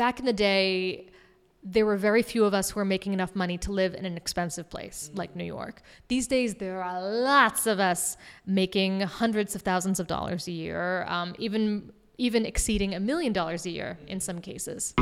back 0.00 0.18
in 0.18 0.24
the 0.24 0.32
day, 0.32 1.10
there 1.62 1.84
were 1.84 1.98
very 1.98 2.22
few 2.22 2.46
of 2.46 2.54
us 2.54 2.70
who 2.70 2.80
were 2.80 2.86
making 2.86 3.12
enough 3.12 3.36
money 3.36 3.58
to 3.58 3.70
live 3.70 3.92
in 3.94 4.06
an 4.06 4.16
expensive 4.16 4.70
place 4.70 5.10
like 5.12 5.36
New 5.36 5.44
York. 5.44 5.82
These 6.08 6.26
days, 6.26 6.54
there 6.54 6.82
are 6.82 7.02
lots 7.02 7.66
of 7.66 7.78
us 7.78 8.16
making 8.46 9.02
hundreds 9.02 9.54
of 9.54 9.60
thousands 9.60 10.00
of 10.00 10.06
dollars 10.06 10.48
a 10.48 10.52
year, 10.52 11.04
um, 11.06 11.34
even 11.38 11.92
even 12.16 12.46
exceeding 12.46 12.94
a 12.94 13.00
million 13.00 13.34
dollars 13.34 13.66
a 13.66 13.70
year 13.70 13.98
in 14.06 14.20
some 14.20 14.40
cases. 14.40 14.94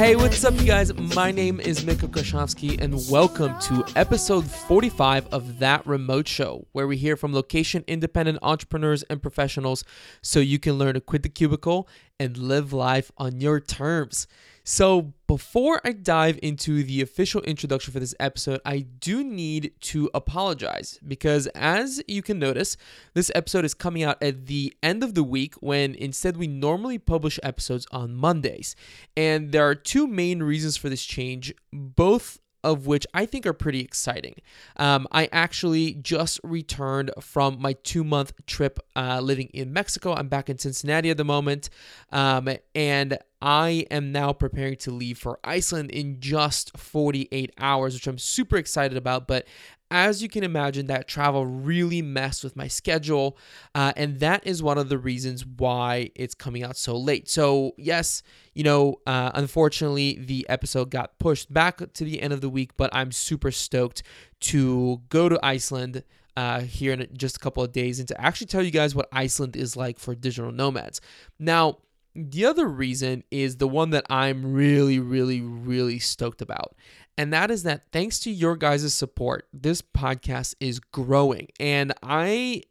Hey, 0.00 0.16
what's 0.16 0.42
up, 0.46 0.58
you 0.58 0.64
guys? 0.64 0.94
My 0.94 1.30
name 1.30 1.60
is 1.60 1.84
Mitko 1.84 2.08
Karshovski, 2.08 2.80
and 2.80 2.98
welcome 3.10 3.54
to 3.60 3.84
episode 3.96 4.50
45 4.50 5.26
of 5.26 5.58
That 5.58 5.86
Remote 5.86 6.26
Show, 6.26 6.66
where 6.72 6.86
we 6.86 6.96
hear 6.96 7.18
from 7.18 7.34
location 7.34 7.84
independent 7.86 8.38
entrepreneurs 8.40 9.02
and 9.10 9.20
professionals 9.20 9.84
so 10.22 10.40
you 10.40 10.58
can 10.58 10.78
learn 10.78 10.94
to 10.94 11.02
quit 11.02 11.22
the 11.22 11.28
cubicle 11.28 11.86
and 12.18 12.38
live 12.38 12.72
life 12.72 13.12
on 13.18 13.42
your 13.42 13.60
terms. 13.60 14.26
So, 14.72 15.14
before 15.26 15.80
I 15.84 15.90
dive 15.90 16.38
into 16.44 16.84
the 16.84 17.02
official 17.02 17.40
introduction 17.42 17.92
for 17.92 17.98
this 17.98 18.14
episode, 18.20 18.60
I 18.64 18.86
do 19.00 19.24
need 19.24 19.72
to 19.80 20.08
apologize 20.14 21.00
because, 21.04 21.48
as 21.56 22.00
you 22.06 22.22
can 22.22 22.38
notice, 22.38 22.76
this 23.12 23.32
episode 23.34 23.64
is 23.64 23.74
coming 23.74 24.04
out 24.04 24.22
at 24.22 24.46
the 24.46 24.72
end 24.80 25.02
of 25.02 25.14
the 25.14 25.24
week 25.24 25.56
when 25.56 25.96
instead 25.96 26.36
we 26.36 26.46
normally 26.46 26.98
publish 26.98 27.40
episodes 27.42 27.84
on 27.90 28.14
Mondays. 28.14 28.76
And 29.16 29.50
there 29.50 29.68
are 29.68 29.74
two 29.74 30.06
main 30.06 30.40
reasons 30.40 30.76
for 30.76 30.88
this 30.88 31.04
change, 31.04 31.52
both 31.72 32.38
of 32.62 32.86
which 32.86 33.06
I 33.14 33.26
think 33.26 33.46
are 33.46 33.52
pretty 33.52 33.80
exciting. 33.80 34.34
Um, 34.76 35.06
I 35.10 35.28
actually 35.32 35.94
just 35.94 36.40
returned 36.42 37.10
from 37.20 37.60
my 37.60 37.72
two 37.72 38.04
month 38.04 38.32
trip 38.46 38.78
uh, 38.96 39.20
living 39.20 39.48
in 39.52 39.72
Mexico. 39.72 40.14
I'm 40.14 40.28
back 40.28 40.50
in 40.50 40.58
Cincinnati 40.58 41.10
at 41.10 41.16
the 41.16 41.24
moment. 41.24 41.70
Um, 42.12 42.48
and 42.74 43.18
I 43.42 43.86
am 43.90 44.12
now 44.12 44.32
preparing 44.32 44.76
to 44.76 44.90
leave 44.90 45.18
for 45.18 45.38
Iceland 45.42 45.90
in 45.90 46.20
just 46.20 46.76
48 46.76 47.52
hours, 47.58 47.94
which 47.94 48.06
I'm 48.06 48.18
super 48.18 48.56
excited 48.56 48.96
about. 48.96 49.26
But 49.26 49.46
as 49.90 50.22
you 50.22 50.28
can 50.28 50.44
imagine, 50.44 50.86
that 50.86 51.08
travel 51.08 51.44
really 51.46 52.02
messed 52.02 52.44
with 52.44 52.56
my 52.56 52.68
schedule. 52.68 53.36
Uh, 53.74 53.92
and 53.96 54.20
that 54.20 54.46
is 54.46 54.62
one 54.62 54.78
of 54.78 54.88
the 54.88 54.98
reasons 54.98 55.44
why 55.44 56.10
it's 56.14 56.34
coming 56.34 56.62
out 56.62 56.76
so 56.76 56.96
late. 56.96 57.28
So, 57.28 57.72
yes, 57.76 58.22
you 58.54 58.62
know, 58.62 59.00
uh, 59.06 59.30
unfortunately, 59.34 60.18
the 60.20 60.46
episode 60.48 60.90
got 60.90 61.18
pushed 61.18 61.52
back 61.52 61.92
to 61.94 62.04
the 62.04 62.22
end 62.22 62.32
of 62.32 62.40
the 62.40 62.48
week, 62.48 62.76
but 62.76 62.90
I'm 62.92 63.12
super 63.12 63.50
stoked 63.50 64.02
to 64.40 65.02
go 65.08 65.28
to 65.28 65.38
Iceland. 65.42 66.04
Uh, 66.36 66.60
here 66.60 66.92
in 66.92 67.06
just 67.12 67.36
a 67.36 67.38
couple 67.40 67.62
of 67.62 67.72
days, 67.72 67.98
and 67.98 68.06
to 68.08 68.18
actually 68.18 68.46
tell 68.46 68.62
you 68.62 68.70
guys 68.70 68.94
what 68.94 69.08
Iceland 69.12 69.56
is 69.56 69.76
like 69.76 69.98
for 69.98 70.14
digital 70.14 70.52
nomads. 70.52 71.00
Now, 71.38 71.78
the 72.14 72.46
other 72.46 72.66
reason 72.66 73.24
is 73.30 73.56
the 73.56 73.68
one 73.68 73.90
that 73.90 74.06
I'm 74.08 74.52
really, 74.52 74.98
really, 74.98 75.40
really 75.40 75.98
stoked 75.98 76.40
about. 76.40 76.74
And 77.20 77.34
that 77.34 77.50
is 77.50 77.64
that 77.64 77.82
thanks 77.92 78.18
to 78.20 78.30
your 78.30 78.56
guys' 78.56 78.94
support, 78.94 79.46
this 79.52 79.82
podcast 79.82 80.54
is 80.58 80.80
growing. 80.80 81.48
And 81.60 81.92
I 82.02 82.62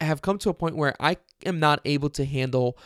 have 0.00 0.22
come 0.22 0.38
to 0.38 0.50
a 0.50 0.54
point 0.54 0.74
where 0.74 0.96
I 0.98 1.18
am 1.46 1.60
not 1.60 1.80
able 1.84 2.10
to 2.10 2.24
handle 2.24 2.76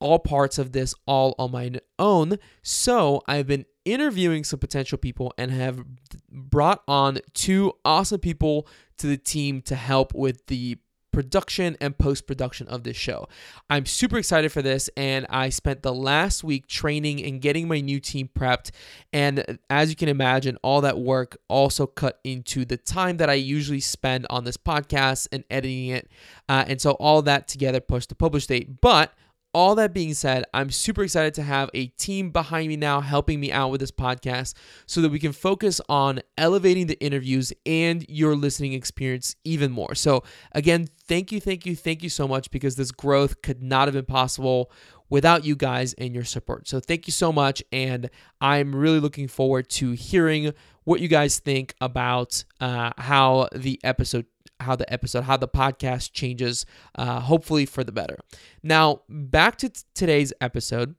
all 0.00 0.18
parts 0.18 0.58
of 0.58 0.72
this 0.72 0.94
all 1.06 1.34
on 1.38 1.52
my 1.52 1.72
own. 1.98 2.38
So 2.62 3.22
I've 3.26 3.46
been 3.46 3.64
interviewing 3.86 4.44
some 4.44 4.58
potential 4.58 4.98
people 4.98 5.32
and 5.38 5.50
have 5.50 5.82
brought 6.30 6.82
on 6.86 7.20
two 7.32 7.72
awesome 7.82 8.20
people 8.20 8.68
to 8.98 9.06
the 9.06 9.16
team 9.16 9.62
to 9.62 9.74
help 9.74 10.12
with 10.14 10.44
the 10.48 10.76
production 11.14 11.76
and 11.80 11.96
post 11.96 12.26
production 12.26 12.66
of 12.68 12.82
this 12.82 12.96
show. 12.96 13.28
I'm 13.70 13.86
super 13.86 14.18
excited 14.18 14.50
for 14.50 14.62
this, 14.62 14.90
and 14.96 15.26
I 15.30 15.48
spent 15.48 15.82
the 15.82 15.94
last 15.94 16.42
week 16.42 16.66
training 16.66 17.24
and 17.24 17.40
getting 17.40 17.68
my 17.68 17.80
new 17.80 18.00
team 18.00 18.28
prepped. 18.36 18.72
And 19.12 19.58
as 19.70 19.90
you 19.90 19.96
can 19.96 20.08
imagine, 20.08 20.58
all 20.62 20.80
that 20.80 20.98
work 20.98 21.38
also 21.48 21.86
cut 21.86 22.18
into 22.24 22.64
the 22.64 22.76
time 22.76 23.18
that 23.18 23.30
I 23.30 23.34
usually 23.34 23.80
spend 23.80 24.26
on 24.28 24.44
this 24.44 24.56
podcast 24.56 25.28
and 25.30 25.44
editing 25.50 25.88
it. 25.88 26.10
Uh, 26.48 26.64
and 26.66 26.80
so 26.80 26.92
all 26.92 27.22
that 27.22 27.46
together 27.46 27.80
pushed 27.80 28.08
the 28.08 28.16
publish 28.16 28.48
date. 28.48 28.80
But 28.80 29.14
all 29.54 29.76
that 29.76 29.94
being 29.94 30.14
said, 30.14 30.44
I'm 30.52 30.70
super 30.70 31.04
excited 31.04 31.32
to 31.34 31.42
have 31.42 31.70
a 31.72 31.86
team 31.86 32.30
behind 32.30 32.68
me 32.68 32.76
now 32.76 33.00
helping 33.00 33.38
me 33.38 33.52
out 33.52 33.70
with 33.70 33.80
this 33.80 33.92
podcast 33.92 34.54
so 34.86 35.00
that 35.00 35.10
we 35.10 35.20
can 35.20 35.32
focus 35.32 35.80
on 35.88 36.20
elevating 36.36 36.88
the 36.88 37.00
interviews 37.00 37.52
and 37.64 38.04
your 38.08 38.34
listening 38.34 38.72
experience 38.72 39.36
even 39.44 39.70
more. 39.70 39.94
So, 39.94 40.24
again, 40.52 40.88
thank 41.06 41.30
you, 41.30 41.40
thank 41.40 41.64
you, 41.64 41.76
thank 41.76 42.02
you 42.02 42.08
so 42.08 42.26
much 42.26 42.50
because 42.50 42.74
this 42.74 42.90
growth 42.90 43.42
could 43.42 43.62
not 43.62 43.86
have 43.86 43.94
been 43.94 44.04
possible 44.04 44.72
without 45.08 45.44
you 45.44 45.54
guys 45.54 45.94
and 45.94 46.14
your 46.14 46.24
support. 46.24 46.66
So, 46.66 46.80
thank 46.80 47.06
you 47.06 47.12
so 47.12 47.32
much. 47.32 47.62
And 47.70 48.10
I'm 48.40 48.74
really 48.74 49.00
looking 49.00 49.28
forward 49.28 49.68
to 49.70 49.92
hearing 49.92 50.52
what 50.82 51.00
you 51.00 51.08
guys 51.08 51.38
think 51.38 51.74
about 51.80 52.44
uh, 52.60 52.90
how 52.98 53.48
the 53.54 53.80
episode 53.84 54.26
how 54.60 54.76
the 54.76 54.90
episode, 54.92 55.24
how 55.24 55.36
the 55.36 55.48
podcast 55.48 56.12
changes, 56.12 56.64
uh, 56.94 57.20
hopefully 57.20 57.66
for 57.66 57.84
the 57.84 57.92
better. 57.92 58.18
Now, 58.62 59.02
back 59.08 59.56
to 59.58 59.68
t- 59.68 59.82
today's 59.94 60.32
episode. 60.40 60.94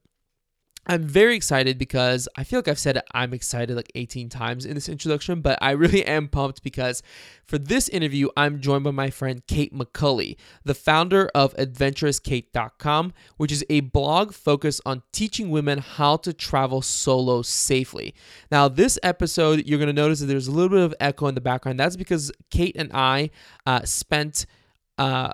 I'm 0.86 1.02
very 1.02 1.34
excited 1.34 1.78
because 1.78 2.28
I 2.36 2.44
feel 2.44 2.58
like 2.58 2.68
I've 2.68 2.78
said 2.78 3.02
I'm 3.12 3.34
excited 3.34 3.74
like 3.74 3.90
18 3.96 4.28
times 4.28 4.64
in 4.64 4.74
this 4.74 4.88
introduction, 4.88 5.40
but 5.40 5.58
I 5.60 5.72
really 5.72 6.04
am 6.06 6.28
pumped 6.28 6.62
because 6.62 7.02
for 7.44 7.58
this 7.58 7.88
interview, 7.88 8.28
I'm 8.36 8.60
joined 8.60 8.84
by 8.84 8.92
my 8.92 9.10
friend 9.10 9.44
Kate 9.48 9.74
McCulley, 9.74 10.36
the 10.64 10.74
founder 10.74 11.28
of 11.34 11.54
AdventurousKate.com, 11.56 13.12
which 13.36 13.50
is 13.50 13.64
a 13.68 13.80
blog 13.80 14.32
focused 14.32 14.80
on 14.86 15.02
teaching 15.12 15.50
women 15.50 15.78
how 15.78 16.16
to 16.18 16.32
travel 16.32 16.82
solo 16.82 17.42
safely. 17.42 18.14
Now, 18.52 18.68
this 18.68 18.96
episode, 19.02 19.66
you're 19.66 19.78
going 19.78 19.88
to 19.88 19.92
notice 19.92 20.20
that 20.20 20.26
there's 20.26 20.48
a 20.48 20.52
little 20.52 20.70
bit 20.70 20.80
of 20.80 20.94
echo 21.00 21.26
in 21.26 21.34
the 21.34 21.40
background. 21.40 21.80
That's 21.80 21.96
because 21.96 22.30
Kate 22.50 22.76
and 22.78 22.92
I 22.92 23.30
uh, 23.66 23.84
spent. 23.84 24.46
Uh, 24.98 25.32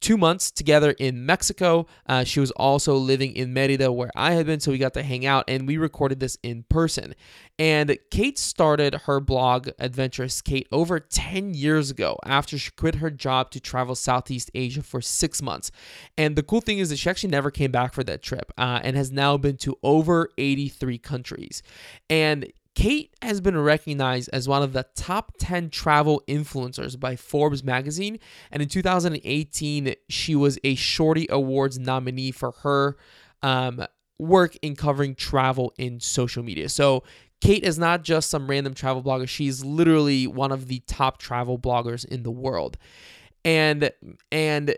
two 0.00 0.16
months 0.16 0.50
together 0.50 0.92
in 0.92 1.26
Mexico. 1.26 1.86
Uh, 2.06 2.24
she 2.24 2.40
was 2.40 2.50
also 2.52 2.94
living 2.94 3.34
in 3.36 3.52
Merida, 3.52 3.92
where 3.92 4.10
I 4.16 4.32
had 4.32 4.46
been, 4.46 4.60
so 4.60 4.70
we 4.70 4.78
got 4.78 4.94
to 4.94 5.02
hang 5.02 5.26
out 5.26 5.44
and 5.48 5.66
we 5.66 5.76
recorded 5.76 6.20
this 6.20 6.38
in 6.42 6.64
person. 6.68 7.14
And 7.58 7.98
Kate 8.10 8.38
started 8.38 8.94
her 9.04 9.20
blog, 9.20 9.68
Adventurous 9.78 10.40
Kate, 10.40 10.66
over 10.72 10.98
10 10.98 11.54
years 11.54 11.90
ago 11.90 12.18
after 12.24 12.56
she 12.56 12.70
quit 12.70 12.96
her 12.96 13.10
job 13.10 13.50
to 13.50 13.60
travel 13.60 13.94
Southeast 13.94 14.50
Asia 14.54 14.82
for 14.82 15.02
six 15.02 15.42
months. 15.42 15.70
And 16.16 16.36
the 16.36 16.42
cool 16.42 16.62
thing 16.62 16.78
is 16.78 16.88
that 16.88 16.96
she 16.96 17.10
actually 17.10 17.30
never 17.30 17.50
came 17.50 17.70
back 17.70 17.92
for 17.92 18.02
that 18.04 18.22
trip 18.22 18.52
uh, 18.56 18.80
and 18.82 18.96
has 18.96 19.12
now 19.12 19.36
been 19.36 19.58
to 19.58 19.76
over 19.82 20.30
83 20.38 20.96
countries. 20.98 21.62
And 22.08 22.50
Kate 22.80 23.14
has 23.20 23.42
been 23.42 23.58
recognized 23.58 24.30
as 24.32 24.48
one 24.48 24.62
of 24.62 24.72
the 24.72 24.86
top 24.96 25.32
10 25.38 25.68
travel 25.68 26.22
influencers 26.26 26.98
by 26.98 27.14
Forbes 27.14 27.62
magazine. 27.62 28.18
And 28.50 28.62
in 28.62 28.70
2018, 28.70 29.94
she 30.08 30.34
was 30.34 30.58
a 30.64 30.74
Shorty 30.76 31.26
Awards 31.28 31.78
nominee 31.78 32.30
for 32.30 32.52
her 32.62 32.96
um, 33.42 33.84
work 34.18 34.56
in 34.62 34.76
covering 34.76 35.14
travel 35.14 35.74
in 35.76 36.00
social 36.00 36.42
media. 36.42 36.70
So, 36.70 37.02
Kate 37.42 37.64
is 37.64 37.78
not 37.78 38.02
just 38.02 38.30
some 38.30 38.48
random 38.48 38.72
travel 38.72 39.02
blogger, 39.02 39.28
she's 39.28 39.62
literally 39.62 40.26
one 40.26 40.50
of 40.50 40.68
the 40.68 40.78
top 40.86 41.18
travel 41.18 41.58
bloggers 41.58 42.06
in 42.06 42.22
the 42.22 42.30
world. 42.30 42.78
And, 43.44 43.90
and, 44.32 44.74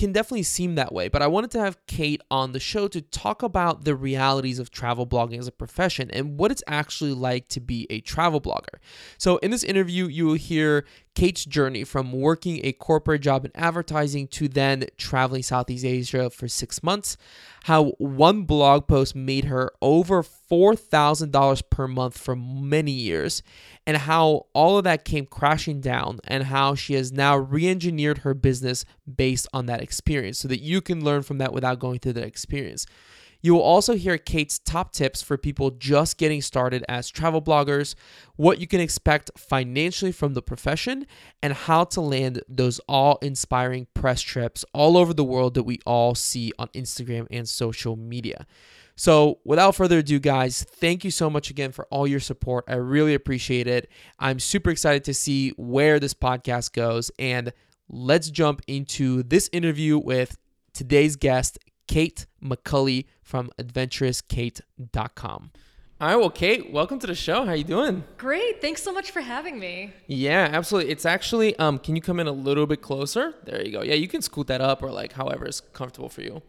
can 0.00 0.12
definitely 0.12 0.42
seem 0.42 0.76
that 0.76 0.94
way, 0.94 1.08
but 1.08 1.20
I 1.20 1.26
wanted 1.26 1.50
to 1.50 1.60
have 1.60 1.76
Kate 1.86 2.22
on 2.30 2.52
the 2.52 2.58
show 2.58 2.88
to 2.88 3.02
talk 3.02 3.42
about 3.42 3.84
the 3.84 3.94
realities 3.94 4.58
of 4.58 4.70
travel 4.70 5.06
blogging 5.06 5.38
as 5.38 5.46
a 5.46 5.52
profession 5.52 6.10
and 6.10 6.38
what 6.38 6.50
it's 6.50 6.62
actually 6.66 7.12
like 7.12 7.48
to 7.48 7.60
be 7.60 7.86
a 7.90 8.00
travel 8.00 8.40
blogger. 8.40 8.78
So, 9.18 9.36
in 9.38 9.50
this 9.50 9.62
interview, 9.62 10.06
you 10.06 10.24
will 10.24 10.34
hear 10.34 10.86
Kate's 11.14 11.44
journey 11.44 11.84
from 11.84 12.12
working 12.12 12.60
a 12.64 12.72
corporate 12.72 13.20
job 13.20 13.44
in 13.44 13.50
advertising 13.54 14.28
to 14.28 14.48
then 14.48 14.86
traveling 14.96 15.42
Southeast 15.42 15.84
Asia 15.84 16.30
for 16.30 16.46
six 16.48 16.82
months, 16.82 17.16
how 17.64 17.90
one 17.98 18.44
blog 18.44 18.86
post 18.86 19.14
made 19.14 19.46
her 19.46 19.72
over 19.82 20.22
$4,000 20.22 21.62
per 21.68 21.88
month 21.88 22.16
for 22.16 22.36
many 22.36 22.92
years, 22.92 23.42
and 23.86 23.96
how 23.96 24.46
all 24.52 24.78
of 24.78 24.84
that 24.84 25.04
came 25.04 25.26
crashing 25.26 25.80
down, 25.80 26.20
and 26.24 26.44
how 26.44 26.74
she 26.74 26.94
has 26.94 27.12
now 27.12 27.36
re 27.36 27.68
engineered 27.68 28.18
her 28.18 28.34
business 28.34 28.84
based 29.12 29.48
on 29.52 29.66
that 29.66 29.82
experience 29.82 30.38
so 30.38 30.48
that 30.48 30.60
you 30.60 30.80
can 30.80 31.04
learn 31.04 31.22
from 31.22 31.38
that 31.38 31.52
without 31.52 31.80
going 31.80 31.98
through 31.98 32.14
that 32.14 32.26
experience. 32.26 32.86
You 33.42 33.54
will 33.54 33.62
also 33.62 33.94
hear 33.94 34.18
Kate's 34.18 34.58
top 34.58 34.92
tips 34.92 35.22
for 35.22 35.36
people 35.36 35.70
just 35.70 36.18
getting 36.18 36.42
started 36.42 36.84
as 36.88 37.08
travel 37.08 37.40
bloggers, 37.40 37.94
what 38.36 38.60
you 38.60 38.66
can 38.66 38.80
expect 38.80 39.30
financially 39.36 40.12
from 40.12 40.34
the 40.34 40.42
profession, 40.42 41.06
and 41.42 41.52
how 41.52 41.84
to 41.84 42.00
land 42.00 42.42
those 42.48 42.80
all 42.88 43.18
inspiring 43.22 43.86
press 43.94 44.20
trips 44.20 44.64
all 44.74 44.96
over 44.96 45.14
the 45.14 45.24
world 45.24 45.54
that 45.54 45.62
we 45.62 45.78
all 45.86 46.14
see 46.14 46.52
on 46.58 46.68
Instagram 46.68 47.26
and 47.30 47.48
social 47.48 47.96
media. 47.96 48.46
So, 48.96 49.38
without 49.44 49.74
further 49.74 50.00
ado, 50.00 50.18
guys, 50.18 50.62
thank 50.62 51.04
you 51.04 51.10
so 51.10 51.30
much 51.30 51.48
again 51.48 51.72
for 51.72 51.86
all 51.86 52.06
your 52.06 52.20
support. 52.20 52.66
I 52.68 52.74
really 52.74 53.14
appreciate 53.14 53.66
it. 53.66 53.88
I'm 54.18 54.38
super 54.38 54.68
excited 54.68 55.04
to 55.04 55.14
see 55.14 55.50
where 55.56 55.98
this 55.98 56.12
podcast 56.12 56.72
goes. 56.72 57.10
And 57.18 57.54
let's 57.88 58.28
jump 58.28 58.60
into 58.66 59.22
this 59.22 59.48
interview 59.54 59.96
with 59.96 60.36
today's 60.74 61.16
guest, 61.16 61.58
Kate 61.88 62.26
McCulley 62.44 63.06
from 63.30 63.48
adventurouskate.com. 63.58 65.50
All 66.00 66.08
right, 66.08 66.16
well, 66.16 66.30
Kate, 66.30 66.72
welcome 66.72 66.98
to 66.98 67.06
the 67.06 67.14
show. 67.14 67.44
How 67.44 67.52
you 67.52 67.62
doing? 67.64 68.02
Great. 68.16 68.62
Thanks 68.62 68.82
so 68.82 68.90
much 68.90 69.10
for 69.10 69.20
having 69.20 69.58
me. 69.58 69.92
Yeah, 70.06 70.48
absolutely. 70.50 70.90
It's 70.90 71.04
actually 71.04 71.54
um 71.58 71.78
can 71.78 71.94
you 71.94 72.00
come 72.02 72.18
in 72.20 72.26
a 72.26 72.32
little 72.32 72.66
bit 72.66 72.80
closer? 72.80 73.34
There 73.44 73.62
you 73.64 73.70
go. 73.70 73.82
Yeah, 73.82 73.94
you 73.94 74.08
can 74.08 74.22
scoot 74.22 74.46
that 74.46 74.60
up 74.62 74.82
or 74.82 74.90
like 74.90 75.12
however 75.12 75.46
is 75.46 75.60
comfortable 75.60 76.08
for 76.08 76.22
you. 76.22 76.42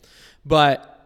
But 0.45 0.98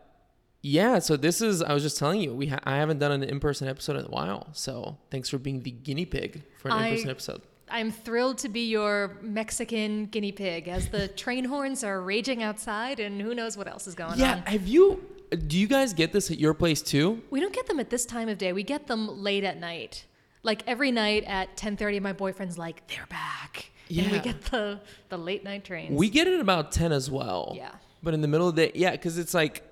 yeah, 0.62 1.00
so 1.00 1.18
this 1.18 1.42
is 1.42 1.64
I 1.64 1.74
was 1.74 1.82
just 1.84 1.98
telling 1.98 2.22
you, 2.22 2.34
we 2.36 2.48
ha- 2.48 2.60
I 2.64 2.78
haven't 2.78 3.00
done 3.00 3.12
an 3.12 3.24
in-person 3.24 3.68
episode 3.68 3.98
in 3.98 4.06
a 4.06 4.10
while. 4.10 4.48
So, 4.54 4.98
thanks 5.12 5.28
for 5.30 5.38
being 5.40 5.62
the 5.62 5.72
guinea 5.72 6.06
pig 6.06 6.44
for 6.60 6.70
an 6.70 6.76
I- 6.76 6.88
in-person 6.90 7.10
episode. 7.10 7.42
I'm 7.68 7.92
thrilled 7.92 8.38
to 8.40 8.50
be 8.50 8.68
your 8.70 9.18
Mexican 9.24 10.06
guinea 10.06 10.32
pig 10.32 10.68
as 10.68 10.88
the 10.90 11.08
train 11.08 11.46
horns 11.46 11.84
are 11.84 12.00
raging 12.00 12.44
outside 12.44 13.00
and 13.00 13.20
who 13.20 13.34
knows 13.34 13.58
what 13.58 13.68
else 13.68 13.88
is 13.88 13.96
going 13.96 14.20
Yeah, 14.20 14.34
on. 14.36 14.42
have 14.44 14.68
you 14.68 15.04
do 15.30 15.58
you 15.58 15.68
guys 15.68 15.94
get 15.94 16.14
this 16.14 16.32
at 16.32 16.40
your 16.40 16.54
place 16.54 16.82
too? 16.82 17.22
We 17.30 17.40
don't 17.40 17.54
get 17.54 17.68
them 17.68 17.80
at 17.80 17.90
this 17.90 18.06
time 18.06 18.30
of 18.30 18.38
day. 18.38 18.54
We 18.54 18.64
get 18.64 18.88
them 18.88 19.22
late 19.22 19.44
at 19.44 19.60
night. 19.60 20.06
Like 20.44 20.64
every 20.68 20.92
night 20.92 21.24
at 21.26 21.58
10:30 21.58 22.02
my 22.02 22.14
boyfriend's 22.14 22.58
like, 22.58 22.88
"They're 22.88 23.08
back." 23.08 23.72
And 23.90 24.12
we 24.12 24.20
get 24.20 24.42
the 24.46 24.80
the 25.10 25.18
late 25.18 25.44
night 25.44 25.64
trains. 25.64 25.98
We 25.98 26.10
get 26.10 26.28
it 26.28 26.40
about 26.40 26.72
10 26.72 26.92
as 26.92 27.10
well. 27.10 27.54
Yeah. 27.56 27.72
But 28.04 28.14
in 28.14 28.22
the 28.22 28.28
middle 28.28 28.48
of 28.48 28.56
the 28.56 28.68
day, 28.68 28.72
yeah, 28.76 28.92
because 28.92 29.18
it's 29.18 29.34
like, 29.34 29.64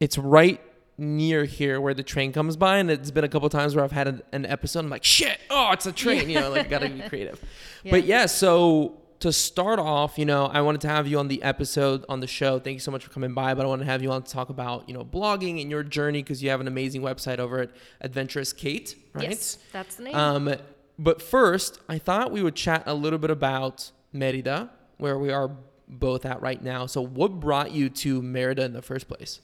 it's 0.00 0.16
right 0.16 0.60
near 0.96 1.44
here 1.44 1.80
where 1.80 1.94
the 1.94 2.02
train 2.02 2.32
comes 2.32 2.56
by. 2.56 2.78
And 2.78 2.90
it's 2.90 3.10
been 3.10 3.24
a 3.24 3.28
couple 3.28 3.48
times 3.48 3.74
where 3.74 3.84
I've 3.84 3.92
had 3.92 4.08
an, 4.08 4.22
an 4.32 4.46
episode. 4.46 4.80
I'm 4.80 4.90
like, 4.90 5.04
shit, 5.04 5.38
oh, 5.50 5.70
it's 5.72 5.86
a 5.86 5.92
train. 5.92 6.30
You 6.30 6.40
know, 6.40 6.50
like, 6.50 6.70
gotta 6.70 6.88
be 6.88 7.00
creative. 7.08 7.40
But 7.88 8.04
yeah, 8.04 8.26
so 8.26 8.94
to 9.20 9.32
start 9.32 9.78
off, 9.78 10.18
you 10.18 10.24
know, 10.24 10.46
I 10.46 10.60
wanted 10.60 10.80
to 10.82 10.88
have 10.88 11.06
you 11.06 11.18
on 11.18 11.28
the 11.28 11.42
episode 11.42 12.04
on 12.08 12.20
the 12.20 12.26
show. 12.26 12.58
Thank 12.58 12.74
you 12.74 12.80
so 12.80 12.90
much 12.90 13.04
for 13.04 13.10
coming 13.10 13.34
by. 13.34 13.54
But 13.54 13.64
I 13.64 13.68
want 13.68 13.82
to 13.82 13.86
have 13.86 14.02
you 14.02 14.12
on 14.12 14.22
to 14.22 14.32
talk 14.32 14.48
about, 14.48 14.88
you 14.88 14.94
know, 14.94 15.04
blogging 15.04 15.60
and 15.60 15.70
your 15.70 15.82
journey 15.82 16.22
because 16.22 16.42
you 16.42 16.50
have 16.50 16.60
an 16.60 16.68
amazing 16.68 17.02
website 17.02 17.38
over 17.38 17.60
at 17.60 17.70
Adventurous 18.00 18.52
Kate, 18.52 18.94
right? 19.12 19.30
Yes, 19.30 19.58
that's 19.72 19.96
the 19.96 20.04
name. 20.04 20.14
Um, 20.14 20.54
but 20.98 21.20
first, 21.22 21.80
I 21.88 21.98
thought 21.98 22.32
we 22.32 22.42
would 22.42 22.54
chat 22.54 22.84
a 22.86 22.94
little 22.94 23.18
bit 23.18 23.30
about 23.30 23.90
Merida, 24.12 24.70
where 24.98 25.18
we 25.18 25.30
are 25.32 25.50
both 25.88 26.26
at 26.26 26.40
right 26.42 26.62
now. 26.62 26.86
So, 26.86 27.00
what 27.00 27.40
brought 27.40 27.72
you 27.72 27.88
to 27.88 28.22
Merida 28.22 28.64
in 28.64 28.72
the 28.72 28.82
first 28.82 29.08
place? 29.08 29.40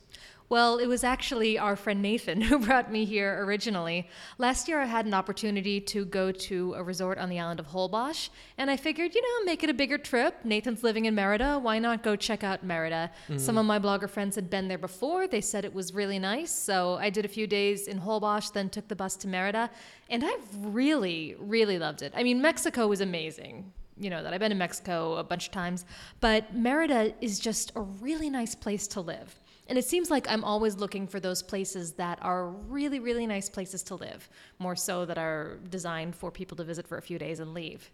Well, 0.54 0.78
it 0.78 0.86
was 0.86 1.02
actually 1.02 1.58
our 1.58 1.74
friend 1.74 2.00
Nathan 2.00 2.40
who 2.48 2.60
brought 2.60 2.88
me 2.88 3.04
here 3.04 3.44
originally. 3.44 4.08
Last 4.38 4.68
year, 4.68 4.80
I 4.80 4.84
had 4.84 5.04
an 5.04 5.12
opportunity 5.12 5.80
to 5.80 6.04
go 6.04 6.30
to 6.30 6.74
a 6.74 6.82
resort 6.84 7.18
on 7.18 7.28
the 7.28 7.40
island 7.40 7.58
of 7.58 7.66
Holbox, 7.66 8.28
and 8.56 8.70
I 8.70 8.76
figured, 8.76 9.16
you 9.16 9.20
know, 9.20 9.46
make 9.46 9.64
it 9.64 9.70
a 9.70 9.74
bigger 9.74 9.98
trip. 9.98 10.44
Nathan's 10.44 10.84
living 10.84 11.06
in 11.06 11.14
Merida. 11.16 11.58
Why 11.58 11.80
not 11.80 12.04
go 12.04 12.14
check 12.14 12.44
out 12.44 12.62
Merida? 12.62 13.10
Mm-hmm. 13.24 13.38
Some 13.38 13.58
of 13.58 13.66
my 13.66 13.80
blogger 13.80 14.08
friends 14.08 14.36
had 14.36 14.48
been 14.48 14.68
there 14.68 14.78
before. 14.78 15.26
They 15.26 15.40
said 15.40 15.64
it 15.64 15.74
was 15.74 15.92
really 15.92 16.20
nice. 16.20 16.52
So 16.52 16.98
I 17.00 17.10
did 17.10 17.24
a 17.24 17.28
few 17.36 17.48
days 17.48 17.88
in 17.88 17.98
Holbox, 17.98 18.52
then 18.52 18.70
took 18.70 18.86
the 18.86 18.94
bus 18.94 19.16
to 19.16 19.26
Merida, 19.26 19.68
and 20.08 20.24
I've 20.24 20.46
really, 20.66 21.34
really 21.40 21.80
loved 21.80 22.00
it. 22.02 22.12
I 22.14 22.22
mean, 22.22 22.40
Mexico 22.40 22.86
was 22.86 23.00
amazing. 23.00 23.72
You 23.98 24.08
know 24.08 24.22
that 24.22 24.32
I've 24.32 24.38
been 24.38 24.50
to 24.50 24.56
Mexico 24.56 25.16
a 25.16 25.24
bunch 25.24 25.46
of 25.46 25.52
times, 25.52 25.84
but 26.20 26.54
Merida 26.54 27.12
is 27.20 27.40
just 27.40 27.72
a 27.74 27.80
really 27.80 28.30
nice 28.30 28.54
place 28.54 28.86
to 28.88 29.00
live. 29.00 29.34
And 29.66 29.78
it 29.78 29.84
seems 29.84 30.10
like 30.10 30.28
I'm 30.28 30.44
always 30.44 30.76
looking 30.76 31.06
for 31.06 31.20
those 31.20 31.42
places 31.42 31.92
that 31.92 32.18
are 32.20 32.48
really, 32.48 33.00
really 33.00 33.26
nice 33.26 33.48
places 33.48 33.82
to 33.84 33.94
live, 33.94 34.28
more 34.58 34.76
so 34.76 35.06
that 35.06 35.16
are 35.16 35.58
designed 35.70 36.14
for 36.14 36.30
people 36.30 36.56
to 36.58 36.64
visit 36.64 36.86
for 36.86 36.98
a 36.98 37.02
few 37.02 37.18
days 37.18 37.40
and 37.40 37.54
leave. 37.54 37.90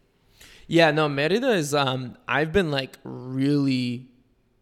Yeah, 0.66 0.90
no, 0.90 1.08
Merida 1.08 1.50
is. 1.52 1.74
Um, 1.74 2.16
I've 2.26 2.52
been 2.52 2.70
like 2.70 2.98
really 3.04 4.08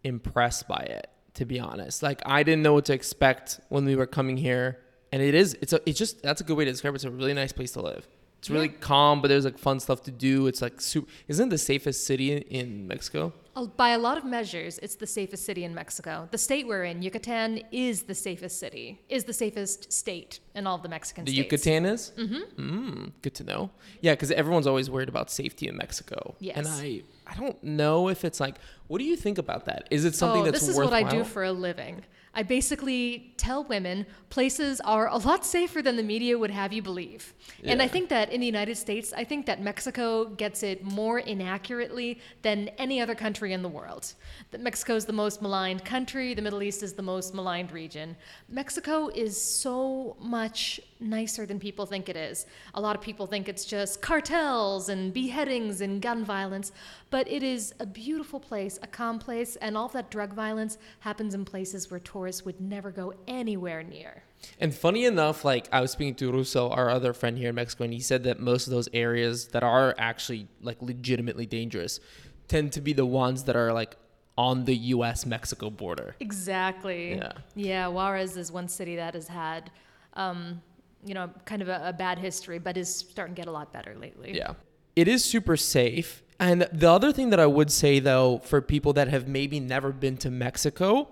impressed 0.05 0.69
by 0.69 0.81
it, 0.81 1.09
to 1.35 1.45
be 1.45 1.61
honest. 1.61 2.03
Like, 2.03 2.21
I 2.27 2.43
didn't 2.43 2.63
know 2.63 2.75
what 2.75 2.85
to 2.87 2.93
expect 2.93 3.61
when 3.69 3.85
we 3.85 3.97
were 3.97 4.07
coming 4.07 4.37
here, 4.37 4.79
and 5.13 5.23
it 5.23 5.35
is. 5.35 5.57
It's 5.63 5.73
a. 5.73 5.81
It's 5.89 5.99
just 5.99 6.23
that's 6.23 6.41
a 6.41 6.45
good 6.45 6.57
way 6.57 6.65
to 6.65 6.71
describe 6.71 6.95
it. 6.95 6.97
It's 6.97 7.05
a 7.05 7.11
really 7.11 7.35
nice 7.35 7.53
place 7.53 7.73
to 7.73 7.83
live. 7.83 8.07
It's 8.39 8.51
really 8.51 8.69
calm, 8.69 9.21
but 9.21 9.29
there's 9.29 9.45
like 9.45 9.59
fun 9.59 9.81
stuff 9.81 10.03
to 10.03 10.13
do. 10.13 10.47
It's 10.47 10.63
like 10.63 10.81
super. 10.81 11.11
Isn't 11.27 11.49
it 11.49 11.51
the 11.51 11.59
safest 11.59 12.05
city 12.05 12.33
in, 12.33 12.43
in 12.43 12.87
Mexico? 12.87 13.33
By 13.77 13.91
a 13.91 13.99
lot 13.99 14.19
of 14.19 14.25
measures, 14.25 14.79
it's 14.79 14.95
the 14.95 15.07
safest 15.07 15.45
city 15.45 15.65
in 15.65 15.75
Mexico. 15.75 16.29
The 16.31 16.39
state 16.39 16.67
we're 16.67 16.85
in, 16.85 17.03
Yucatan, 17.03 17.63
is 17.73 18.03
the 18.03 18.15
safest 18.15 18.59
city, 18.59 19.01
is 19.09 19.25
the 19.25 19.33
safest 19.33 19.93
state 19.93 20.41
in 20.55 20.67
all 20.67 20.77
of 20.77 20.83
the 20.83 20.89
Mexican 20.89 21.25
The 21.25 21.33
states. 21.33 21.53
Yucatan 21.53 21.87
is? 21.87 22.13
Mm-hmm. 22.17 22.89
Mm, 22.89 23.13
good 23.23 23.35
to 23.35 23.45
know. 23.45 23.71
Yeah, 24.01 24.13
because 24.13 24.31
everyone's 24.31 24.67
always 24.67 24.91
worried 24.91 25.09
about 25.09 25.31
safety 25.31 25.69
in 25.69 25.77
Mexico. 25.77 26.37
Yes. 26.39 26.57
And 26.57 26.69
I, 26.69 27.03
I 27.27 27.35
don't 27.35 27.63
know 27.65 28.09
if 28.09 28.25
it's 28.25 28.41
like, 28.41 28.57
what 28.87 28.99
do 28.99 29.05
you 29.05 29.17
think 29.17 29.39
about 29.39 29.65
that? 29.67 29.89
Is 29.91 30.05
it 30.05 30.15
something 30.15 30.43
oh, 30.43 30.45
that's 30.45 30.61
this 30.61 30.69
is 30.69 30.77
worthwhile? 30.77 31.03
what 31.03 31.13
I 31.13 31.17
do 31.17 31.25
for 31.25 31.45
a 31.45 31.53
living. 31.53 32.05
I 32.39 32.45
basically 32.45 33.35
tell 33.37 33.65
women 33.65 34.07
places 34.31 34.81
are 34.83 35.09
a 35.09 35.17
lot 35.17 35.45
safer 35.45 35.83
than 35.83 35.97
the 35.97 36.05
media 36.05 36.39
would 36.39 36.53
have 36.53 36.73
you 36.73 36.83
believe. 36.83 37.35
And 37.65 37.83
I 37.83 37.89
think 37.89 38.09
that 38.11 38.31
in 38.31 38.39
the 38.39 38.47
United 38.47 38.77
States, 38.77 39.13
I 39.13 39.25
think 39.25 39.45
that 39.47 39.61
Mexico 39.61 40.27
gets 40.27 40.63
it 40.63 40.85
more 40.85 41.19
inaccurately 41.19 42.21
than 42.43 42.69
any 42.79 43.01
other 43.01 43.17
country 43.17 43.55
in 43.55 43.63
the 43.63 43.69
world. 43.69 44.15
That 44.53 44.61
Mexico 44.61 44.95
is 44.95 45.05
the 45.05 45.13
most 45.13 45.43
maligned 45.43 45.85
country, 45.85 46.33
the 46.33 46.43
Middle 46.43 46.63
East 46.63 46.85
is 46.85 46.93
the 46.93 47.03
most 47.03 47.35
maligned 47.35 47.73
region. 47.73 48.17
Mexico 48.49 49.09
is 49.09 49.37
so 49.37 50.17
much 50.21 50.79
nicer 51.01 51.47
than 51.47 51.59
people 51.59 51.87
think 51.87 52.09
it 52.09 52.17
is. 52.17 52.47
A 52.75 52.81
lot 52.81 52.97
of 52.97 53.03
people 53.03 53.27
think 53.27 53.49
it's 53.49 53.65
just 53.65 54.03
cartels 54.03 54.89
and 54.89 55.13
beheadings 55.13 55.81
and 55.81 56.03
gun 56.03 56.25
violence, 56.25 56.73
but 57.11 57.29
it 57.29 57.43
is 57.43 57.75
a 57.81 57.87
beautiful 57.87 58.41
place, 58.41 58.79
a 58.83 58.87
calm 58.87 59.19
place, 59.19 59.57
and 59.57 59.77
all 59.77 59.87
of 59.87 59.93
that 59.93 60.11
drug 60.11 60.33
violence 60.33 60.79
happens 61.01 61.35
in 61.35 61.45
places 61.45 61.91
where 61.91 62.01
tourists 62.01 62.45
would 62.45 62.61
never 62.61 62.91
go 62.91 63.13
anywhere 63.27 63.83
near. 63.83 64.23
And 64.61 64.75
funny 64.75 65.05
enough, 65.05 65.45
like 65.45 65.69
I 65.73 65.81
was 65.81 65.91
speaking 65.91 66.15
to 66.17 66.33
Russo, 66.33 66.71
our 66.71 66.91
other 66.91 67.13
friend 67.13 67.37
here 67.39 67.51
in 67.51 67.55
Mexico, 67.55 67.85
and 67.85 67.93
he 67.93 68.01
said 68.01 68.25
that 68.25 68.41
most 68.41 68.67
of 68.67 68.73
those 68.73 68.89
areas 68.93 69.49
that 69.49 69.63
are 69.63 69.95
actually 69.99 70.49
like 70.61 70.81
legitimately 70.81 71.47
dangerous 71.47 72.01
tend 72.47 72.73
to 72.73 72.81
be 72.81 72.93
the 72.93 73.07
ones 73.07 73.45
that 73.45 73.57
are 73.57 73.73
like 73.73 73.97
on 74.37 74.65
the 74.65 74.77
U.S. 74.77 75.27
Mexico 75.27 75.69
border. 75.69 76.15
Exactly. 76.21 77.17
Yeah. 77.17 77.33
Yeah, 77.57 77.89
Juarez 77.89 78.37
is 78.37 78.53
one 78.53 78.69
city 78.69 78.95
that 78.97 79.15
has 79.15 79.27
had, 79.27 79.71
um, 80.15 80.63
you 81.05 81.15
know, 81.15 81.31
kind 81.45 81.63
of 81.63 81.69
a, 81.69 81.89
a 81.89 81.93
bad 81.93 82.19
history, 82.19 82.59
but 82.59 82.77
is 82.77 82.95
starting 82.95 83.35
to 83.35 83.41
get 83.41 83.49
a 83.49 83.53
lot 83.53 83.73
better 83.73 83.95
lately. 83.95 84.37
Yeah. 84.37 84.55
It 84.97 85.09
is 85.09 85.25
super 85.25 85.57
safe. 85.57 86.23
And 86.41 86.63
the 86.73 86.91
other 86.91 87.13
thing 87.13 87.31
that 87.31 87.41
I 87.41 87.47
would 87.47 87.71
say 87.71 87.99
though, 87.99 88.39
for 88.39 88.61
people 88.61 88.93
that 88.95 89.09
have 89.09 89.29
maybe 89.29 89.61
never 89.61 89.93
been 89.93 90.17
to 90.19 90.31
Mexico 90.31 91.09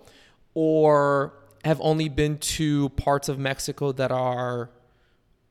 or 0.55 1.35
have 1.65 1.81
only 1.81 2.09
been 2.09 2.39
to 2.39 2.89
parts 2.91 3.29
of 3.29 3.39
Mexico 3.39 3.93
that 3.93 4.13
are 4.13 4.71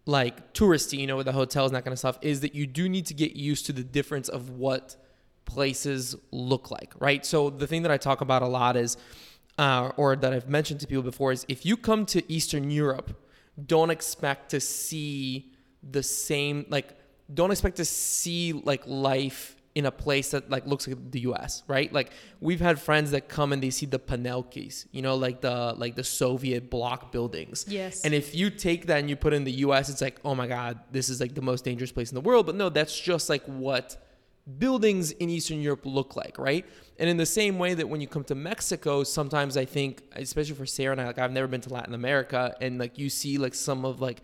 like 0.06 0.54
touristy, 0.54 1.00
you 1.00 1.08
know, 1.08 1.18
with 1.18 1.26
the 1.26 1.32
hotels 1.32 1.72
and 1.72 1.76
that 1.76 1.84
kind 1.84 1.92
of 1.92 2.00
stuff, 2.00 2.18
is 2.22 2.42
that 2.42 2.56
you 2.56 2.68
do 2.68 2.88
need 2.88 3.06
to 3.08 3.14
get 3.14 3.36
used 3.36 3.66
to 3.66 3.74
the 3.74 3.84
difference 3.84 4.30
of 4.30 4.52
what 4.52 4.96
places 5.46 6.16
look 6.32 6.72
like, 6.72 6.94
right? 7.00 7.26
So 7.26 7.50
the 7.50 7.68
thing 7.68 7.82
that 7.84 7.92
I 7.92 7.98
talk 7.98 8.22
about 8.22 8.42
a 8.42 8.48
lot 8.48 8.78
is, 8.78 8.98
uh, 9.58 9.92
or 9.98 10.16
that 10.16 10.34
I've 10.34 10.50
mentioned 10.50 10.80
to 10.82 10.88
people 10.88 11.04
before, 11.04 11.32
is 11.32 11.46
if 11.48 11.66
you 11.66 11.76
come 11.78 12.06
to 12.08 12.32
Eastern 12.32 12.70
Europe, 12.72 13.18
don't 13.64 13.90
expect 13.90 14.52
to 14.52 14.60
see 14.60 15.54
the 15.84 16.04
same, 16.04 16.66
like, 16.70 16.98
don't 17.34 17.52
expect 17.52 17.78
to 17.78 17.86
see 17.86 18.54
like 18.54 18.84
life 18.86 19.56
in 19.76 19.86
a 19.86 19.92
place 19.92 20.32
that 20.32 20.50
like 20.50 20.66
looks 20.66 20.88
like 20.88 21.12
the 21.12 21.20
US, 21.22 21.64
right? 21.68 21.92
Like 21.92 22.12
we've 22.40 22.62
had 22.62 22.80
friends 22.80 23.12
that 23.12 23.28
come 23.28 23.52
and 23.52 23.62
they 23.62 23.70
see 23.70 23.86
the 23.86 24.00
Panelkis, 24.00 24.86
you 24.92 25.02
know, 25.02 25.16
like 25.16 25.42
the 25.42 25.74
like 25.78 25.96
the 25.96 26.04
Soviet 26.04 26.70
block 26.70 27.12
buildings. 27.12 27.66
Yes. 27.68 28.06
And 28.06 28.14
if 28.14 28.34
you 28.34 28.50
take 28.50 28.86
that 28.88 29.00
and 29.00 29.10
you 29.10 29.18
put 29.18 29.34
it 29.34 29.36
in 29.36 29.44
the 29.44 29.52
US, 29.66 29.90
it's 29.90 30.02
like, 30.02 30.20
oh 30.24 30.34
my 30.34 30.48
God, 30.48 30.80
this 30.92 31.10
is 31.10 31.20
like 31.20 31.36
the 31.36 31.42
most 31.42 31.66
dangerous 31.66 31.92
place 31.92 32.10
in 32.10 32.16
the 32.16 32.22
world. 32.22 32.46
But 32.46 32.56
no, 32.56 32.70
that's 32.70 32.98
just 32.98 33.30
like 33.30 33.44
what 33.46 33.98
buildings 34.60 35.12
in 35.12 35.30
Eastern 35.30 35.60
Europe 35.60 35.82
look 35.86 36.16
like, 36.16 36.38
right? 36.38 36.66
And 37.00 37.10
in 37.10 37.18
the 37.18 37.26
same 37.26 37.58
way 37.58 37.74
that 37.74 37.90
when 37.90 38.00
you 38.00 38.08
come 38.08 38.24
to 38.26 38.36
Mexico, 38.36 39.04
sometimes 39.04 39.58
I 39.58 39.66
think, 39.66 40.04
especially 40.16 40.56
for 40.56 40.66
Sarah 40.66 40.92
and 40.92 41.02
I, 41.02 41.08
like 41.08 41.18
I've 41.18 41.32
never 41.32 41.48
been 41.48 41.62
to 41.62 41.74
Latin 41.74 41.94
America, 41.94 42.56
and 42.62 42.78
like 42.78 42.98
you 42.98 43.10
see 43.10 43.38
like 43.38 43.56
some 43.56 43.86
of 43.86 44.02
like, 44.02 44.22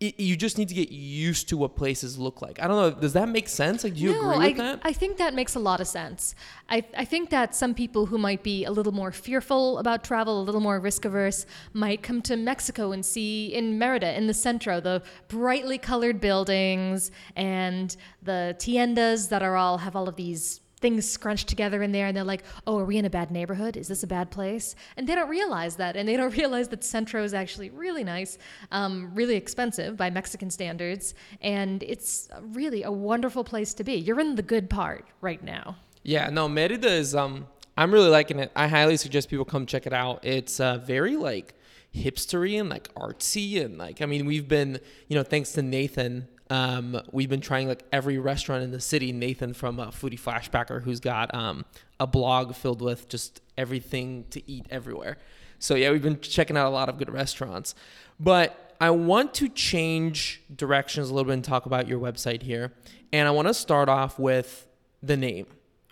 it, 0.00 0.20
you 0.20 0.36
just 0.36 0.58
need 0.58 0.68
to 0.68 0.74
get 0.74 0.92
used 0.92 1.48
to 1.48 1.56
what 1.56 1.74
places 1.74 2.18
look 2.18 2.40
like. 2.40 2.62
I 2.62 2.68
don't 2.68 2.76
know. 2.76 3.00
Does 3.00 3.14
that 3.14 3.28
make 3.28 3.48
sense? 3.48 3.82
Like, 3.82 3.94
do 3.94 4.00
you 4.00 4.12
no, 4.12 4.30
agree 4.30 4.50
with 4.50 4.60
I, 4.60 4.62
that? 4.62 4.80
I 4.84 4.92
think 4.92 5.16
that 5.16 5.34
makes 5.34 5.56
a 5.56 5.58
lot 5.58 5.80
of 5.80 5.88
sense. 5.88 6.34
I, 6.68 6.84
I 6.96 7.04
think 7.04 7.30
that 7.30 7.54
some 7.54 7.74
people 7.74 8.06
who 8.06 8.16
might 8.16 8.42
be 8.42 8.64
a 8.64 8.70
little 8.70 8.92
more 8.92 9.10
fearful 9.10 9.78
about 9.78 10.04
travel, 10.04 10.40
a 10.40 10.44
little 10.44 10.60
more 10.60 10.78
risk 10.78 11.04
averse, 11.04 11.46
might 11.72 12.02
come 12.02 12.22
to 12.22 12.36
Mexico 12.36 12.92
and 12.92 13.04
see 13.04 13.52
in 13.52 13.78
Merida, 13.78 14.16
in 14.16 14.28
the 14.28 14.34
centro, 14.34 14.80
the 14.80 15.02
brightly 15.26 15.78
colored 15.78 16.20
buildings 16.20 17.10
and 17.34 17.96
the 18.22 18.54
tiendas 18.58 19.30
that 19.30 19.42
are 19.42 19.56
all 19.56 19.78
have 19.78 19.96
all 19.96 20.08
of 20.08 20.14
these 20.14 20.60
things 20.78 21.08
scrunched 21.08 21.48
together 21.48 21.82
in 21.82 21.92
there 21.92 22.06
and 22.06 22.16
they're 22.16 22.24
like, 22.24 22.44
oh, 22.66 22.78
are 22.78 22.84
we 22.84 22.96
in 22.96 23.04
a 23.04 23.10
bad 23.10 23.30
neighborhood? 23.30 23.76
Is 23.76 23.88
this 23.88 24.02
a 24.02 24.06
bad 24.06 24.30
place? 24.30 24.74
And 24.96 25.06
they 25.06 25.14
don't 25.14 25.28
realize 25.28 25.76
that. 25.76 25.96
And 25.96 26.08
they 26.08 26.16
don't 26.16 26.36
realize 26.36 26.68
that 26.68 26.84
Centro 26.84 27.22
is 27.22 27.34
actually 27.34 27.70
really 27.70 28.04
nice, 28.04 28.38
um, 28.70 29.10
really 29.14 29.36
expensive 29.36 29.96
by 29.96 30.10
Mexican 30.10 30.50
standards. 30.50 31.14
And 31.40 31.82
it's 31.82 32.28
really 32.40 32.82
a 32.82 32.92
wonderful 32.92 33.44
place 33.44 33.74
to 33.74 33.84
be. 33.84 33.94
You're 33.94 34.20
in 34.20 34.34
the 34.34 34.42
good 34.42 34.70
part 34.70 35.06
right 35.20 35.42
now. 35.42 35.76
Yeah, 36.02 36.30
no, 36.30 36.48
Merida 36.48 36.88
is, 36.88 37.14
um, 37.14 37.46
I'm 37.76 37.92
really 37.92 38.08
liking 38.08 38.38
it. 38.38 38.50
I 38.56 38.68
highly 38.68 38.96
suggest 38.96 39.28
people 39.28 39.44
come 39.44 39.66
check 39.66 39.86
it 39.86 39.92
out. 39.92 40.24
It's 40.24 40.58
uh, 40.58 40.78
very 40.78 41.16
like 41.16 41.54
hipstery 41.94 42.58
and 42.58 42.68
like 42.68 42.92
artsy. 42.94 43.64
And 43.64 43.78
like, 43.78 44.00
I 44.02 44.06
mean, 44.06 44.26
we've 44.26 44.48
been, 44.48 44.80
you 45.08 45.16
know, 45.16 45.22
thanks 45.22 45.52
to 45.52 45.62
Nathan, 45.62 46.28
um, 46.50 47.00
we've 47.12 47.28
been 47.28 47.40
trying 47.40 47.68
like 47.68 47.84
every 47.92 48.18
restaurant 48.18 48.62
in 48.62 48.70
the 48.70 48.80
city. 48.80 49.12
Nathan 49.12 49.54
from 49.54 49.78
uh, 49.78 49.88
Foodie 49.88 50.18
Flashpacker, 50.18 50.82
who's 50.82 51.00
got 51.00 51.34
um, 51.34 51.64
a 52.00 52.06
blog 52.06 52.54
filled 52.54 52.82
with 52.82 53.08
just 53.08 53.40
everything 53.56 54.24
to 54.30 54.50
eat 54.50 54.66
everywhere. 54.70 55.18
So 55.58 55.74
yeah, 55.74 55.90
we've 55.90 56.02
been 56.02 56.20
checking 56.20 56.56
out 56.56 56.66
a 56.66 56.70
lot 56.70 56.88
of 56.88 56.98
good 56.98 57.10
restaurants. 57.10 57.74
But 58.20 58.76
I 58.80 58.90
want 58.90 59.34
to 59.34 59.48
change 59.48 60.42
directions 60.54 61.10
a 61.10 61.14
little 61.14 61.26
bit 61.26 61.34
and 61.34 61.44
talk 61.44 61.66
about 61.66 61.88
your 61.88 61.98
website 61.98 62.42
here. 62.42 62.72
And 63.12 63.26
I 63.26 63.30
want 63.30 63.48
to 63.48 63.54
start 63.54 63.88
off 63.88 64.18
with 64.18 64.66
the 65.02 65.16
name, 65.16 65.46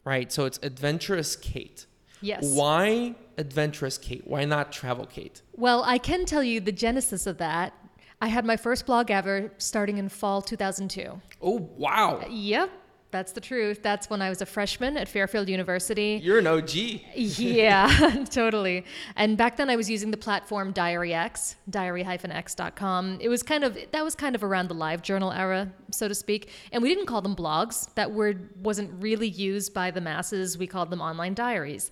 right? 0.04 0.30
So 0.30 0.44
it's 0.44 0.58
Adventurous 0.62 1.36
Kate. 1.36 1.86
Yes. 2.20 2.54
Why 2.54 3.14
Adventurous 3.38 3.98
Kate? 3.98 4.26
Why 4.26 4.44
not 4.44 4.72
Travel 4.72 5.06
Kate? 5.06 5.42
Well, 5.54 5.82
I 5.84 5.98
can 5.98 6.24
tell 6.24 6.42
you 6.42 6.60
the 6.60 6.72
genesis 6.72 7.26
of 7.26 7.38
that. 7.38 7.74
I 8.20 8.28
had 8.28 8.44
my 8.44 8.56
first 8.56 8.86
blog 8.86 9.10
ever 9.10 9.52
starting 9.58 9.98
in 9.98 10.08
fall 10.08 10.40
2002. 10.40 11.20
Oh, 11.42 11.70
wow. 11.76 12.20
Uh, 12.22 12.28
yep, 12.30 12.70
that's 13.10 13.32
the 13.32 13.40
truth. 13.40 13.82
That's 13.82 14.08
when 14.08 14.22
I 14.22 14.30
was 14.30 14.40
a 14.40 14.46
freshman 14.46 14.96
at 14.96 15.06
Fairfield 15.06 15.48
University. 15.48 16.18
You're 16.22 16.38
an 16.38 16.46
OG. 16.46 16.74
yeah, 17.14 18.24
totally. 18.30 18.84
And 19.16 19.36
back 19.36 19.56
then 19.56 19.68
I 19.68 19.76
was 19.76 19.88
using 19.90 20.10
the 20.10 20.16
platform 20.16 20.72
DiaryX, 20.72 21.56
diary-x.com. 21.68 23.18
It 23.20 23.28
was 23.28 23.42
kind 23.42 23.64
of 23.64 23.78
that 23.92 24.02
was 24.02 24.14
kind 24.14 24.34
of 24.34 24.42
around 24.42 24.68
the 24.68 24.74
live 24.74 25.02
journal 25.02 25.30
era, 25.30 25.70
so 25.90 26.08
to 26.08 26.14
speak. 26.14 26.50
And 26.72 26.82
we 26.82 26.88
didn't 26.88 27.06
call 27.06 27.20
them 27.22 27.36
blogs. 27.36 27.92
That 27.94 28.12
word 28.12 28.50
wasn't 28.62 28.90
really 29.02 29.28
used 29.28 29.74
by 29.74 29.90
the 29.90 30.00
masses. 30.00 30.56
We 30.56 30.66
called 30.66 30.90
them 30.90 31.00
online 31.00 31.34
diaries. 31.34 31.90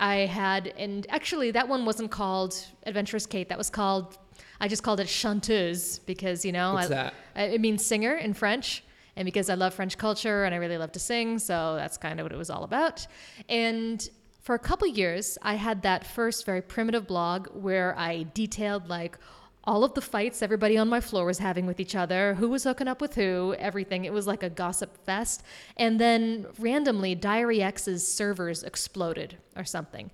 I 0.00 0.26
had 0.26 0.68
and 0.78 1.06
actually 1.10 1.50
that 1.52 1.68
one 1.68 1.84
wasn't 1.84 2.10
called 2.10 2.56
Adventurous 2.84 3.26
Kate. 3.26 3.48
That 3.48 3.58
was 3.58 3.70
called 3.70 4.18
I 4.60 4.68
just 4.68 4.82
called 4.84 5.00
it 5.00 5.08
chanteuse 5.08 5.98
because, 5.98 6.44
you 6.44 6.52
know, 6.52 6.74
What's 6.74 6.86
I, 6.86 6.88
that? 6.90 7.14
it 7.52 7.60
means 7.60 7.84
singer 7.84 8.14
in 8.14 8.32
French 8.32 8.84
and 9.16 9.26
because 9.26 9.50
I 9.50 9.54
love 9.54 9.74
French 9.74 9.98
culture 9.98 10.44
and 10.44 10.54
I 10.54 10.58
really 10.58 10.78
love 10.78 10.92
to 10.92 10.98
sing, 10.98 11.38
so 11.38 11.74
that's 11.76 11.98
kind 11.98 12.18
of 12.18 12.24
what 12.24 12.32
it 12.32 12.38
was 12.38 12.48
all 12.48 12.64
about. 12.64 13.06
And 13.48 14.08
for 14.40 14.54
a 14.54 14.58
couple 14.58 14.88
years, 14.88 15.36
I 15.42 15.54
had 15.54 15.82
that 15.82 16.06
first 16.06 16.46
very 16.46 16.62
primitive 16.62 17.06
blog 17.06 17.48
where 17.54 17.96
I 17.98 18.26
detailed 18.34 18.88
like 18.88 19.18
all 19.64 19.84
of 19.84 19.94
the 19.94 20.00
fights 20.00 20.42
everybody 20.42 20.76
on 20.76 20.88
my 20.88 21.00
floor 21.00 21.24
was 21.24 21.38
having 21.38 21.66
with 21.66 21.78
each 21.78 21.94
other, 21.94 22.34
who 22.34 22.48
was 22.48 22.64
hooking 22.64 22.88
up 22.88 23.00
with 23.00 23.14
who, 23.14 23.54
everything. 23.58 24.04
It 24.04 24.12
was 24.12 24.26
like 24.26 24.42
a 24.42 24.50
gossip 24.50 25.04
fest. 25.04 25.42
And 25.76 26.00
then 26.00 26.46
randomly, 26.58 27.14
Diary 27.14 27.62
X's 27.62 28.06
servers 28.06 28.62
exploded 28.62 29.36
or 29.56 29.64
something. 29.64 30.10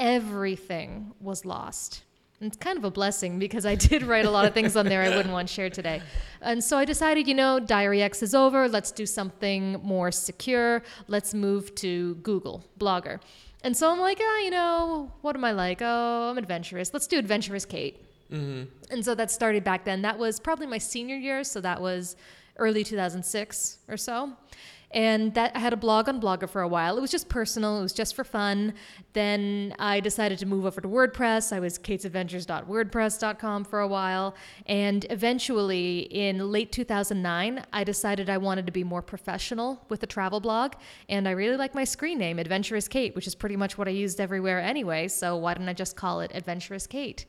Everything 0.00 1.12
was 1.20 1.44
lost. 1.44 2.02
And 2.40 2.48
it's 2.48 2.56
kind 2.58 2.76
of 2.76 2.84
a 2.84 2.90
blessing 2.90 3.38
because 3.38 3.64
I 3.64 3.74
did 3.74 4.02
write 4.02 4.26
a 4.26 4.30
lot 4.30 4.44
of 4.44 4.52
things 4.52 4.76
on 4.76 4.86
there 4.86 5.02
I 5.02 5.08
wouldn't 5.08 5.32
want 5.32 5.48
shared 5.48 5.72
today. 5.72 6.02
And 6.42 6.62
so 6.62 6.76
I 6.76 6.84
decided, 6.84 7.26
you 7.26 7.34
know, 7.34 7.58
Diary 7.58 8.02
X 8.02 8.22
is 8.22 8.34
over. 8.34 8.68
Let's 8.68 8.92
do 8.92 9.06
something 9.06 9.80
more 9.82 10.10
secure. 10.10 10.82
Let's 11.08 11.32
move 11.32 11.74
to 11.76 12.14
Google 12.16 12.64
Blogger. 12.78 13.20
And 13.62 13.76
so 13.76 13.90
I'm 13.90 13.98
like, 14.00 14.18
ah, 14.20 14.38
you 14.40 14.50
know, 14.50 15.12
what 15.22 15.34
am 15.34 15.44
I 15.44 15.52
like? 15.52 15.78
Oh, 15.80 16.30
I'm 16.30 16.38
adventurous. 16.38 16.92
Let's 16.92 17.06
do 17.06 17.18
Adventurous 17.18 17.64
Kate. 17.64 18.05
Mm-hmm. 18.32 18.64
And 18.90 19.04
so 19.04 19.14
that 19.14 19.30
started 19.30 19.64
back 19.64 19.84
then. 19.84 20.02
That 20.02 20.18
was 20.18 20.40
probably 20.40 20.66
my 20.66 20.78
senior 20.78 21.16
year. 21.16 21.44
So 21.44 21.60
that 21.60 21.80
was 21.80 22.16
early 22.58 22.84
2006 22.84 23.78
or 23.88 23.96
so. 23.96 24.32
And 24.92 25.34
that 25.34 25.50
I 25.54 25.58
had 25.58 25.72
a 25.72 25.76
blog 25.76 26.08
on 26.08 26.20
Blogger 26.20 26.48
for 26.48 26.62
a 26.62 26.68
while. 26.68 26.96
It 26.96 27.00
was 27.00 27.10
just 27.10 27.28
personal. 27.28 27.80
It 27.80 27.82
was 27.82 27.92
just 27.92 28.14
for 28.14 28.22
fun. 28.22 28.72
Then 29.14 29.74
I 29.80 29.98
decided 29.98 30.38
to 30.38 30.46
move 30.46 30.64
over 30.64 30.80
to 30.80 30.88
WordPress. 30.88 31.52
I 31.52 31.58
was 31.58 31.76
katesadventures.wordpress.com 31.78 33.64
for 33.64 33.80
a 33.80 33.88
while. 33.88 34.36
And 34.66 35.04
eventually, 35.10 35.98
in 35.98 36.52
late 36.52 36.70
2009, 36.70 37.66
I 37.72 37.84
decided 37.84 38.30
I 38.30 38.38
wanted 38.38 38.64
to 38.66 38.72
be 38.72 38.84
more 38.84 39.02
professional 39.02 39.84
with 39.88 40.02
a 40.04 40.06
travel 40.06 40.38
blog. 40.38 40.74
And 41.08 41.26
I 41.26 41.32
really 41.32 41.56
like 41.56 41.74
my 41.74 41.84
screen 41.84 42.18
name, 42.18 42.38
Adventurous 42.38 42.86
Kate, 42.86 43.14
which 43.16 43.26
is 43.26 43.34
pretty 43.34 43.56
much 43.56 43.76
what 43.76 43.88
I 43.88 43.90
used 43.92 44.20
everywhere 44.20 44.60
anyway. 44.60 45.08
So 45.08 45.36
why 45.36 45.54
didn't 45.54 45.68
I 45.68 45.74
just 45.74 45.96
call 45.96 46.20
it 46.20 46.30
Adventurous 46.32 46.86
Kate? 46.86 47.26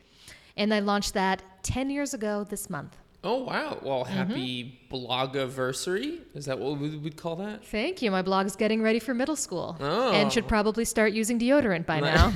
And 0.57 0.73
I 0.73 0.79
launched 0.79 1.13
that 1.13 1.41
10 1.63 1.89
years 1.89 2.13
ago 2.13 2.43
this 2.43 2.69
month. 2.69 2.97
Oh, 3.23 3.43
wow. 3.43 3.77
Well, 3.81 4.03
Mm-hmm. 4.05 4.13
happy 4.13 4.79
blogiversary. 4.91 6.19
Is 6.33 6.45
that 6.45 6.59
what 6.59 6.77
we 6.79 6.95
would 6.97 7.17
call 7.17 7.35
that? 7.37 7.63
Thank 7.65 8.01
you. 8.01 8.11
My 8.11 8.21
blog's 8.21 8.55
getting 8.55 8.81
ready 8.81 8.99
for 8.99 9.13
middle 9.13 9.35
school 9.35 9.75
Oh. 9.79 10.11
and 10.13 10.31
should 10.31 10.47
probably 10.47 10.85
start 10.85 11.13
using 11.13 11.39
deodorant 11.39 11.85
by 11.85 11.99
now. 11.99 12.33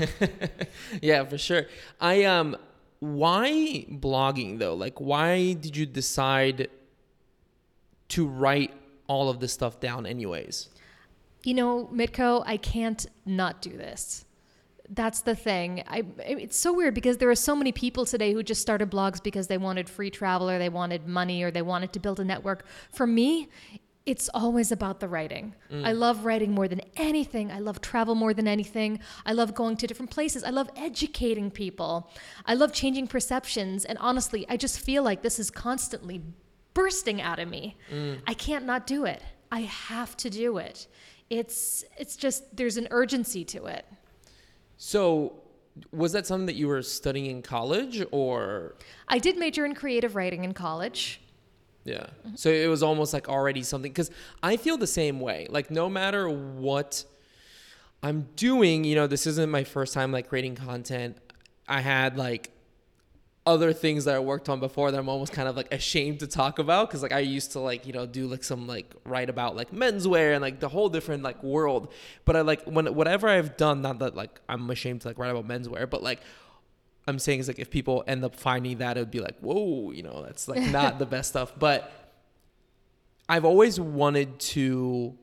yeah, 1.01 1.23
for 1.23 1.37
sure. 1.37 1.65
I 1.99 2.23
um 2.25 2.55
why 2.99 3.85
blogging 3.89 4.59
though? 4.59 4.75
Like 4.75 4.99
why 4.99 5.53
did 5.53 5.75
you 5.77 5.85
decide 5.85 6.67
to 8.09 8.27
write 8.27 8.73
all 9.07 9.29
of 9.29 9.39
this 9.39 9.53
stuff 9.53 9.79
down 9.79 10.05
anyways? 10.05 10.69
you 11.43 11.55
know, 11.55 11.89
Mitko, 11.91 12.43
I 12.45 12.57
can't 12.57 13.03
not 13.25 13.63
do 13.63 13.71
this. 13.75 14.25
That's 14.93 15.21
the 15.21 15.35
thing. 15.35 15.83
I, 15.87 16.03
it's 16.19 16.57
so 16.57 16.73
weird 16.73 16.93
because 16.93 17.17
there 17.17 17.29
are 17.29 17.35
so 17.35 17.55
many 17.55 17.71
people 17.71 18.05
today 18.05 18.33
who 18.33 18.43
just 18.43 18.61
started 18.61 18.91
blogs 18.91 19.23
because 19.23 19.47
they 19.47 19.57
wanted 19.57 19.89
free 19.89 20.09
travel 20.09 20.49
or 20.49 20.59
they 20.59 20.67
wanted 20.67 21.07
money 21.07 21.43
or 21.43 21.49
they 21.49 21.61
wanted 21.61 21.93
to 21.93 21.99
build 21.99 22.19
a 22.19 22.25
network. 22.25 22.65
For 22.91 23.07
me, 23.07 23.47
it's 24.05 24.29
always 24.33 24.71
about 24.71 24.99
the 24.99 25.07
writing. 25.07 25.55
Mm. 25.71 25.85
I 25.85 25.93
love 25.93 26.25
writing 26.25 26.51
more 26.51 26.67
than 26.67 26.81
anything. 26.97 27.51
I 27.51 27.59
love 27.59 27.79
travel 27.79 28.15
more 28.15 28.33
than 28.33 28.49
anything. 28.49 28.99
I 29.25 29.31
love 29.31 29.53
going 29.53 29.77
to 29.77 29.87
different 29.87 30.11
places. 30.11 30.43
I 30.43 30.49
love 30.49 30.69
educating 30.75 31.51
people. 31.51 32.09
I 32.45 32.55
love 32.55 32.73
changing 32.73 33.07
perceptions. 33.07 33.85
And 33.85 33.97
honestly, 33.99 34.45
I 34.49 34.57
just 34.57 34.79
feel 34.79 35.03
like 35.03 35.21
this 35.21 35.39
is 35.39 35.49
constantly 35.49 36.21
bursting 36.73 37.21
out 37.21 37.39
of 37.39 37.47
me. 37.47 37.77
Mm. 37.89 38.21
I 38.27 38.33
can't 38.33 38.65
not 38.65 38.87
do 38.87 39.05
it. 39.05 39.21
I 39.51 39.61
have 39.61 40.17
to 40.17 40.29
do 40.29 40.57
it. 40.57 40.87
It's 41.29 41.85
it's 41.97 42.17
just 42.17 42.57
there's 42.57 42.75
an 42.75 42.89
urgency 42.91 43.45
to 43.45 43.67
it. 43.67 43.85
So 44.83 45.33
was 45.91 46.13
that 46.13 46.25
something 46.25 46.47
that 46.47 46.55
you 46.55 46.67
were 46.67 46.81
studying 46.81 47.27
in 47.27 47.43
college 47.43 48.03
or 48.09 48.73
I 49.07 49.19
did 49.19 49.37
major 49.37 49.63
in 49.63 49.75
creative 49.75 50.15
writing 50.15 50.43
in 50.43 50.55
college. 50.55 51.21
Yeah. 51.83 52.07
So 52.33 52.49
it 52.49 52.65
was 52.65 52.81
almost 52.81 53.13
like 53.13 53.29
already 53.29 53.61
something 53.61 53.91
because 53.91 54.09
I 54.41 54.57
feel 54.57 54.77
the 54.77 54.87
same 54.87 55.19
way. 55.19 55.45
Like 55.51 55.69
no 55.69 55.87
matter 55.87 56.27
what 56.27 57.03
I'm 58.01 58.27
doing, 58.35 58.83
you 58.83 58.95
know, 58.95 59.05
this 59.05 59.27
isn't 59.27 59.51
my 59.51 59.63
first 59.63 59.93
time 59.93 60.11
like 60.11 60.29
creating 60.29 60.55
content. 60.55 61.15
I 61.67 61.81
had 61.81 62.17
like 62.17 62.49
other 63.45 63.73
things 63.73 64.05
that 64.05 64.15
I 64.15 64.19
worked 64.19 64.49
on 64.49 64.59
before 64.59 64.91
that 64.91 64.99
I'm 64.99 65.09
almost 65.09 65.33
kind 65.33 65.47
of 65.47 65.57
like 65.57 65.73
ashamed 65.73 66.19
to 66.19 66.27
talk 66.27 66.59
about 66.59 66.87
because 66.87 67.01
like 67.01 67.11
I 67.11 67.19
used 67.19 67.53
to 67.53 67.59
like 67.59 67.87
you 67.87 67.93
know 67.93 68.05
do 68.05 68.27
like 68.27 68.43
some 68.43 68.67
like 68.67 68.93
write 69.03 69.29
about 69.29 69.55
like 69.55 69.71
menswear 69.71 70.33
and 70.33 70.41
like 70.41 70.59
the 70.59 70.69
whole 70.69 70.89
different 70.89 71.23
like 71.23 71.41
world. 71.43 71.91
But 72.23 72.35
I 72.35 72.41
like 72.41 72.63
when 72.65 72.93
whatever 72.93 73.27
I've 73.27 73.57
done, 73.57 73.81
not 73.81 73.99
that 73.99 74.15
like 74.15 74.39
I'm 74.47 74.69
ashamed 74.69 75.01
to 75.01 75.07
like 75.07 75.17
write 75.17 75.31
about 75.31 75.47
menswear, 75.47 75.89
but 75.89 76.03
like 76.03 76.21
I'm 77.07 77.17
saying 77.17 77.39
is 77.39 77.47
like 77.47 77.59
if 77.59 77.71
people 77.71 78.03
end 78.05 78.23
up 78.23 78.35
finding 78.35 78.77
that, 78.77 78.97
it 78.97 78.99
would 78.99 79.11
be 79.11 79.21
like, 79.21 79.39
whoa, 79.39 79.91
you 79.91 80.03
know, 80.03 80.23
that's 80.23 80.47
like 80.47 80.61
not 80.71 80.99
the 80.99 81.07
best 81.07 81.29
stuff. 81.29 81.53
But 81.57 81.91
I've 83.27 83.45
always 83.45 83.79
wanted 83.79 84.39
to 84.39 85.17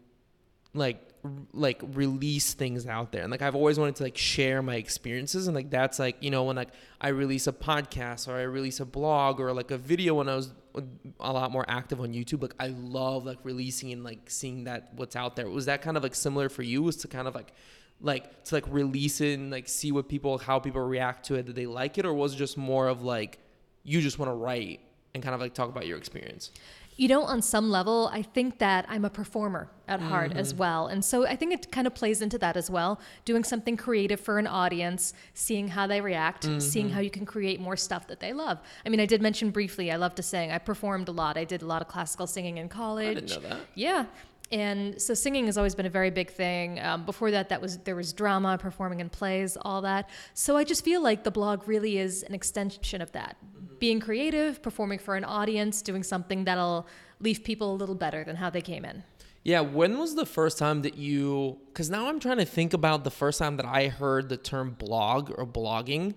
like 0.75 1.07
like 1.52 1.80
release 1.92 2.54
things 2.54 2.87
out 2.87 3.12
there. 3.12 3.22
And 3.22 3.30
like 3.30 3.42
i've 3.42 3.54
always 3.54 3.78
wanted 3.78 3.96
to 3.96 4.04
like 4.04 4.16
share 4.16 4.62
my 4.62 4.76
experiences. 4.76 5.46
And 5.46 5.54
like 5.54 5.70
that's 5.70 5.98
like 5.98 6.16
you 6.20 6.30
know 6.30 6.44
when 6.44 6.56
like 6.56 6.70
i 7.00 7.08
release 7.08 7.46
a 7.46 7.52
podcast 7.52 8.28
or 8.28 8.37
i 8.37 8.42
release 8.42 8.80
a 8.80 8.87
blog 8.87 9.40
or 9.40 9.52
like 9.52 9.70
a 9.70 9.78
video 9.78 10.14
when 10.14 10.28
i 10.28 10.34
was 10.34 10.52
uh, 10.75 10.80
a 11.20 11.32
lot 11.32 11.50
more 11.52 11.64
active 11.68 12.00
on 12.00 12.12
youtube 12.12 12.42
like 12.42 12.54
i 12.58 12.68
love 12.68 13.25
like 13.25 13.38
releasing 13.44 13.92
and 13.92 14.02
like 14.04 14.30
seeing 14.30 14.64
that 14.64 14.90
what's 14.94 15.16
out 15.16 15.37
there. 15.37 15.48
Was 15.48 15.66
that 15.66 15.82
kind 15.82 15.96
of 15.96 16.02
like 16.02 16.14
similar 16.14 16.48
for 16.48 16.62
you? 16.62 16.82
Was 16.82 16.96
to 16.96 17.08
kind 17.08 17.28
of 17.28 17.34
like 17.34 17.52
like 18.00 18.44
to 18.44 18.54
like 18.54 18.64
release 18.68 19.20
it 19.20 19.38
and 19.38 19.50
like 19.50 19.68
see 19.68 19.90
what 19.92 20.08
people 20.08 20.38
how 20.38 20.58
people 20.58 20.80
react 20.82 21.26
to 21.26 21.34
it? 21.34 21.46
Did 21.46 21.56
they 21.56 21.66
like 21.66 21.98
it? 21.98 22.06
Or 22.06 22.14
was 22.14 22.34
it 22.34 22.37
just 22.37 22.56
more 22.56 22.88
of 22.88 23.02
like 23.02 23.38
you 23.82 24.00
just 24.00 24.18
want 24.18 24.30
to 24.30 24.34
write 24.34 24.80
and 25.14 25.22
kind 25.22 25.34
of 25.34 25.40
like 25.40 25.54
talk 25.54 25.68
about 25.68 25.87
your 25.87 25.98
experience 25.98 26.50
You 26.98 27.06
know, 27.08 27.22
on 27.22 27.40
some 27.40 27.70
level, 27.70 28.10
I 28.12 28.22
think 28.22 28.58
that 28.58 28.84
I'm 28.88 29.04
a 29.04 29.10
performer 29.10 29.70
at 29.86 30.00
heart 30.00 30.32
as 30.34 30.52
well. 30.52 30.88
And 30.88 31.02
so 31.04 31.26
I 31.26 31.36
think 31.36 31.52
it 31.54 31.70
kind 31.72 31.86
of 31.86 31.94
plays 31.94 32.20
into 32.20 32.38
that 32.38 32.56
as 32.56 32.68
well. 32.68 33.00
Doing 33.24 33.44
something 33.44 33.76
creative 33.76 34.20
for 34.20 34.38
an 34.38 34.46
audience, 34.48 35.14
seeing 35.32 35.68
how 35.68 35.86
they 35.86 36.00
react, 36.00 36.44
seeing 36.60 36.90
how 36.90 37.00
you 37.00 37.10
can 37.10 37.24
create 37.24 37.60
more 37.60 37.76
stuff 37.76 38.08
that 38.08 38.18
they 38.20 38.32
love. 38.32 38.58
I 38.84 38.88
mean, 38.90 39.00
I 39.00 39.06
did 39.06 39.22
mention 39.22 39.50
briefly, 39.50 39.90
I 39.92 39.96
love 39.96 40.14
to 40.16 40.22
sing. 40.22 40.50
I 40.50 40.58
performed 40.58 41.08
a 41.08 41.12
lot. 41.12 41.36
I 41.38 41.44
did 41.44 41.62
a 41.62 41.66
lot 41.66 41.80
of 41.82 41.88
classical 41.88 42.26
singing 42.26 42.58
in 42.58 42.68
college. 42.68 43.16
I 43.16 43.20
didn't 43.20 43.42
know 43.42 43.48
that. 43.48 43.60
Yeah. 43.74 44.04
and 44.50 45.00
so 45.00 45.12
singing 45.14 45.46
has 45.46 45.56
always 45.58 45.74
been 45.74 45.86
a 45.86 45.90
very 45.90 46.10
big 46.10 46.30
thing. 46.30 46.80
Um, 46.80 47.04
before 47.04 47.30
that, 47.30 47.48
that 47.50 47.60
was 47.60 47.78
there 47.78 47.94
was 47.94 48.12
drama, 48.12 48.56
performing 48.58 49.00
in 49.00 49.08
plays, 49.10 49.56
all 49.60 49.82
that. 49.82 50.08
So 50.34 50.56
I 50.56 50.64
just 50.64 50.84
feel 50.84 51.02
like 51.02 51.22
the 51.22 51.30
blog 51.30 51.68
really 51.68 51.98
is 51.98 52.22
an 52.24 52.34
extension 52.34 53.00
of 53.02 53.12
that. 53.12 53.36
Being 53.78 54.00
creative, 54.00 54.62
performing 54.62 54.99
for 54.99 55.14
an 55.16 55.25
audience, 55.25 55.82
doing 55.82 56.02
something 56.02 56.44
that'll 56.44 56.87
leave 57.20 57.44
people 57.44 57.73
a 57.73 57.76
little 57.76 57.94
better 57.94 58.25
than 58.25 58.37
how 58.37 58.50
they 58.50 58.61
came 58.61 58.85
in. 58.85 59.04
Yeah, 59.44 59.61
when 59.61 59.99
was 59.99 60.14
the 60.14 60.26
first 60.26 60.58
time 60.58 60.82
that 60.82 60.97
you 60.97 61.58
cuz 61.75 61.88
now 61.88 62.08
I'm 62.08 62.20
trying 62.20 62.38
to 62.38 62.44
think 62.44 62.73
about 62.73 63.04
the 63.04 63.11
first 63.11 63.38
time 63.38 63.56
that 63.56 63.66
I 63.66 63.88
heard 63.88 64.28
the 64.28 64.37
term 64.37 64.76
blog 64.78 65.30
or 65.38 65.47
blogging 65.47 66.14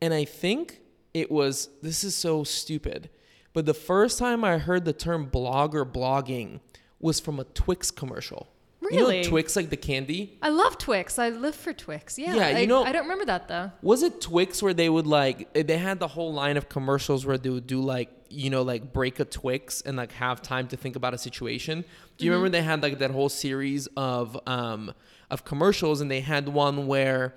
and 0.00 0.14
I 0.14 0.24
think 0.24 0.80
it 1.12 1.30
was 1.30 1.68
this 1.82 2.04
is 2.04 2.14
so 2.14 2.44
stupid. 2.44 3.10
But 3.52 3.66
the 3.66 3.74
first 3.74 4.18
time 4.18 4.44
I 4.44 4.58
heard 4.58 4.84
the 4.84 4.92
term 4.92 5.26
blog 5.26 5.74
or 5.74 5.84
blogging 5.84 6.60
was 7.00 7.20
from 7.20 7.40
a 7.40 7.44
Twix 7.44 7.90
commercial. 7.90 8.48
You 8.80 8.88
Really? 8.90 9.22
know 9.22 9.28
Twix 9.28 9.56
like 9.56 9.70
the 9.70 9.76
candy? 9.76 10.38
I 10.40 10.50
love 10.50 10.78
Twix. 10.78 11.18
I 11.18 11.30
live 11.30 11.54
for 11.54 11.72
Twix. 11.72 12.18
Yeah. 12.18 12.34
Yeah, 12.36 12.50
you 12.50 12.56
I, 12.58 12.64
know- 12.64 12.84
I 12.84 12.92
don't 12.92 13.02
remember 13.02 13.24
that 13.26 13.48
though. 13.48 13.72
Was 13.82 14.02
it 14.02 14.20
Twix 14.20 14.62
where 14.62 14.72
they 14.72 14.88
would 14.88 15.06
like 15.06 15.52
they 15.52 15.76
had 15.78 15.98
the 15.98 16.08
whole 16.08 16.32
line 16.32 16.56
of 16.56 16.68
commercials 16.68 17.26
where 17.26 17.36
they 17.38 17.50
would 17.50 17.66
do 17.66 17.80
like 17.80 18.10
you 18.30 18.50
know 18.50 18.62
like 18.62 18.92
break 18.92 19.18
a 19.20 19.24
Twix 19.24 19.80
and 19.80 19.96
like 19.96 20.12
have 20.12 20.42
time 20.42 20.68
to 20.68 20.76
think 20.76 20.94
about 20.96 21.12
a 21.12 21.18
situation? 21.18 21.84
Do 22.18 22.24
you 22.24 22.30
remember 22.32 22.50
they 22.50 22.62
had 22.62 22.82
like 22.82 22.98
that 23.00 23.10
whole 23.10 23.28
series 23.28 23.88
of 23.96 24.38
um 24.46 24.94
of 25.30 25.44
commercials 25.44 26.00
and 26.00 26.10
they 26.10 26.20
had 26.20 26.48
one 26.48 26.86
where 26.86 27.34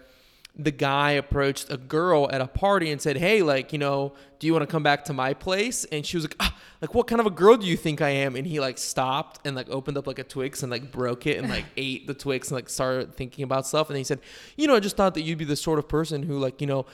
the 0.55 0.71
guy 0.71 1.11
approached 1.11 1.71
a 1.71 1.77
girl 1.77 2.29
at 2.31 2.41
a 2.41 2.47
party 2.47 2.91
and 2.91 3.01
said, 3.01 3.17
"Hey, 3.17 3.41
like, 3.41 3.71
you 3.71 3.79
know, 3.79 4.13
do 4.39 4.47
you 4.47 4.53
want 4.53 4.63
to 4.63 4.71
come 4.71 4.83
back 4.83 5.05
to 5.05 5.13
my 5.13 5.33
place?" 5.33 5.85
And 5.85 6.05
she 6.05 6.17
was 6.17 6.25
like, 6.25 6.35
ah, 6.39 6.55
"Like, 6.81 6.93
what 6.93 7.07
kind 7.07 7.21
of 7.21 7.25
a 7.25 7.31
girl 7.31 7.55
do 7.55 7.65
you 7.65 7.77
think 7.77 8.01
I 8.01 8.09
am?" 8.09 8.35
And 8.35 8.45
he 8.45 8.59
like 8.59 8.77
stopped 8.77 9.39
and 9.45 9.55
like 9.55 9.69
opened 9.69 9.97
up 9.97 10.07
like 10.07 10.19
a 10.19 10.23
Twix 10.23 10.61
and 10.61 10.71
like 10.71 10.91
broke 10.91 11.25
it 11.25 11.37
and 11.37 11.49
like 11.49 11.65
ate 11.77 12.05
the 12.05 12.13
Twix 12.13 12.49
and 12.49 12.55
like 12.55 12.69
started 12.69 13.15
thinking 13.15 13.43
about 13.43 13.65
stuff. 13.65 13.89
And 13.89 13.97
he 13.97 14.03
said, 14.03 14.19
"You 14.57 14.67
know, 14.67 14.75
I 14.75 14.81
just 14.81 14.97
thought 14.97 15.13
that 15.13 15.21
you'd 15.21 15.37
be 15.37 15.45
the 15.45 15.55
sort 15.55 15.79
of 15.79 15.87
person 15.87 16.23
who 16.23 16.37
like, 16.37 16.61
you 16.61 16.67
know." 16.67 16.85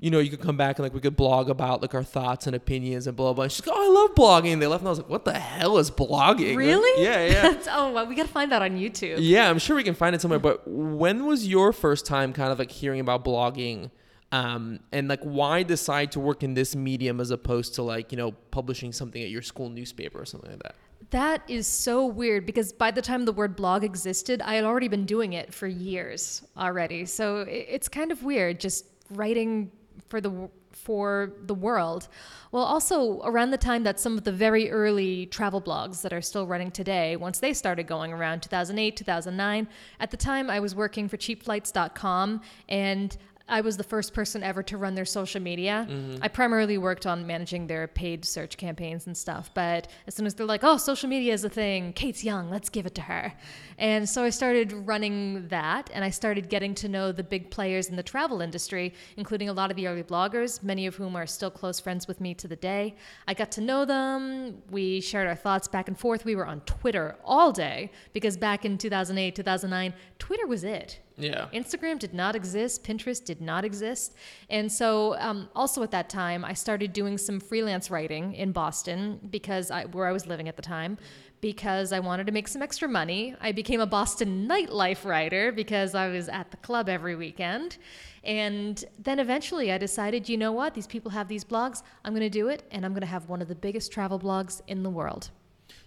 You 0.00 0.10
know, 0.10 0.18
you 0.18 0.30
could 0.30 0.40
come 0.40 0.56
back 0.56 0.78
and 0.78 0.84
like 0.84 0.94
we 0.94 1.00
could 1.00 1.14
blog 1.14 1.50
about 1.50 1.82
like 1.82 1.94
our 1.94 2.02
thoughts 2.02 2.46
and 2.46 2.56
opinions 2.56 3.06
and 3.06 3.14
blah 3.14 3.34
blah. 3.34 3.44
And 3.44 3.52
she's 3.52 3.66
like, 3.66 3.76
"Oh, 3.76 3.84
I 3.84 4.02
love 4.02 4.14
blogging." 4.14 4.54
And 4.54 4.62
they 4.62 4.66
left, 4.66 4.80
and 4.80 4.88
I 4.88 4.90
was 4.90 4.98
like, 4.98 5.10
"What 5.10 5.26
the 5.26 5.38
hell 5.38 5.76
is 5.76 5.90
blogging?" 5.90 6.56
Really? 6.56 7.04
Yeah, 7.04 7.26
yeah. 7.26 7.42
That's, 7.50 7.68
oh, 7.70 7.92
well, 7.92 8.06
we 8.06 8.14
got 8.14 8.26
to 8.26 8.32
find 8.32 8.50
that 8.50 8.62
on 8.62 8.78
YouTube. 8.78 9.18
Yeah, 9.18 9.50
I'm 9.50 9.58
sure 9.58 9.76
we 9.76 9.84
can 9.84 9.94
find 9.94 10.14
it 10.14 10.22
somewhere. 10.22 10.40
But 10.40 10.62
when 10.66 11.26
was 11.26 11.46
your 11.46 11.72
first 11.72 12.06
time 12.06 12.32
kind 12.32 12.50
of 12.50 12.58
like 12.58 12.70
hearing 12.70 13.00
about 13.00 13.24
blogging? 13.24 13.90
Um, 14.32 14.80
and 14.92 15.08
like 15.08 15.20
why 15.22 15.64
decide 15.64 16.12
to 16.12 16.20
work 16.20 16.42
in 16.42 16.54
this 16.54 16.76
medium 16.76 17.20
as 17.20 17.30
opposed 17.30 17.74
to 17.74 17.82
like, 17.82 18.12
you 18.12 18.16
know, 18.16 18.32
publishing 18.52 18.92
something 18.92 19.20
at 19.20 19.28
your 19.28 19.42
school 19.42 19.68
newspaper 19.68 20.20
or 20.20 20.24
something 20.24 20.50
like 20.50 20.62
that? 20.62 20.76
That 21.10 21.42
is 21.48 21.66
so 21.66 22.06
weird 22.06 22.46
because 22.46 22.72
by 22.72 22.92
the 22.92 23.02
time 23.02 23.24
the 23.24 23.32
word 23.32 23.56
blog 23.56 23.82
existed, 23.82 24.40
I 24.42 24.54
had 24.54 24.64
already 24.64 24.86
been 24.86 25.04
doing 25.04 25.32
it 25.32 25.52
for 25.52 25.66
years 25.66 26.42
already. 26.56 27.06
So 27.06 27.44
it's 27.48 27.88
kind 27.88 28.12
of 28.12 28.22
weird 28.22 28.60
just 28.60 28.84
writing 29.10 29.72
for 30.10 30.20
the 30.20 30.50
for 30.72 31.32
the 31.46 31.54
world. 31.54 32.08
Well, 32.52 32.64
also 32.64 33.20
around 33.22 33.50
the 33.50 33.58
time 33.58 33.82
that 33.84 33.98
some 33.98 34.16
of 34.16 34.24
the 34.24 34.32
very 34.32 34.70
early 34.70 35.26
travel 35.26 35.60
blogs 35.60 36.02
that 36.02 36.12
are 36.12 36.22
still 36.22 36.46
running 36.46 36.70
today, 36.70 37.16
once 37.16 37.38
they 37.38 37.52
started 37.52 37.86
going 37.86 38.12
around 38.12 38.42
2008, 38.42 38.96
2009, 38.96 39.68
at 39.98 40.10
the 40.10 40.16
time 40.16 40.50
I 40.50 40.60
was 40.60 40.74
working 40.74 41.08
for 41.08 41.16
cheapflights.com 41.16 42.40
and 42.68 43.16
I 43.50 43.60
was 43.60 43.76
the 43.76 43.84
first 43.84 44.14
person 44.14 44.42
ever 44.42 44.62
to 44.62 44.78
run 44.78 44.94
their 44.94 45.04
social 45.04 45.40
media. 45.42 45.86
Mm-hmm. 45.88 46.22
I 46.22 46.28
primarily 46.28 46.78
worked 46.78 47.06
on 47.06 47.26
managing 47.26 47.66
their 47.66 47.88
paid 47.88 48.24
search 48.24 48.56
campaigns 48.56 49.06
and 49.06 49.16
stuff. 49.16 49.50
But 49.52 49.88
as 50.06 50.14
soon 50.14 50.26
as 50.26 50.34
they're 50.34 50.46
like, 50.46 50.64
oh, 50.64 50.76
social 50.76 51.08
media 51.08 51.34
is 51.34 51.44
a 51.44 51.50
thing, 51.50 51.92
Kate's 51.92 52.24
young, 52.24 52.48
let's 52.50 52.68
give 52.68 52.86
it 52.86 52.94
to 52.94 53.02
her. 53.02 53.32
And 53.76 54.08
so 54.08 54.22
I 54.22 54.30
started 54.30 54.72
running 54.72 55.48
that 55.48 55.90
and 55.92 56.04
I 56.04 56.10
started 56.10 56.48
getting 56.48 56.74
to 56.76 56.88
know 56.88 57.12
the 57.12 57.24
big 57.24 57.50
players 57.50 57.88
in 57.88 57.96
the 57.96 58.02
travel 58.02 58.40
industry, 58.40 58.94
including 59.16 59.48
a 59.48 59.52
lot 59.52 59.70
of 59.70 59.76
the 59.76 59.88
early 59.88 60.02
bloggers, 60.02 60.62
many 60.62 60.86
of 60.86 60.94
whom 60.94 61.16
are 61.16 61.26
still 61.26 61.50
close 61.50 61.80
friends 61.80 62.06
with 62.06 62.20
me 62.20 62.34
to 62.34 62.46
the 62.46 62.56
day. 62.56 62.94
I 63.26 63.34
got 63.34 63.50
to 63.52 63.60
know 63.60 63.84
them. 63.84 64.62
We 64.70 65.00
shared 65.00 65.26
our 65.26 65.34
thoughts 65.34 65.66
back 65.66 65.88
and 65.88 65.98
forth. 65.98 66.24
We 66.24 66.36
were 66.36 66.46
on 66.46 66.60
Twitter 66.62 67.16
all 67.24 67.52
day 67.52 67.90
because 68.12 68.36
back 68.36 68.64
in 68.64 68.78
2008, 68.78 69.34
2009, 69.34 69.94
Twitter 70.18 70.46
was 70.46 70.62
it. 70.62 71.00
Yeah. 71.20 71.46
Instagram 71.52 71.98
did 71.98 72.14
not 72.14 72.34
exist, 72.34 72.84
Pinterest 72.84 73.24
did 73.24 73.40
not 73.40 73.64
exist. 73.64 74.14
And 74.48 74.70
so, 74.70 75.16
um, 75.18 75.48
also 75.54 75.82
at 75.82 75.90
that 75.90 76.08
time, 76.08 76.44
I 76.44 76.54
started 76.54 76.92
doing 76.92 77.18
some 77.18 77.40
freelance 77.40 77.90
writing 77.90 78.34
in 78.34 78.52
Boston 78.52 79.20
because 79.30 79.70
I, 79.70 79.84
where 79.86 80.06
I 80.06 80.12
was 80.12 80.26
living 80.26 80.48
at 80.48 80.56
the 80.56 80.62
time, 80.62 80.98
because 81.40 81.92
I 81.92 82.00
wanted 82.00 82.26
to 82.26 82.32
make 82.32 82.48
some 82.48 82.62
extra 82.62 82.88
money. 82.88 83.34
I 83.40 83.52
became 83.52 83.80
a 83.80 83.86
Boston 83.86 84.48
nightlife 84.48 85.04
writer 85.04 85.52
because 85.52 85.94
I 85.94 86.08
was 86.08 86.28
at 86.28 86.50
the 86.50 86.56
club 86.58 86.88
every 86.88 87.16
weekend. 87.16 87.78
And 88.24 88.84
then 88.98 89.18
eventually 89.18 89.72
I 89.72 89.78
decided, 89.78 90.28
you 90.28 90.36
know 90.36 90.52
what? 90.52 90.74
These 90.74 90.86
people 90.86 91.10
have 91.10 91.28
these 91.28 91.44
blogs. 91.44 91.82
I'm 92.04 92.12
going 92.12 92.20
to 92.20 92.28
do 92.30 92.48
it, 92.48 92.64
and 92.70 92.84
I'm 92.84 92.92
going 92.92 93.00
to 93.00 93.06
have 93.06 93.28
one 93.28 93.40
of 93.40 93.48
the 93.48 93.54
biggest 93.54 93.90
travel 93.90 94.18
blogs 94.18 94.60
in 94.66 94.82
the 94.82 94.90
world. 94.90 95.30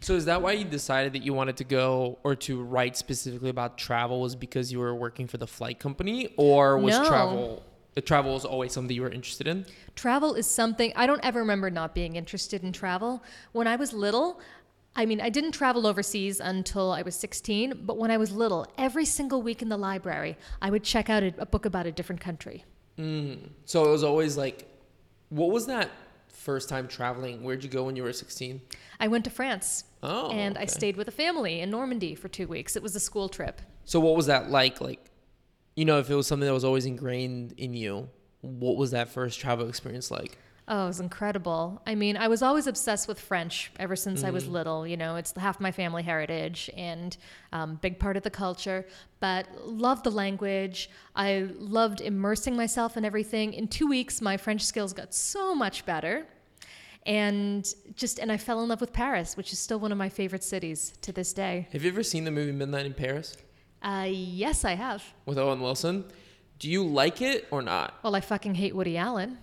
So 0.04 0.16
is 0.16 0.26
that 0.26 0.42
why 0.42 0.52
you 0.52 0.66
decided 0.66 1.14
that 1.14 1.24
you 1.24 1.34
wanted 1.34 1.56
to 1.58 1.64
go 1.64 2.20
or 2.24 2.36
to 2.36 2.62
write 2.62 2.98
specifically 2.98 3.50
about 3.50 3.78
travel 3.78 4.20
was 4.20 4.36
because 4.36 4.70
you 4.70 4.80
were 4.80 4.94
working 4.94 5.28
for 5.28 5.38
the 5.38 5.48
flight 5.48 5.80
company 5.80 6.34
or 6.36 6.78
was 6.78 6.98
No. 7.00 7.08
travel 7.08 7.64
the 7.94 8.02
travel 8.02 8.34
was 8.34 8.44
always 8.44 8.74
something 8.74 8.96
you 8.96 9.04
were 9.04 9.12
interested 9.12 9.48
in? 9.48 9.66
Travel 9.96 10.34
is 10.34 10.48
something 10.48 10.92
I 10.96 11.06
don't 11.06 11.24
ever 11.24 11.40
remember 11.40 11.70
not 11.70 11.94
being 11.94 12.16
interested 12.16 12.64
in 12.64 12.74
travel. 12.74 13.24
When 13.52 13.68
I 13.68 13.76
was 13.76 13.94
little, 13.94 14.42
I 14.96 15.06
mean, 15.06 15.22
I 15.22 15.30
didn't 15.30 15.52
travel 15.52 15.86
overseas 15.86 16.40
until 16.40 16.92
I 16.92 17.04
was 17.04 17.16
16, 17.16 17.82
but 17.86 17.98
when 17.98 18.10
I 18.10 18.18
was 18.18 18.32
little, 18.32 18.66
every 18.80 19.06
single 19.06 19.44
week 19.44 19.62
in 19.62 19.70
the 19.70 19.78
library, 19.78 20.38
I 20.60 20.72
would 20.72 20.84
check 20.84 21.08
out 21.08 21.22
a, 21.22 21.34
a 21.38 21.46
book 21.46 21.66
about 21.66 21.86
a 21.86 21.92
different 21.92 22.20
country. 22.20 22.66
Mm. 22.98 23.50
So 23.66 23.86
it 23.86 23.92
was 23.92 24.04
always 24.04 24.38
like 24.38 24.68
what 25.30 25.52
was 25.52 25.68
that 25.68 25.92
first 26.28 26.70
time 26.70 26.88
traveling? 26.88 27.44
Where'd 27.44 27.64
you 27.64 27.70
go 27.70 27.84
when 27.84 27.96
you 27.96 28.04
were 28.04 28.12
16? 28.12 28.60
I 29.00 29.08
went 29.08 29.24
to 29.26 29.30
France 29.30 29.86
Oh. 30.04 30.30
and 30.32 30.58
I 30.58 30.66
stayed 30.66 30.98
with 30.98 31.08
a 31.08 31.12
family 31.12 31.62
in 31.62 31.70
Normandy 31.72 32.14
for 32.14 32.28
two 32.28 32.48
weeks. 32.48 32.76
It 32.76 32.84
was 32.84 32.96
a 32.96 33.00
school 33.00 33.30
trip. 33.30 33.62
So 33.86 34.00
what 34.00 34.16
was 34.16 34.26
that 34.28 34.50
like? 34.52 34.82
Like, 34.82 35.00
you 35.76 35.86
know, 35.86 36.00
if 36.00 36.10
it 36.10 36.16
was 36.16 36.28
something 36.28 36.46
that 36.46 36.54
was 36.54 36.66
always 36.66 36.86
ingrained 36.86 37.54
in 37.58 37.74
you, 37.74 38.10
what 38.42 38.76
was 38.76 38.92
that 38.92 39.10
first 39.10 39.40
travel 39.40 39.68
experience 39.70 40.12
like? 40.12 40.38
Oh, 40.66 40.86
it 40.86 40.88
was 40.88 41.02
incredible. 41.02 41.82
I 41.86 41.96
mean, 41.96 42.16
I 42.16 42.30
was 42.30 42.42
always 42.42 42.68
obsessed 42.68 43.08
with 43.10 43.20
French 43.20 43.70
ever 43.80 43.98
since 43.98 44.24
I 44.24 44.30
was 44.30 44.46
Mm-hmm. 44.46 44.54
little. 44.54 44.88
You 44.88 44.96
know, 44.96 45.18
it's 45.18 45.34
half 45.34 45.60
my 45.60 45.74
family 45.74 46.04
heritage 46.04 46.70
and 46.78 47.18
um, 47.52 47.76
big 47.82 48.00
part 48.00 48.16
of 48.16 48.24
the 48.24 48.30
culture. 48.30 48.86
But 49.20 49.46
loved 49.68 50.06
the 50.06 50.12
language. 50.12 50.90
I 51.18 51.50
loved 51.58 52.00
immersing 52.00 52.56
myself 52.56 52.96
in 52.96 53.04
everything. 53.04 53.54
In 53.54 53.68
two 53.68 53.88
weeks, 53.88 54.22
my 54.22 54.38
French 54.38 54.62
skills 54.64 54.94
got 54.94 55.14
so 55.14 55.54
much 55.54 55.86
better, 55.86 56.26
and 57.06 57.66
just 57.96 58.20
and 58.20 58.32
I 58.32 58.38
fell 58.38 58.62
in 58.62 58.70
love 58.70 58.82
with 58.82 58.94
Paris, 58.94 59.36
which 59.38 59.52
is 59.54 59.60
still 59.60 59.80
one 59.80 59.92
of 59.92 59.98
my 59.98 60.10
favorite 60.10 60.44
cities 60.44 60.94
to 61.02 61.12
this 61.12 61.34
day. 61.34 61.68
Have 61.72 61.84
you 61.84 61.92
ever 61.92 62.04
seen 62.04 62.24
the 62.24 62.32
movie 62.32 62.52
Midnight 62.52 62.86
in 62.86 62.94
Paris 62.94 63.36
Uh, 63.82 64.08
yes, 64.10 64.64
I 64.66 64.74
have. 64.76 65.04
with 65.26 65.38
Owen 65.38 65.60
Wilson? 65.62 66.06
Do 66.60 66.70
you 66.70 66.86
like 66.86 67.22
it 67.22 67.48
or 67.52 67.62
not? 67.62 67.94
Well, 68.04 68.16
I 68.16 68.22
fucking 68.22 68.56
hate 68.56 68.74
Woody 68.76 68.96
Allen. 68.98 69.38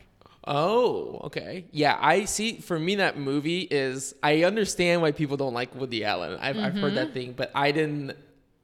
Oh, 0.47 1.21
okay. 1.25 1.67
Yeah, 1.71 1.99
I 2.01 2.25
see. 2.25 2.61
For 2.61 2.79
me, 2.79 2.95
that 2.95 3.19
movie 3.19 3.61
is. 3.71 4.15
I 4.23 4.45
understand 4.45 5.03
why 5.03 5.13
people 5.13 5.37
don't 5.37 5.53
like 5.53 5.75
Woody 5.75 6.03
Allen. 6.05 6.39
I've, 6.41 6.57
I've 6.59 6.75
heard 6.75 6.95
that 6.95 7.13
thing, 7.13 7.33
but 7.33 7.51
I 7.55 7.73
didn't. 7.73 8.17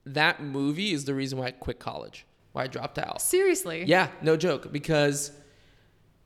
That 0.06 0.42
movie 0.42 0.92
is 0.92 1.04
the 1.04 1.12
reason 1.14 1.38
why 1.38 1.46
I 1.46 1.50
quit 1.50 1.78
college, 1.78 2.24
why 2.52 2.62
I 2.64 2.66
dropped 2.66 2.98
out. 2.98 3.20
Seriously. 3.20 3.84
Yeah, 3.84 4.08
no 4.22 4.36
joke, 4.38 4.72
because 4.72 5.32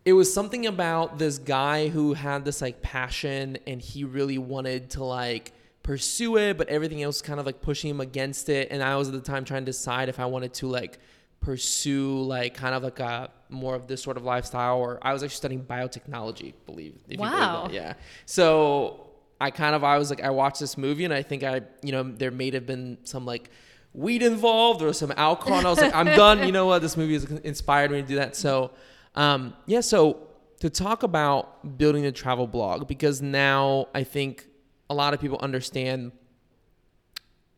it 0.04 0.12
was 0.14 0.32
something 0.32 0.66
about 0.66 1.18
this 1.18 1.38
guy 1.38 1.88
who 1.88 2.14
had 2.14 2.44
this 2.44 2.62
like 2.62 2.80
passion 2.82 3.58
and 3.66 3.80
he 3.82 4.04
really 4.04 4.38
wanted 4.38 4.90
to 4.90 5.04
like 5.04 5.52
pursue 5.82 6.36
it, 6.38 6.56
but 6.58 6.68
everything 6.68 7.02
else 7.02 7.20
kind 7.22 7.38
of 7.40 7.46
like 7.46 7.60
pushing 7.60 7.90
him 7.90 8.00
against 8.00 8.48
it. 8.48 8.68
And 8.70 8.82
I 8.82 8.96
was 8.96 9.08
at 9.08 9.14
the 9.14 9.20
time 9.20 9.44
trying 9.44 9.62
to 9.62 9.66
decide 9.66 10.08
if 10.08 10.18
I 10.18 10.26
wanted 10.26 10.54
to 10.54 10.68
like 10.68 10.98
pursue 11.40 12.20
like 12.22 12.54
kind 12.54 12.74
of 12.74 12.82
like 12.82 13.00
a 13.00 13.30
more 13.48 13.74
of 13.74 13.86
this 13.86 14.02
sort 14.02 14.16
of 14.16 14.24
lifestyle 14.24 14.78
or 14.78 14.98
I 15.02 15.12
was 15.12 15.22
actually 15.22 15.36
studying 15.36 15.64
biotechnology, 15.64 16.54
believe 16.66 16.94
if 17.06 17.12
you 17.12 17.16
believe 17.18 17.32
Wow. 17.32 17.64
that. 17.66 17.74
Yeah. 17.74 17.94
So 18.26 19.06
I 19.40 19.50
kind 19.50 19.74
of 19.74 19.82
I 19.84 19.98
was 19.98 20.10
like 20.10 20.22
I 20.22 20.30
watched 20.30 20.60
this 20.60 20.76
movie 20.76 21.04
and 21.04 21.14
I 21.14 21.22
think 21.22 21.42
I 21.42 21.62
you 21.82 21.92
know 21.92 22.02
there 22.02 22.30
may 22.30 22.50
have 22.52 22.66
been 22.66 22.98
some 23.04 23.24
like 23.24 23.50
weed 23.94 24.22
involved 24.22 24.82
or 24.82 24.92
some 24.92 25.12
alcohol 25.16 25.58
and 25.58 25.66
I 25.66 25.70
was 25.70 25.80
like 25.80 25.94
I'm 25.94 26.06
done 26.06 26.44
you 26.46 26.52
know 26.52 26.66
what 26.66 26.80
this 26.82 26.96
movie 26.96 27.14
has 27.14 27.24
inspired 27.24 27.90
me 27.90 28.02
to 28.02 28.06
do 28.06 28.16
that 28.16 28.36
so 28.36 28.70
um 29.14 29.54
yeah 29.66 29.80
so 29.80 30.26
to 30.60 30.68
talk 30.68 31.02
about 31.02 31.78
building 31.78 32.04
a 32.06 32.12
travel 32.12 32.46
blog 32.46 32.86
because 32.86 33.20
now 33.20 33.86
I 33.94 34.04
think 34.04 34.46
a 34.90 34.94
lot 34.94 35.14
of 35.14 35.20
people 35.20 35.38
understand 35.40 36.12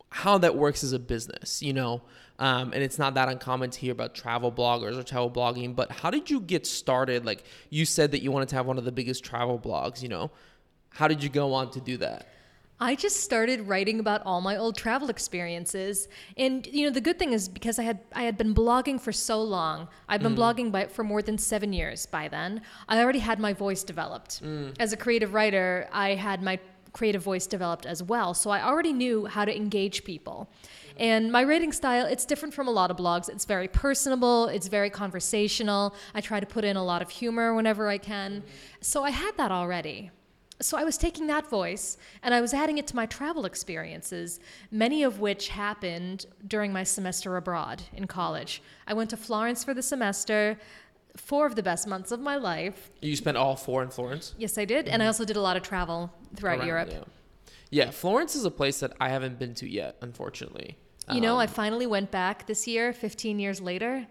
how 0.09 0.39
that 0.39 0.57
works 0.57 0.85
as 0.85 0.93
a 0.93 0.99
business, 0.99 1.63
you 1.63 1.73
know. 1.73 2.03
Um, 2.39 2.73
and 2.73 2.83
it's 2.83 2.99
not 2.99 3.15
that 3.15 3.29
uncommon 3.29 3.71
to 3.71 3.81
hear 3.81 3.93
about 3.93 4.15
travel 4.15 4.53
bloggers 4.53 4.99
or 4.99 5.03
travel 5.03 5.31
blogging. 5.31 5.75
But 5.75 5.91
how 5.91 6.11
did 6.11 6.31
you 6.31 6.41
get 6.41 6.67
started? 6.67 7.25
Like 7.25 7.45
you 7.71 7.85
said 7.85 8.13
that 8.13 8.23
you 8.23 8.31
wanted 8.31 8.49
to 8.51 8.57
have 8.57 8.67
one 8.67 8.79
of 8.79 8.85
the 8.85 8.93
biggest 8.93 9.25
travel 9.25 9.59
blogs, 9.59 10.03
you 10.03 10.09
know. 10.09 10.31
How 10.91 11.09
did 11.09 11.23
you 11.23 11.29
go 11.29 11.55
on 11.55 11.71
to 11.73 11.81
do 11.81 11.97
that? 11.99 12.29
I 12.83 12.97
just 12.97 13.21
started 13.21 13.69
writing 13.69 14.01
about 14.01 14.23
all 14.27 14.41
my 14.41 14.57
old 14.57 14.77
travel 14.77 15.09
experiences. 15.09 16.09
And 16.37 16.67
you 16.67 16.85
know, 16.85 16.91
the 16.91 17.01
good 17.01 17.17
thing 17.17 17.33
is 17.33 17.49
because 17.49 17.79
I 17.79 17.85
had 17.85 18.01
I 18.13 18.25
had 18.25 18.37
been 18.37 18.53
blogging 18.53 19.01
for 19.01 19.13
so 19.13 19.41
long. 19.41 19.87
I've 20.09 20.21
been 20.21 20.35
mm. 20.35 20.43
blogging 20.43 20.73
by, 20.73 20.87
for 20.87 21.05
more 21.05 21.23
than 21.23 21.39
7 21.39 21.73
years 21.73 22.07
by 22.07 22.27
then. 22.27 22.61
I 22.89 23.01
already 23.01 23.21
had 23.21 23.39
my 23.39 23.53
voice 23.53 23.85
developed. 23.85 24.43
Mm. 24.43 24.75
As 24.81 24.93
a 24.93 24.97
creative 24.97 25.33
writer, 25.33 25.89
I 25.93 26.17
had 26.17 26.43
my 26.43 26.59
creative 26.93 27.23
voice 27.23 27.47
developed 27.47 27.87
as 27.87 28.03
well. 28.03 28.35
So 28.35 28.51
I 28.51 28.65
already 28.65 28.93
knew 28.93 29.27
how 29.27 29.45
to 29.45 29.57
engage 29.57 30.03
people. 30.03 30.51
And 30.97 31.31
my 31.31 31.45
writing 31.45 31.73
style, 31.73 32.07
it's 32.07 32.25
different 32.25 32.53
from 32.53 32.67
a 32.67 32.73
lot 32.73 32.91
of 32.91 32.97
blogs. 32.97 33.29
It's 33.29 33.45
very 33.45 33.69
personable, 33.69 34.47
it's 34.47 34.67
very 34.67 34.91
conversational. 34.91 35.95
I 36.17 36.21
try 36.21 36.41
to 36.41 36.47
put 36.47 36.65
in 36.65 36.77
a 36.77 36.85
lot 36.85 37.01
of 37.01 37.11
humor 37.11 37.55
whenever 37.55 37.89
I 37.89 37.99
can. 37.99 38.31
Mm-hmm. 38.33 38.47
So 38.81 39.05
I 39.05 39.11
had 39.11 39.37
that 39.37 39.53
already. 39.53 40.11
So 40.63 40.79
I 40.79 40.85
was 40.85 40.97
taking 40.97 41.27
that 41.27 41.49
voice 41.51 41.97
and 42.23 42.33
I 42.33 42.41
was 42.41 42.55
adding 42.55 42.79
it 42.79 42.87
to 42.89 42.97
my 42.97 43.07
travel 43.07 43.45
experiences, 43.45 44.39
many 44.71 45.03
of 45.03 45.19
which 45.21 45.49
happened 45.49 46.27
during 46.47 46.73
my 46.73 46.85
semester 46.85 47.37
abroad 47.37 47.83
in 47.95 48.07
college. 48.07 48.63
I 48.87 48.95
went 48.95 49.11
to 49.11 49.17
Florence 49.17 49.65
for 49.65 49.75
the 49.75 49.83
semester, 49.83 50.59
four 51.17 51.47
of 51.47 51.57
the 51.57 51.63
best 51.63 51.87
months 51.89 52.13
of 52.13 52.21
my 52.21 52.37
life. 52.37 52.91
You 53.01 53.17
spent 53.17 53.37
all 53.37 53.57
four 53.57 53.83
in 53.83 53.91
Florence? 53.91 54.35
Yes, 54.39 54.57
I 54.57 54.65
did. 54.65 54.87
And 54.89 55.03
I 55.03 55.07
also 55.07 55.25
did 55.25 55.37
a 55.37 55.41
lot 55.41 55.57
of 55.57 55.63
travel 55.63 56.13
throughout 56.37 56.59
Around, 56.59 56.67
Europe. 56.69 56.89
Yeah. 56.93 57.05
yeah, 57.71 57.91
Florence 57.91 58.37
is 58.37 58.45
a 58.45 58.51
place 58.51 58.79
that 58.81 58.93
I 59.01 59.09
haven't 59.09 59.39
been 59.39 59.55
to 59.57 59.69
yet, 59.69 59.97
unfortunately. 60.01 60.79
You 61.13 61.21
know, 61.21 61.39
I 61.41 61.45
Um, 61.45 61.51
finally 61.51 61.87
went 61.87 62.13
back 62.13 62.47
this 62.47 62.69
year, 62.69 62.93
15 62.93 63.41
years 63.41 63.61
later. 63.61 64.07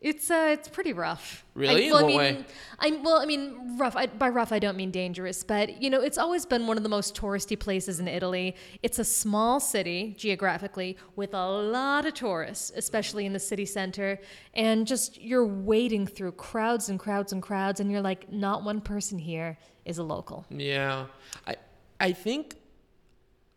It's 0.00 0.30
uh, 0.30 0.50
it's 0.52 0.68
pretty 0.68 0.92
rough. 0.92 1.44
Really? 1.54 1.84
I, 1.84 1.86
In 1.86 1.92
well, 1.92 2.08
I 2.08 2.16
way? 2.16 2.44
I'm 2.78 3.02
well. 3.02 3.20
I 3.20 3.26
mean, 3.26 3.76
rough. 3.78 3.96
I, 3.96 4.06
by 4.06 4.28
rough, 4.28 4.52
I 4.52 4.60
don't 4.60 4.76
mean 4.76 4.92
dangerous, 4.92 5.42
but 5.42 5.82
you 5.82 5.90
know, 5.90 6.00
it's 6.00 6.18
always 6.18 6.46
been 6.46 6.68
one 6.68 6.76
of 6.76 6.84
the 6.84 6.88
most 6.88 7.16
touristy 7.16 7.58
places 7.58 7.98
in 7.98 8.06
Italy. 8.06 8.54
It's 8.84 9.00
a 9.00 9.04
small 9.04 9.58
city 9.58 10.14
geographically 10.16 10.96
with 11.16 11.34
a 11.34 11.46
lot 11.48 12.06
of 12.06 12.14
tourists, 12.14 12.70
especially 12.76 13.26
in 13.26 13.32
the 13.32 13.40
city 13.40 13.66
center, 13.66 14.20
and 14.54 14.86
just 14.86 15.20
you're 15.20 15.46
wading 15.46 16.06
through 16.06 16.32
crowds 16.32 16.88
and 16.88 16.98
crowds 17.00 17.32
and 17.32 17.42
crowds, 17.42 17.80
and 17.80 17.90
you're 17.90 18.00
like, 18.00 18.30
not 18.32 18.62
one 18.62 18.80
person 18.80 19.18
here 19.18 19.58
is 19.84 19.98
a 19.98 20.04
local. 20.04 20.46
Yeah. 20.48 21.06
I 21.44 21.56
I 21.98 22.12
think 22.12 22.54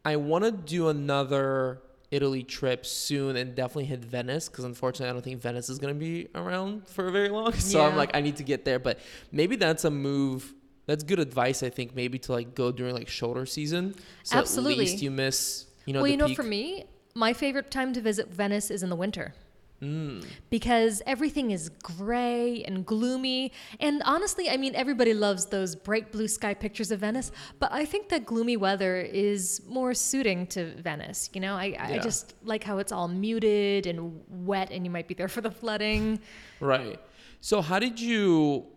I 0.04 0.16
want 0.16 0.44
to 0.46 0.52
do 0.52 0.88
another 0.88 1.82
Italy 2.12 2.44
trip 2.44 2.86
soon 2.86 3.38
and 3.38 3.56
definitely 3.56 3.86
hit 3.86 4.04
Venice 4.04 4.50
because 4.50 4.66
unfortunately 4.66 5.10
I 5.10 5.14
don't 5.14 5.22
think 5.22 5.42
Venice 5.42 5.70
is 5.70 5.80
going 5.80 5.94
to 5.94 6.00
be 6.00 6.28
around 6.36 6.88
for 6.88 7.10
very 7.10 7.30
long. 7.30 7.54
So 7.62 7.82
I'm 7.82 7.96
like 7.96 8.12
I 8.14 8.22
need 8.22 8.36
to 8.38 8.44
get 8.44 8.66
there, 8.66 8.80
but 8.80 9.00
maybe 9.32 9.56
that's 9.56 9.86
a 9.86 9.92
move. 9.92 10.54
That's 10.88 11.04
good 11.04 11.20
advice 11.20 11.64
I 11.64 11.70
think 11.70 11.96
maybe 11.96 12.20
to 12.20 12.34
like 12.34 12.54
go 12.54 12.72
during 12.72 12.94
like 12.94 13.08
shoulder 13.08 13.46
season. 13.46 13.96
So 14.24 14.38
Absolutely. 14.38 14.74
at 14.74 14.80
least 14.80 15.02
you 15.02 15.10
miss, 15.10 15.68
you 15.86 15.94
know, 15.94 16.02
well, 16.02 16.12
you 16.12 16.18
know, 16.18 16.28
peak. 16.28 16.36
for 16.36 16.44
me, 16.44 16.86
my 17.16 17.32
favorite 17.34 17.72
time 17.72 17.94
to 17.94 18.02
visit 18.02 18.28
Venice 18.30 18.70
is 18.70 18.84
in 18.84 18.90
the 18.90 18.96
winter. 18.96 19.34
Mm. 19.82 20.24
because 20.52 21.02
everything 21.08 21.50
is 21.50 21.70
gray 21.70 22.64
and 22.66 22.86
gloomy. 22.86 23.52
And 23.80 24.04
honestly, 24.06 24.48
I 24.48 24.58
mean, 24.58 24.76
everybody 24.76 25.16
loves 25.16 25.48
those 25.48 25.76
bright 25.76 26.12
blue 26.12 26.28
sky 26.28 26.54
pictures 26.54 26.92
of 26.92 27.00
Venice, 27.00 27.32
but 27.58 27.72
I 27.72 27.86
think 27.86 28.10
that 28.10 28.24
gloomy 28.24 28.58
weather 28.58 28.98
is 28.98 29.62
more 29.68 29.96
suiting 29.96 30.46
to 30.48 30.76
Venice. 30.76 31.32
You 31.34 31.42
know, 31.42 31.56
I, 31.56 31.76
I 31.80 31.98
just 31.98 32.36
like 32.44 32.64
how 32.64 32.78
it's 32.78 32.92
all 32.92 33.08
muted 33.08 33.88
and 33.88 34.22
wet, 34.30 34.70
and 34.70 34.86
you 34.86 34.92
might 34.92 35.08
be 35.08 35.16
there 35.16 35.28
for 35.28 35.42
the 35.42 35.52
flooding. 35.52 36.20
Right. 36.60 37.00
So 37.40 37.62
how 37.62 37.80
did 37.80 38.00
you 38.00 38.68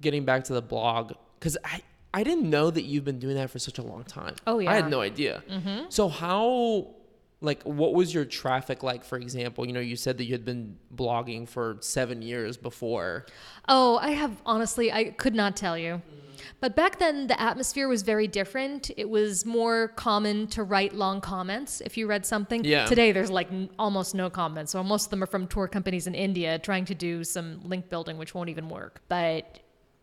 getting 0.00 0.24
back 0.24 0.44
to 0.44 0.54
the 0.54 0.62
blog 0.62 1.12
cuz 1.40 1.58
I 1.64 1.82
I 2.14 2.22
didn't 2.24 2.48
know 2.48 2.70
that 2.70 2.84
you've 2.84 3.04
been 3.04 3.18
doing 3.18 3.36
that 3.36 3.50
for 3.50 3.58
such 3.58 3.76
a 3.78 3.82
long 3.82 4.02
time. 4.04 4.36
Oh, 4.46 4.58
yeah. 4.58 4.70
I 4.70 4.74
had 4.76 4.88
no 4.88 5.02
idea. 5.02 5.42
So 5.90 6.08
how 6.08 6.94
like 7.40 7.62
what 7.64 7.94
was 7.94 8.14
your 8.14 8.24
traffic 8.24 8.82
like 8.82 9.04
for 9.04 9.18
example? 9.18 9.66
You 9.66 9.72
know, 9.72 9.80
you 9.80 9.96
said 9.96 10.18
that 10.18 10.24
you 10.24 10.32
had 10.32 10.44
been 10.44 10.76
blogging 10.94 11.48
for 11.48 11.76
7 11.80 12.22
years 12.22 12.56
before. 12.56 13.26
Oh, 13.68 13.98
I 13.98 14.10
have 14.10 14.40
honestly, 14.46 14.92
I 14.92 15.10
could 15.10 15.34
not 15.34 15.56
tell 15.56 15.76
you. 15.76 16.02
But 16.60 16.76
back 16.76 16.98
then, 16.98 17.26
the 17.26 17.40
atmosphere 17.40 17.88
was 17.88 18.02
very 18.02 18.26
different. 18.26 18.90
It 18.96 19.08
was 19.08 19.44
more 19.44 19.88
common 19.88 20.46
to 20.48 20.62
write 20.62 20.94
long 20.94 21.20
comments 21.20 21.80
if 21.80 21.96
you 21.96 22.06
read 22.06 22.24
something. 22.24 22.64
Yeah. 22.64 22.86
Today, 22.86 23.12
there's 23.12 23.30
like 23.30 23.50
n- 23.50 23.70
almost 23.78 24.14
no 24.14 24.30
comments. 24.30 24.72
So 24.72 24.82
most 24.82 25.06
of 25.06 25.10
them 25.10 25.22
are 25.22 25.26
from 25.26 25.46
tour 25.46 25.68
companies 25.68 26.06
in 26.06 26.14
India 26.14 26.58
trying 26.58 26.84
to 26.86 26.94
do 26.94 27.24
some 27.24 27.60
link 27.64 27.88
building, 27.88 28.16
which 28.18 28.34
won't 28.34 28.48
even 28.48 28.68
work. 28.68 29.00
But 29.08 29.60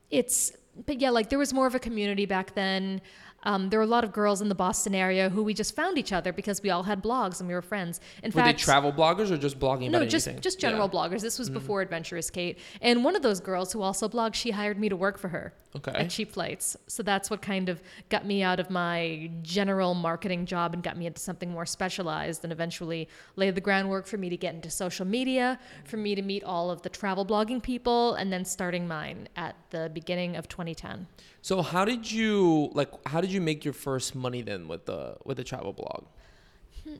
it's, 0.09 0.51
but 0.85 0.99
yeah, 0.99 1.09
like 1.09 1.29
there 1.29 1.39
was 1.39 1.53
more 1.53 1.67
of 1.67 1.75
a 1.75 1.79
community 1.79 2.25
back 2.25 2.55
then. 2.55 3.01
Um, 3.43 3.69
there 3.69 3.79
were 3.79 3.83
a 3.83 3.87
lot 3.87 4.03
of 4.03 4.11
girls 4.13 4.41
in 4.41 4.49
the 4.49 4.55
Boston 4.55 4.95
area 4.95 5.29
who 5.29 5.43
we 5.43 5.53
just 5.53 5.75
found 5.75 5.97
each 5.97 6.11
other 6.13 6.31
because 6.33 6.61
we 6.63 6.69
all 6.69 6.83
had 6.83 7.03
blogs 7.03 7.39
and 7.39 7.47
we 7.47 7.53
were 7.53 7.61
friends. 7.61 7.99
In 8.23 8.31
Were 8.31 8.41
fact, 8.41 8.57
they 8.59 8.63
travel 8.63 8.91
bloggers 8.91 9.31
or 9.31 9.37
just 9.37 9.59
blogging 9.59 9.89
no, 9.91 9.99
about 9.99 10.09
just 10.09 10.27
anything? 10.27 10.41
just 10.41 10.61
Yeah. 10.61 10.69
general 10.69 10.89
bloggers. 10.89 11.21
This 11.21 11.37
was 11.39 11.49
before 11.49 11.81
Adventurous 11.81 12.29
Kate, 12.29 12.57
and 12.81 13.03
one 13.03 13.15
of 13.15 13.21
those 13.21 13.39
girls 13.39 13.73
who 13.73 13.81
also 13.81 14.07
blogged, 14.09 14.35
she 14.35 14.51
hired 14.51 14.79
me 14.79 14.89
to 14.89 14.95
work 14.95 15.17
for 15.17 15.27
her 15.29 15.53
Okay. 15.75 15.91
at 15.91 16.09
Cheap 16.09 16.31
Flights. 16.31 16.77
So 16.87 17.03
that's 17.03 17.29
what 17.29 17.41
kind 17.41 17.67
of 17.69 17.81
got 18.09 18.25
me 18.25 18.43
out 18.43 18.59
of 18.59 18.69
my 18.69 19.29
general 19.41 19.93
marketing 19.93 20.45
job 20.45 20.73
and 20.73 20.83
got 20.83 20.97
me 20.97 21.05
into 21.07 21.19
something 21.19 21.51
more 21.51 21.65
specialized, 21.65 22.43
and 22.43 22.53
eventually 22.53 23.07
laid 23.35 23.55
the 23.55 23.61
groundwork 23.61 24.05
for 24.07 24.17
me 24.17 24.29
to 24.29 24.37
get 24.37 24.53
into 24.55 24.69
social 24.69 25.05
media, 25.05 25.59
for 25.85 25.97
me 25.97 26.15
to 26.15 26.21
meet 26.21 26.43
all 26.43 26.71
of 26.71 26.81
the 26.83 26.89
travel 26.89 27.25
blogging 27.25 27.61
people, 27.61 28.13
and 28.15 28.31
then 28.31 28.45
starting 28.45 28.87
mine 28.87 29.27
at 29.35 29.55
the 29.71 29.89
beginning 29.93 30.35
of 30.35 30.47
2010. 30.47 31.07
So 31.43 31.61
how 31.61 31.83
did 31.83 32.09
you 32.09 32.69
like 32.73 32.89
how 33.05 33.19
did 33.19 33.29
you 33.31 33.41
make 33.41 33.65
your 33.65 33.73
first 33.73 34.15
money 34.15 34.41
then 34.41 34.67
with 34.69 34.85
the 34.85 35.17
with 35.25 35.35
the 35.37 35.43
travel 35.43 35.73
blog? 35.73 36.05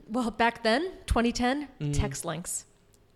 Well, 0.08 0.32
back 0.32 0.64
then, 0.64 0.82
2010, 1.08 1.94
text 1.94 2.26
links. 2.26 2.66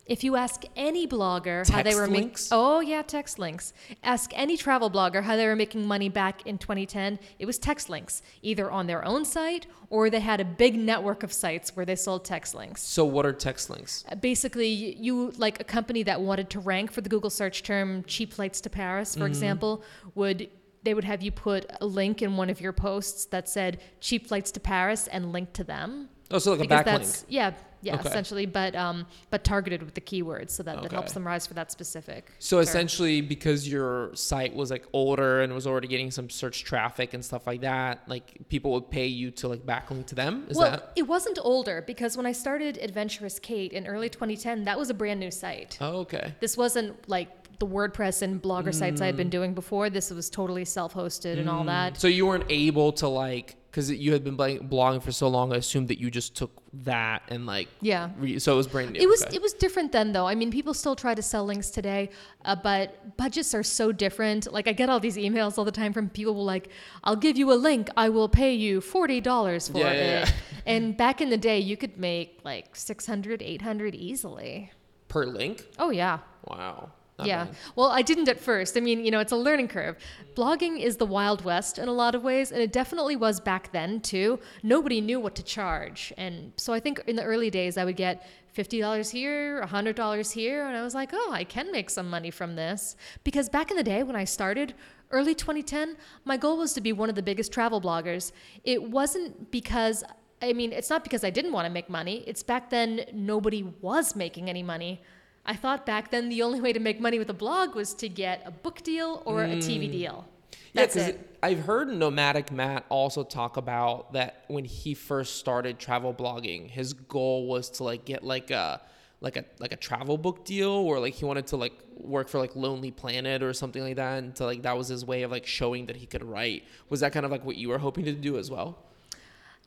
If 0.06 0.24
you 0.24 0.38
ask 0.38 0.64
any 0.78 1.06
blogger 1.06 1.70
how 1.70 1.84
they 1.84 1.94
were 1.96 2.08
making, 2.08 2.38
oh 2.54 2.80
yeah, 2.80 3.02
text 3.02 3.38
links. 3.40 3.74
Ask 4.04 4.32
any 4.36 4.56
travel 4.56 4.90
blogger 4.90 5.22
how 5.22 5.36
they 5.36 5.46
were 5.48 5.56
making 5.58 5.86
money 5.86 6.08
back 6.08 6.48
in 6.48 6.58
2010. 6.58 7.20
It 7.40 7.46
was 7.46 7.58
text 7.58 7.90
links, 7.90 8.22
either 8.42 8.72
on 8.72 8.88
their 8.88 9.04
own 9.04 9.26
site 9.26 9.66
or 9.90 10.10
they 10.10 10.22
had 10.22 10.40
a 10.40 10.46
big 10.46 10.80
network 10.80 11.24
of 11.24 11.34
sites 11.34 11.76
where 11.76 11.86
they 11.86 11.96
sold 11.98 12.24
text 12.24 12.56
links. 12.56 12.82
So 12.84 13.04
what 13.04 13.26
are 13.26 13.34
text 13.34 13.70
links? 13.70 14.06
Uh, 14.10 14.16
Basically, 14.16 14.70
you 14.70 15.32
like 15.38 15.60
a 15.60 15.66
company 15.66 16.04
that 16.04 16.22
wanted 16.22 16.50
to 16.52 16.62
rank 16.62 16.90
for 16.94 17.02
the 17.02 17.10
Google 17.10 17.30
search 17.30 17.64
term 17.64 18.06
"cheap 18.08 18.32
flights 18.32 18.62
to 18.62 18.70
Paris," 18.70 19.12
Mm-hmm. 19.12 19.22
for 19.22 19.28
example, 19.28 19.84
would 20.16 20.50
they 20.88 20.94
would 20.94 21.04
have 21.04 21.22
you 21.22 21.34
put 21.34 21.70
a 21.82 21.86
link 21.86 22.22
in 22.22 22.38
one 22.38 22.50
of 22.50 22.62
your 22.62 22.72
posts 22.72 23.26
that 23.26 23.50
said 23.50 23.82
"cheap 24.00 24.26
flights 24.26 24.52
to 24.54 24.60
Paris" 24.62 25.08
and 25.08 25.34
link 25.34 25.52
to 25.52 25.66
them 25.66 26.08
Oh, 26.32 26.40
so 26.40 26.52
like 26.52 26.60
a 26.60 26.64
because 26.64 26.80
backlink. 26.80 26.86
that's 26.86 27.26
yeah 27.28 27.52
yeah 27.82 27.96
Okay. 27.96 28.10
essentially 28.10 28.46
but 28.48 28.76
um 28.76 29.06
but 29.30 29.44
targeted 29.44 29.84
with 29.84 29.94
the 29.94 30.02
keywords 30.02 30.50
so 30.50 30.64
that, 30.64 30.82
that 30.82 30.92
helps 30.92 31.14
them 31.14 31.26
rise 31.26 31.46
for 31.46 31.54
that 31.54 31.72
specific 31.72 32.32
So 32.40 32.58
term. 32.58 32.64
essentially, 32.64 33.22
because 33.22 33.68
your 33.70 34.14
site 34.16 34.54
was 34.56 34.72
like 34.72 34.86
older 34.94 35.42
and 35.42 35.54
was 35.54 35.68
already 35.68 35.88
getting 35.88 36.10
some 36.10 36.28
search 36.30 36.64
traffic 36.64 37.14
and 37.14 37.24
stuff 37.24 37.46
like 37.46 37.62
that, 37.62 38.02
like 38.08 38.26
people 38.50 38.72
would 38.72 38.90
pay 38.90 39.06
you 39.06 39.30
to 39.40 39.48
like 39.48 39.64
backlink 39.66 40.08
to 40.08 40.16
them. 40.16 40.48
Is 40.50 40.58
well 40.58 40.72
that? 40.72 40.92
it 40.96 41.04
wasn't 41.04 41.38
older 41.44 41.84
because 41.86 42.18
when 42.18 42.26
i 42.26 42.32
started 42.32 42.78
adventurous 42.82 43.38
kate 43.40 43.72
in 43.72 43.86
early 43.88 44.10
2010 44.10 44.66
that 44.66 44.78
was 44.82 44.90
a 44.90 44.96
brand 44.96 45.20
new 45.20 45.32
site 45.32 45.78
Oh, 45.80 45.98
okay. 46.06 46.34
this 46.40 46.58
wasn't 46.58 47.08
like 47.08 47.37
the 47.60 47.68
wordpress 47.68 48.22
and 48.22 48.42
blogger 48.42 48.74
sites 48.74 49.02
i 49.02 49.06
had 49.08 49.16
Mm. 49.16 49.18
been 49.24 49.30
doing 49.30 49.54
before 49.54 49.90
this 49.90 50.12
was 50.12 50.30
totally 50.30 50.66
self-hosted 50.66 51.40
and 51.40 51.50
all 51.50 51.64
that 51.66 51.98
So 52.00 52.08
you 52.08 52.26
weren't 52.28 52.46
able 52.50 52.92
to 52.94 53.08
like, 53.08 53.56
because 53.72 53.92
you 53.92 54.12
had 54.14 54.24
been 54.24 54.36
blo- 54.36 54.60
blogging 54.60 55.02
for 55.04 55.12
so 55.12 55.28
long. 55.28 55.54
I 55.54 55.58
assumed 55.58 55.88
that 55.90 56.00
you 56.00 56.10
just 56.12 56.36
took 56.36 56.52
that 56.92 57.22
and 57.30 57.46
like, 57.46 57.68
yeah 57.82 58.10
re- 58.18 58.40
so 58.40 58.54
it 58.54 58.58
was 58.58 58.68
brand 58.68 58.92
new. 58.94 59.00
It 59.00 59.08
was 59.08 59.24
okay. 59.24 59.36
it 59.38 59.42
was 59.42 59.54
different 59.54 59.92
then 59.92 60.12
though. 60.14 60.28
I 60.28 60.36
mean, 60.36 60.52
people 60.52 60.74
still 60.74 60.96
try 60.96 61.14
to 61.16 61.22
sell 61.22 61.46
links 61.46 61.70
today, 61.70 62.10
uh, 62.46 62.56
but 62.70 63.18
budgets 63.18 63.54
are 63.56 63.64
so 63.64 63.92
different. 63.92 64.42
Like 64.58 64.68
I 64.68 64.74
get 64.74 64.90
all 64.90 65.00
these 65.00 65.18
emails 65.18 65.58
all 65.58 65.66
the 65.66 65.78
time 65.84 65.94
from 65.94 66.10
people 66.10 66.34
who 66.34 66.42
like, 66.42 66.70
"I'll 67.04 67.16
give 67.28 67.36
you 67.38 67.52
a 67.52 67.60
link. 67.70 67.90
I 67.98 68.10
will 68.10 68.30
pay 68.30 68.54
you 68.54 68.82
forty 68.82 69.20
dollars 69.22 69.68
for 69.70 69.80
Yeah, 69.80 69.92
it." 69.92 69.98
yeah, 69.98 70.20
yeah. 70.26 70.32
And 70.74 70.98
back 70.98 71.22
in 71.22 71.30
the 71.30 71.38
day, 71.38 71.60
you 71.60 71.78
could 71.78 71.98
make 71.98 72.40
like 72.44 72.76
600, 72.76 73.42
800 73.42 73.96
easily. 73.96 74.72
per 75.08 75.24
link. 75.26 75.64
Oh 75.80 75.90
yeah. 75.92 76.20
Wow. 76.46 76.92
Not 77.18 77.28
yeah. 77.28 77.48
Well, 77.76 77.88
I 77.88 78.04
didn't 78.04 78.30
at 78.30 78.40
first. 78.40 78.78
I 78.78 78.80
mean, 78.80 79.04
you 79.04 79.10
know, 79.10 79.20
it's 79.20 79.32
a 79.32 79.38
learning 79.38 79.70
curve. 79.70 79.98
Blogging 80.36 80.80
is 80.80 80.98
the 80.98 81.06
Wild 81.06 81.44
West 81.44 81.80
in 81.80 81.88
a 81.88 81.94
lot 81.94 82.14
of 82.14 82.24
ways, 82.24 82.52
and 82.52 82.62
it 82.62 82.72
definitely 82.72 83.16
was 83.16 83.40
back 83.40 83.72
then 83.72 84.02
too. 84.02 84.40
Nobody 84.62 85.02
knew 85.02 85.20
what 85.20 85.34
to 85.36 85.44
charge. 85.44 86.14
And 86.18 86.54
so 86.58 86.74
I 86.74 86.80
think 86.80 87.02
in 87.08 87.16
the 87.16 87.24
early 87.24 87.50
days, 87.50 87.76
I 87.76 87.86
would 87.86 87.96
get 87.96 88.28
$50 88.56 89.12
here, 89.12 89.64
$100 89.64 90.32
here, 90.32 90.68
and 90.68 90.78
I 90.78 90.84
was 90.84 90.94
like, 90.94 91.10
oh, 91.12 91.32
I 91.32 91.44
can 91.44 91.72
make 91.72 91.90
some 91.90 92.08
money 92.08 92.30
from 92.30 92.56
this. 92.56 92.96
Because 93.24 93.50
back 93.50 93.72
in 93.72 93.78
the 93.78 93.84
day 93.84 94.04
when 94.04 94.16
I 94.16 94.24
started, 94.24 94.76
early 95.10 95.34
2010, 95.34 95.98
my 96.24 96.38
goal 96.38 96.58
was 96.58 96.74
to 96.74 96.82
be 96.82 96.94
one 96.94 97.10
of 97.10 97.16
the 97.16 97.24
biggest 97.24 97.52
travel 97.52 97.82
bloggers. 97.82 98.32
It 98.64 98.92
wasn't 98.92 99.50
because 99.50 100.04
I 100.40 100.54
mean, 100.54 100.72
it's 100.72 100.92
not 100.92 101.04
because 101.04 101.24
I 101.24 101.32
didn't 101.32 101.52
want 101.52 101.66
to 101.66 101.72
make 101.72 101.90
money. 101.90 102.24
It's 102.28 102.44
back 102.44 102.70
then 102.70 103.06
nobody 103.12 103.64
was 103.82 104.16
making 104.16 104.52
any 104.52 104.62
money. 104.62 105.02
I 105.48 105.56
thought 105.56 105.86
back 105.86 106.12
then 106.12 106.30
the 106.30 106.42
only 106.42 106.60
way 106.60 106.74
to 106.74 106.80
make 106.80 107.00
money 107.00 107.18
with 107.18 107.30
a 107.30 107.34
blog 107.34 107.74
was 107.74 107.94
to 107.96 108.10
get 108.10 108.42
a 108.46 108.52
book 108.52 108.84
deal 108.84 109.24
or 109.26 109.44
a 109.44 109.56
TV 109.56 109.86
hmm. 109.86 109.92
deal. 109.92 110.28
That's 110.74 110.96
'cause 110.96 111.08
it. 111.08 111.38
I've 111.42 111.60
heard 111.60 111.88
Nomadic 111.88 112.52
Matt 112.52 112.86
also 112.90 113.24
talk 113.24 113.58
about 113.58 114.14
that 114.14 114.44
when 114.48 114.66
he 114.66 114.94
first 114.94 115.38
started 115.38 115.80
travel 115.80 116.14
blogging, 116.14 116.70
his 116.70 116.94
goal 116.94 117.48
was 117.48 117.70
to 117.72 117.84
like 117.84 118.06
get 118.06 118.24
like 118.24 118.52
a 118.52 118.82
like 119.22 119.38
a 119.38 119.46
like 119.60 119.72
a 119.72 119.78
travel 119.78 120.18
book 120.18 120.46
deal 120.46 120.70
or 120.70 121.00
like 121.00 121.14
he 121.14 121.26
wanted 121.26 121.48
to 121.48 121.58
like 121.58 121.74
work 121.96 122.28
for 122.28 122.38
like 122.38 122.56
Lonely 122.56 122.92
Planet 122.92 123.42
or 123.42 123.54
something 123.54 123.82
like 123.82 123.96
that 123.96 124.20
and 124.20 124.36
to 124.36 124.46
like 124.46 124.64
that 124.64 124.78
was 124.78 124.90
his 124.90 125.06
way 125.06 125.24
of 125.24 125.32
like 125.32 125.46
showing 125.46 125.86
that 125.88 125.96
he 125.96 126.06
could 126.06 126.24
write. 126.24 126.66
Was 126.90 127.00
that 127.00 127.14
kind 127.14 127.26
of 127.26 127.32
like 127.32 127.46
what 127.46 127.56
you 127.56 127.70
were 127.70 127.80
hoping 127.80 128.06
to 128.06 128.14
do 128.14 128.38
as 128.38 128.52
well? 128.52 128.78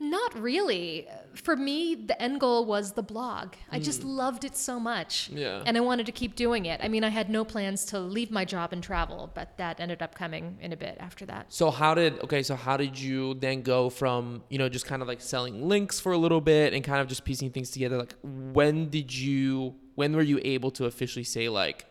Not 0.03 0.41
really. 0.41 1.07
For 1.35 1.55
me, 1.57 1.95
the 1.95 2.21
end 2.21 2.41
goal 2.41 2.65
was 2.65 2.93
the 2.93 3.03
blog. 3.03 3.53
I 3.71 3.79
just 3.79 4.01
hmm. 4.01 4.09
loved 4.09 4.45
it 4.47 4.57
so 4.57 4.81
much. 4.81 5.29
Yeah. 5.29 5.63
And 5.67 5.77
I 5.77 5.81
wanted 5.81 6.07
to 6.07 6.13
keep 6.13 6.37
doing 6.37 6.65
it. 6.65 6.81
I 6.83 6.89
mean, 6.89 7.05
I 7.05 7.11
had 7.11 7.29
no 7.29 7.45
plans 7.45 7.85
to 7.87 8.01
leave 8.01 8.31
my 8.31 8.47
job 8.47 8.73
and 8.73 8.83
travel, 8.83 9.31
but 9.35 9.59
that 9.59 9.79
ended 9.79 10.01
up 10.01 10.15
coming 10.15 10.57
in 10.63 10.73
a 10.73 10.77
bit 10.77 10.97
after 11.01 11.27
that. 11.27 11.53
So 11.53 11.71
how 11.71 11.95
did 11.95 12.19
okay? 12.21 12.43
So 12.43 12.57
how 12.57 12.79
did 12.79 12.99
you 12.99 13.35
then 13.35 13.61
go 13.61 13.91
from 13.91 14.43
you 14.49 14.57
know 14.57 14.71
just 14.71 14.87
kind 14.87 15.03
of 15.03 15.09
like 15.09 15.21
selling 15.21 15.69
links 15.69 16.01
for 16.01 16.13
a 16.13 16.19
little 16.19 16.41
bit 16.41 16.73
and 16.73 16.83
kind 16.83 17.03
of 17.03 17.07
just 17.07 17.27
piecing 17.27 17.51
things 17.51 17.71
together? 17.71 17.99
Like 17.99 18.15
when 18.23 18.89
did 18.89 19.15
you 19.15 19.75
when 19.97 20.17
were 20.17 20.23
you 20.23 20.41
able 20.43 20.71
to 20.73 20.87
officially 20.87 21.25
say 21.25 21.51
like, 21.51 21.85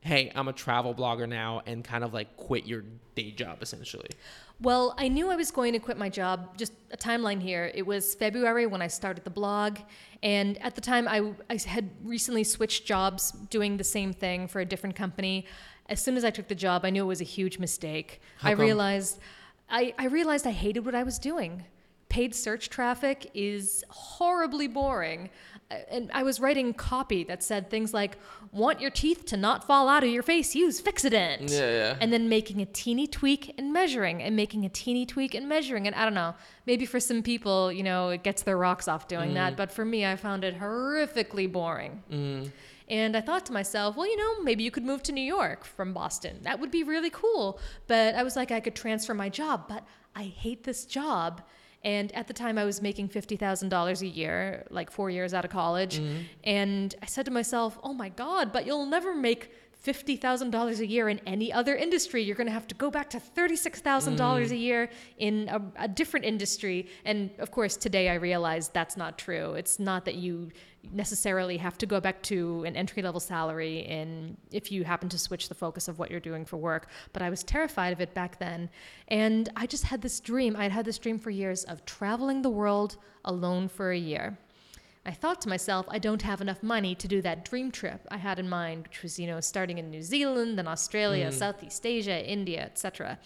hey, 0.00 0.32
I'm 0.34 0.48
a 0.48 0.52
travel 0.52 0.96
blogger 0.96 1.28
now 1.28 1.62
and 1.64 1.84
kind 1.84 2.02
of 2.02 2.12
like 2.12 2.36
quit 2.36 2.66
your 2.66 2.82
day 3.14 3.30
job 3.30 3.62
essentially? 3.62 4.10
Well, 4.62 4.94
I 4.98 5.08
knew 5.08 5.30
I 5.30 5.36
was 5.36 5.50
going 5.50 5.72
to 5.72 5.78
quit 5.78 5.96
my 5.96 6.10
job. 6.10 6.58
Just 6.58 6.72
a 6.90 6.96
timeline 6.96 7.40
here. 7.40 7.70
It 7.74 7.86
was 7.86 8.14
February 8.14 8.66
when 8.66 8.82
I 8.82 8.88
started 8.88 9.24
the 9.24 9.30
blog. 9.30 9.78
And 10.22 10.60
at 10.62 10.74
the 10.74 10.82
time, 10.82 11.08
I, 11.08 11.32
I 11.48 11.58
had 11.66 11.90
recently 12.04 12.44
switched 12.44 12.84
jobs 12.84 13.32
doing 13.48 13.78
the 13.78 13.84
same 13.84 14.12
thing 14.12 14.48
for 14.48 14.60
a 14.60 14.66
different 14.66 14.96
company. 14.96 15.46
As 15.88 16.02
soon 16.02 16.16
as 16.16 16.24
I 16.24 16.30
took 16.30 16.48
the 16.48 16.54
job, 16.54 16.84
I 16.84 16.90
knew 16.90 17.02
it 17.02 17.08
was 17.08 17.22
a 17.22 17.24
huge 17.24 17.58
mistake. 17.58 18.20
How 18.38 18.50
I 18.50 18.54
come? 18.54 18.64
realized 18.64 19.18
I, 19.70 19.94
I 19.98 20.06
realized 20.06 20.46
I 20.46 20.50
hated 20.50 20.84
what 20.84 20.94
I 20.94 21.04
was 21.04 21.18
doing. 21.18 21.64
Paid 22.08 22.34
search 22.34 22.70
traffic 22.70 23.30
is 23.34 23.84
horribly 23.88 24.66
boring. 24.66 25.30
Uh, 25.70 25.74
And 25.88 26.10
I 26.12 26.22
was 26.22 26.40
writing 26.40 26.74
copy 26.74 27.24
that 27.24 27.42
said 27.42 27.70
things 27.70 27.92
like, 27.94 28.16
want 28.52 28.80
your 28.80 28.90
teeth 28.90 29.24
to 29.26 29.36
not 29.36 29.64
fall 29.66 29.88
out 29.88 30.02
of 30.02 30.10
your 30.10 30.22
face, 30.22 30.54
use 30.54 30.80
Fixodent. 30.82 31.50
Yeah, 31.50 31.70
yeah. 31.70 31.96
and 32.00 32.12
then 32.12 32.28
making 32.28 32.60
a 32.60 32.66
teeny 32.66 33.06
tweak 33.06 33.54
and 33.58 33.72
measuring 33.72 34.22
and 34.22 34.34
making 34.34 34.64
a 34.64 34.68
teeny 34.68 35.06
tweak 35.06 35.34
and 35.34 35.48
measuring. 35.48 35.86
And 35.86 35.94
i 35.96 36.04
don't 36.04 36.14
know 36.14 36.34
maybe 36.66 36.86
for 36.86 37.00
some 37.00 37.22
people 37.22 37.72
you 37.72 37.82
know 37.82 38.10
it 38.10 38.22
gets 38.22 38.42
their 38.42 38.56
rocks 38.58 38.86
off 38.88 39.08
doing 39.08 39.34
that 39.34 39.56
but 39.56 39.70
for 39.72 39.84
me 39.84 40.04
i 40.06 40.14
found 40.16 40.44
it 40.44 40.54
horrifically 40.58 41.50
boring. 41.50 42.02
And 42.88 43.16
i 43.16 43.20
thought 43.20 43.46
to 43.46 43.52
myself 43.52 43.96
well 43.96 44.06
you 44.06 44.16
know 44.16 44.42
maybe 44.42 44.62
you 44.64 44.70
could 44.70 44.84
move 44.84 45.02
to 45.04 45.12
new 45.12 45.28
york 45.38 45.64
from 45.64 45.92
boston. 45.92 46.34
That 46.42 46.58
would 46.60 46.70
be 46.70 46.82
really 46.82 47.10
cool. 47.10 47.60
But 47.86 48.14
i 48.14 48.22
was 48.22 48.34
like 48.36 48.50
i 48.50 48.60
could 48.60 48.74
transfer 48.74 49.14
my 49.14 49.28
job 49.28 49.56
but 49.68 49.82
i 50.16 50.24
hate 50.24 50.64
this 50.64 50.84
job 50.84 51.42
and 51.82 52.12
at 52.12 52.26
the 52.26 52.34
time, 52.34 52.58
I 52.58 52.64
was 52.64 52.82
making 52.82 53.08
$50,000 53.08 54.00
a 54.02 54.06
year, 54.06 54.66
like 54.70 54.90
four 54.90 55.08
years 55.08 55.32
out 55.32 55.44
of 55.44 55.50
college. 55.50 55.98
Mm-hmm. 55.98 56.22
And 56.44 56.94
I 57.02 57.06
said 57.06 57.24
to 57.24 57.30
myself, 57.30 57.78
oh 57.82 57.94
my 57.94 58.10
God, 58.10 58.52
but 58.52 58.66
you'll 58.66 58.86
never 58.86 59.14
make 59.14 59.50
$50,000 59.84 60.78
a 60.78 60.86
year 60.86 61.08
in 61.08 61.20
any 61.26 61.52
other 61.52 61.74
industry. 61.74 62.22
You're 62.22 62.36
going 62.36 62.46
to 62.46 62.52
have 62.52 62.68
to 62.68 62.74
go 62.74 62.90
back 62.90 63.08
to 63.10 63.20
$36,000 63.20 64.10
a 64.10 64.18
mm. 64.18 64.60
year 64.60 64.90
in 65.16 65.48
a, 65.48 65.84
a 65.84 65.88
different 65.88 66.26
industry. 66.26 66.88
And 67.04 67.30
of 67.38 67.50
course, 67.50 67.76
today 67.76 68.10
I 68.10 68.14
realize 68.14 68.68
that's 68.68 68.96
not 68.96 69.16
true. 69.16 69.54
It's 69.54 69.78
not 69.78 70.04
that 70.04 70.16
you 70.16 70.50
necessarily 70.92 71.56
have 71.56 71.78
to 71.78 71.86
go 71.86 72.00
back 72.00 72.22
to 72.22 72.64
an 72.64 72.76
entry 72.76 73.02
level 73.02 73.20
salary 73.20 73.80
in 73.80 74.36
if 74.50 74.72
you 74.72 74.84
happen 74.84 75.08
to 75.10 75.18
switch 75.18 75.48
the 75.48 75.54
focus 75.54 75.88
of 75.88 75.98
what 75.98 76.10
you're 76.10 76.20
doing 76.20 76.44
for 76.44 76.56
work. 76.58 76.88
But 77.12 77.22
I 77.22 77.30
was 77.30 77.42
terrified 77.42 77.92
of 77.92 78.00
it 78.00 78.12
back 78.12 78.38
then. 78.38 78.68
And 79.08 79.48
I 79.56 79.66
just 79.66 79.84
had 79.84 80.02
this 80.02 80.20
dream. 80.20 80.56
I 80.56 80.64
had 80.64 80.72
had 80.72 80.84
this 80.84 80.98
dream 80.98 81.18
for 81.18 81.30
years 81.30 81.64
of 81.64 81.84
traveling 81.86 82.42
the 82.42 82.50
world 82.50 82.96
alone 83.24 83.68
for 83.68 83.92
a 83.92 83.98
year. 83.98 84.38
I 85.04 85.12
thought 85.12 85.40
to 85.42 85.48
myself, 85.48 85.86
I 85.88 85.98
don't 85.98 86.22
have 86.22 86.40
enough 86.40 86.62
money 86.62 86.94
to 86.94 87.08
do 87.08 87.22
that 87.22 87.44
dream 87.44 87.70
trip 87.70 88.06
I 88.10 88.18
had 88.18 88.38
in 88.38 88.48
mind, 88.48 88.84
which 88.84 89.02
was, 89.02 89.18
you 89.18 89.26
know, 89.26 89.40
starting 89.40 89.78
in 89.78 89.90
New 89.90 90.02
Zealand, 90.02 90.58
then 90.58 90.68
Australia, 90.68 91.28
mm. 91.28 91.32
Southeast 91.32 91.86
Asia, 91.86 92.30
India, 92.30 92.60
etc. 92.62 93.18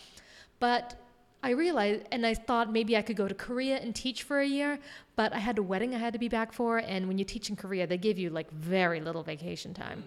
But 0.60 0.94
I 1.42 1.50
realized, 1.50 2.06
and 2.12 2.24
I 2.24 2.34
thought 2.34 2.72
maybe 2.72 2.96
I 2.96 3.02
could 3.02 3.16
go 3.16 3.26
to 3.26 3.34
Korea 3.34 3.76
and 3.76 3.94
teach 3.94 4.22
for 4.22 4.40
a 4.40 4.46
year, 4.46 4.78
but 5.16 5.32
I 5.32 5.38
had 5.38 5.58
a 5.58 5.62
wedding 5.62 5.94
I 5.94 5.98
had 5.98 6.12
to 6.12 6.18
be 6.18 6.28
back 6.28 6.52
for, 6.52 6.78
and 6.78 7.08
when 7.08 7.18
you 7.18 7.24
teach 7.24 7.50
in 7.50 7.56
Korea, 7.56 7.86
they 7.86 7.98
give 7.98 8.18
you 8.18 8.30
like 8.30 8.50
very 8.52 9.00
little 9.00 9.24
vacation 9.24 9.74
time. 9.74 10.04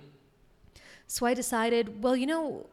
So 1.06 1.26
I 1.26 1.34
decided, 1.34 2.02
well, 2.02 2.16
you 2.16 2.26
know, 2.26 2.68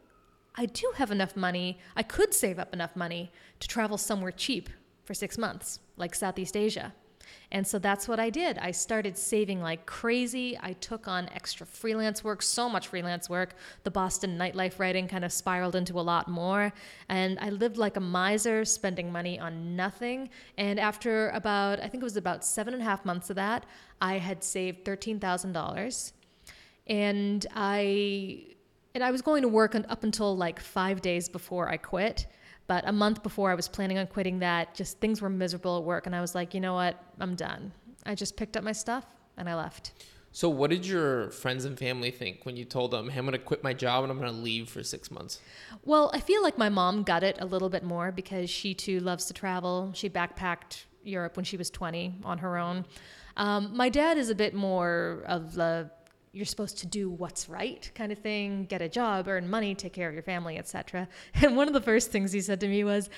I 0.57 0.67
do 0.67 0.93
have 0.97 1.11
enough 1.11 1.37
money. 1.37 1.79
I 1.97 2.05
could 2.05 2.33
save 2.33 2.59
up 2.59 2.73
enough 2.73 2.95
money 2.95 3.33
to 3.59 3.69
travel 3.69 3.99
somewhere 3.99 4.33
cheap 4.33 4.71
for 5.05 5.15
six 5.15 5.37
months, 5.37 5.81
like 5.97 6.15
Southeast 6.15 6.57
Asia. 6.57 6.95
And 7.53 7.67
so 7.67 7.79
that's 7.79 8.09
what 8.09 8.19
I 8.19 8.31
did. 8.31 8.59
I 8.59 8.71
started 8.71 9.17
saving 9.17 9.61
like 9.61 9.87
crazy. 9.87 10.59
I 10.61 10.73
took 10.75 11.07
on 11.09 11.29
extra 11.35 11.67
freelance 11.67 12.25
work, 12.25 12.43
so 12.43 12.69
much 12.69 12.89
freelance 12.89 13.29
work. 13.31 13.55
The 13.85 13.91
Boston 13.91 14.39
nightlife 14.39 14.79
writing 14.79 15.09
kind 15.09 15.25
of 15.25 15.33
spiraled 15.33 15.77
into 15.77 15.99
a 15.99 16.03
lot 16.03 16.29
more. 16.29 16.73
And 17.09 17.39
I 17.41 17.51
lived 17.51 17.77
like 17.77 17.97
a 17.97 18.01
miser, 18.01 18.65
spending 18.65 19.13
money 19.13 19.39
on 19.39 19.77
nothing. 19.77 20.31
And 20.59 20.81
after 20.81 21.31
about, 21.31 21.81
I 21.81 21.89
think 21.89 22.03
it 22.03 22.05
was 22.05 22.17
about 22.17 22.45
seven 22.45 22.75
and 22.75 22.83
a 22.83 22.85
half 22.85 23.05
months 23.05 23.31
of 23.31 23.37
that, 23.37 23.67
I 24.01 24.19
had 24.19 24.43
saved 24.43 24.85
$13,000 24.85 26.13
and 26.87 27.47
I 27.55 28.45
and 28.95 29.03
I 29.03 29.11
was 29.11 29.23
going 29.23 29.43
to 29.43 29.49
work 29.49 29.75
up 29.75 30.05
until 30.05 30.37
like 30.37 30.61
five 30.61 31.03
days 31.03 31.29
before 31.29 31.69
I 31.69 31.77
quit. 31.77 32.27
But 32.67 32.89
a 32.89 32.93
month 32.93 33.23
before 33.23 33.51
I 33.51 33.55
was 33.55 33.69
planning 33.69 33.99
on 33.99 34.07
quitting 34.07 34.39
that, 34.39 34.75
just 34.75 34.99
things 34.99 35.21
were 35.21 35.29
miserable 35.29 35.79
at 35.79 35.85
work, 35.85 36.07
and 36.07 36.17
I 36.17 36.21
was 36.21 36.35
like, 36.35 36.55
you 36.55 36.61
know 36.61 36.75
what, 36.75 37.03
I'm 37.21 37.35
done. 37.35 37.73
I 38.07 38.15
just 38.15 38.37
picked 38.37 38.57
up 38.57 38.65
my 38.65 38.73
stuff 38.73 39.05
and 39.37 39.49
I 39.49 39.55
left. 39.55 39.93
So 40.33 40.49
what 40.49 40.71
did 40.71 40.85
your 40.85 41.31
friends 41.31 41.65
and 41.65 41.79
family 41.79 42.11
think 42.11 42.45
when 42.45 42.57
you 42.57 42.65
told 42.65 42.91
them, 42.91 43.09
hey, 43.09 43.21
I'm 43.21 43.25
gonna 43.25 43.39
quit 43.39 43.63
my 43.63 43.73
job 43.73 44.03
and 44.03 44.11
I'm 44.11 44.19
gonna 44.19 44.33
leave 44.33 44.69
for 44.69 44.83
six 44.83 45.11
months? 45.11 45.41
Well, 45.85 46.11
I 46.13 46.19
feel 46.19 46.43
like 46.43 46.59
my 46.59 46.69
mom 46.69 47.05
got 47.05 47.23
it 47.23 47.37
a 47.41 47.47
little 47.47 47.69
bit 47.69 47.85
more 47.85 48.11
because 48.11 48.51
she 48.51 48.75
too 48.75 48.99
loves 48.99 49.27
to 49.27 49.33
travel. 49.33 49.93
She 49.95 50.11
backpacked 50.11 50.85
Europe 51.05 51.37
when 51.37 51.45
she 51.45 51.57
was 51.57 51.71
20 51.71 52.17
on 52.25 52.39
her 52.39 52.59
own. 52.59 52.85
Um, 53.37 53.77
my 53.77 53.89
dad 53.89 54.19
is 54.19 54.29
a 54.29 54.35
bit 54.35 54.55
more 54.55 55.23
of 55.27 55.55
the 55.55 55.91
you're 56.35 56.45
supposed 56.45 56.79
to 56.79 56.87
do 56.87 57.09
what's 57.09 57.49
right 57.49 57.91
kind 57.95 58.11
of 58.11 58.19
thing, 58.19 58.65
get 58.65 58.83
a 58.83 58.89
job, 58.89 59.29
earn 59.29 59.49
money, 59.49 59.75
take 59.75 59.93
care 59.93 60.09
of 60.09 60.15
your 60.15 60.23
family, 60.23 60.59
etc. 60.59 61.09
And 61.35 61.57
one 61.57 61.69
of 61.69 61.75
the 61.75 61.81
first 61.81 62.11
things 62.11 62.33
he 62.33 62.41
said 62.41 62.61
to 62.61 62.69
me 62.69 62.83
was, 62.83 63.09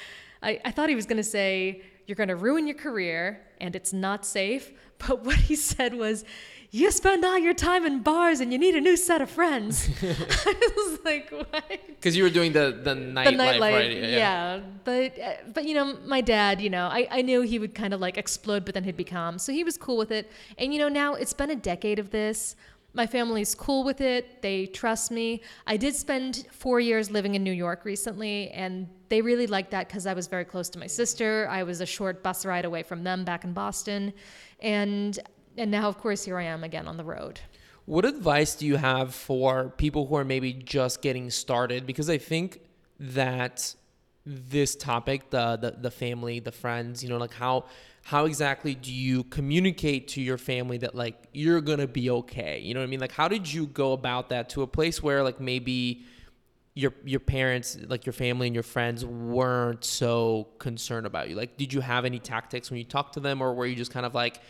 I, 0.43 0.61
I 0.65 0.71
thought 0.71 0.89
he 0.89 0.95
was 0.95 1.07
going 1.07 1.17
to 1.17 1.25
say, 1.25 1.83
you're 2.07 2.17
going 2.17 2.29
to 2.29 2.37
ruin 2.37 2.67
your 2.67 2.77
career 2.77 3.41
and 3.61 3.75
it's 3.75 3.93
not 3.93 4.25
safe. 4.25 4.73
But 5.07 5.27
what 5.27 5.37
he 5.37 5.57
said 5.57 5.93
was, 5.93 6.25
you 6.71 6.91
spend 6.91 7.25
all 7.25 7.39
your 7.39 7.55
time 7.55 7.85
in 7.85 8.03
bars 8.03 8.41
and 8.41 8.53
you 8.53 8.59
need 8.59 8.75
a 8.75 8.81
new 8.81 8.97
set 8.97 9.21
of 9.21 9.31
friends. 9.31 9.89
I 10.03 10.73
was 10.77 10.99
like, 11.05 11.31
what? 11.31 11.69
Because 11.87 12.17
you 12.17 12.23
were 12.23 12.31
doing 12.31 12.53
the 12.53 12.81
the 12.83 12.95
nightlife, 12.95 13.25
the 13.25 13.31
nightlife, 13.33 13.73
right? 13.73 13.97
yeah. 13.97 14.61
But 14.85 15.19
uh, 15.19 15.33
but 15.55 15.65
you 15.65 15.75
know, 15.75 15.99
my 16.07 16.21
dad, 16.21 16.61
you 16.61 16.71
know, 16.71 16.87
I, 16.87 17.07
I 17.11 17.23
knew 17.23 17.43
he 17.43 17.59
would 17.59 17.75
kind 17.75 17.95
of 17.95 18.01
like 18.01 18.17
explode, 18.17 18.65
but 18.65 18.75
then 18.75 18.85
he'd 18.85 18.97
be 18.97 19.05
calm. 19.05 19.39
So 19.39 19.53
he 19.53 19.65
was 19.65 19.77
cool 19.77 19.97
with 19.97 20.11
it. 20.11 20.31
And 20.59 20.73
you 20.73 20.79
know, 20.79 20.89
now 20.89 21.15
it's 21.15 21.33
been 21.33 21.51
a 21.51 21.57
decade 21.57 21.99
of 21.99 22.11
this. 22.11 22.57
My 22.97 23.07
family's 23.07 23.55
cool 23.55 23.85
with 23.85 24.01
it. 24.01 24.41
They 24.41 24.65
trust 24.65 25.11
me. 25.11 25.43
I 25.67 25.77
did 25.77 25.95
spend 25.95 26.47
four 26.51 26.81
years 26.81 27.11
living 27.11 27.35
in 27.35 27.45
New 27.45 27.53
York 27.53 27.85
recently, 27.85 28.49
and 28.53 28.89
they 29.11 29.21
really 29.21 29.47
liked 29.47 29.71
that 29.73 29.87
because 29.87 30.07
I 30.07 30.15
was 30.15 30.29
very 30.29 30.47
close 30.47 30.71
to 30.71 30.79
my 30.79 30.87
sister. 30.87 31.47
I 31.51 31.63
was 31.63 31.83
a 31.83 31.87
short 31.87 32.23
bus 32.23 32.47
ride 32.47 32.65
away 32.65 32.83
from 32.83 33.05
them 33.05 33.23
back 33.23 33.45
in 33.45 33.53
Boston, 33.53 34.15
and 34.61 35.19
and 35.59 35.71
now, 35.71 35.89
of 35.89 35.99
course, 35.99 36.25
here 36.25 36.39
I 36.39 36.45
am 36.45 36.65
again 36.65 36.89
on 36.89 36.97
the 36.97 37.05
road. 37.05 37.39
What 37.85 38.07
advice 38.07 38.55
do 38.55 38.65
you 38.65 38.77
have 38.77 39.15
for 39.15 39.75
people 39.77 40.07
who 40.07 40.17
are 40.17 40.25
maybe 40.25 40.55
just 40.55 41.03
getting 41.03 41.29
started? 41.29 41.87
Because 41.87 42.09
I 42.09 42.17
think 42.17 42.63
that 42.99 43.75
this 44.25 44.75
topic, 44.75 45.29
the 45.29 45.59
the, 45.59 45.71
the 45.73 45.91
family, 45.91 46.41
the 46.41 46.51
friends, 46.51 47.03
you 47.03 47.11
know, 47.11 47.19
like 47.19 47.35
how 47.35 47.67
how 48.07 48.25
exactly 48.27 48.73
do 48.73 48.93
you 48.93 49.25
communicate 49.25 50.07
to 50.07 50.21
your 50.21 50.39
family 50.39 50.79
that 50.79 50.95
like 50.95 51.27
you're 51.33 51.61
gonna 51.61 51.89
be 51.89 52.09
okay? 52.09 52.61
You 52.61 52.73
know 52.73 52.79
what 52.79 52.85
I 52.85 52.87
mean? 52.87 53.01
Like 53.01 53.11
how 53.11 53.27
did 53.27 53.53
you 53.53 53.67
go 53.67 53.95
about 53.95 54.29
that 54.29 54.49
to 54.51 54.63
a 54.63 54.67
place 54.69 55.03
where 55.03 55.25
like 55.25 55.41
maybe 55.41 56.05
your 56.75 56.95
your 57.05 57.19
parents, 57.19 57.77
like 57.89 58.07
your 58.07 58.13
family 58.13 58.47
and 58.47 58.55
your 58.55 58.63
friends 58.63 59.05
weren't 59.05 59.85
so 59.85 60.47
concerned 60.61 61.05
about 61.05 61.29
you? 61.29 61.35
Like 61.35 61.57
did 61.57 61.73
you 61.73 61.81
have 61.81 62.05
any 62.05 62.21
tactics 62.21 62.71
when 62.71 62.79
you 62.79 62.85
talked 62.85 63.15
to 63.15 63.21
them 63.21 63.43
or 63.43 63.53
were 63.55 63.67
you 63.67 63.75
just 63.75 63.91
kind 63.91 64.07
of 64.07 64.15
like 64.15 64.41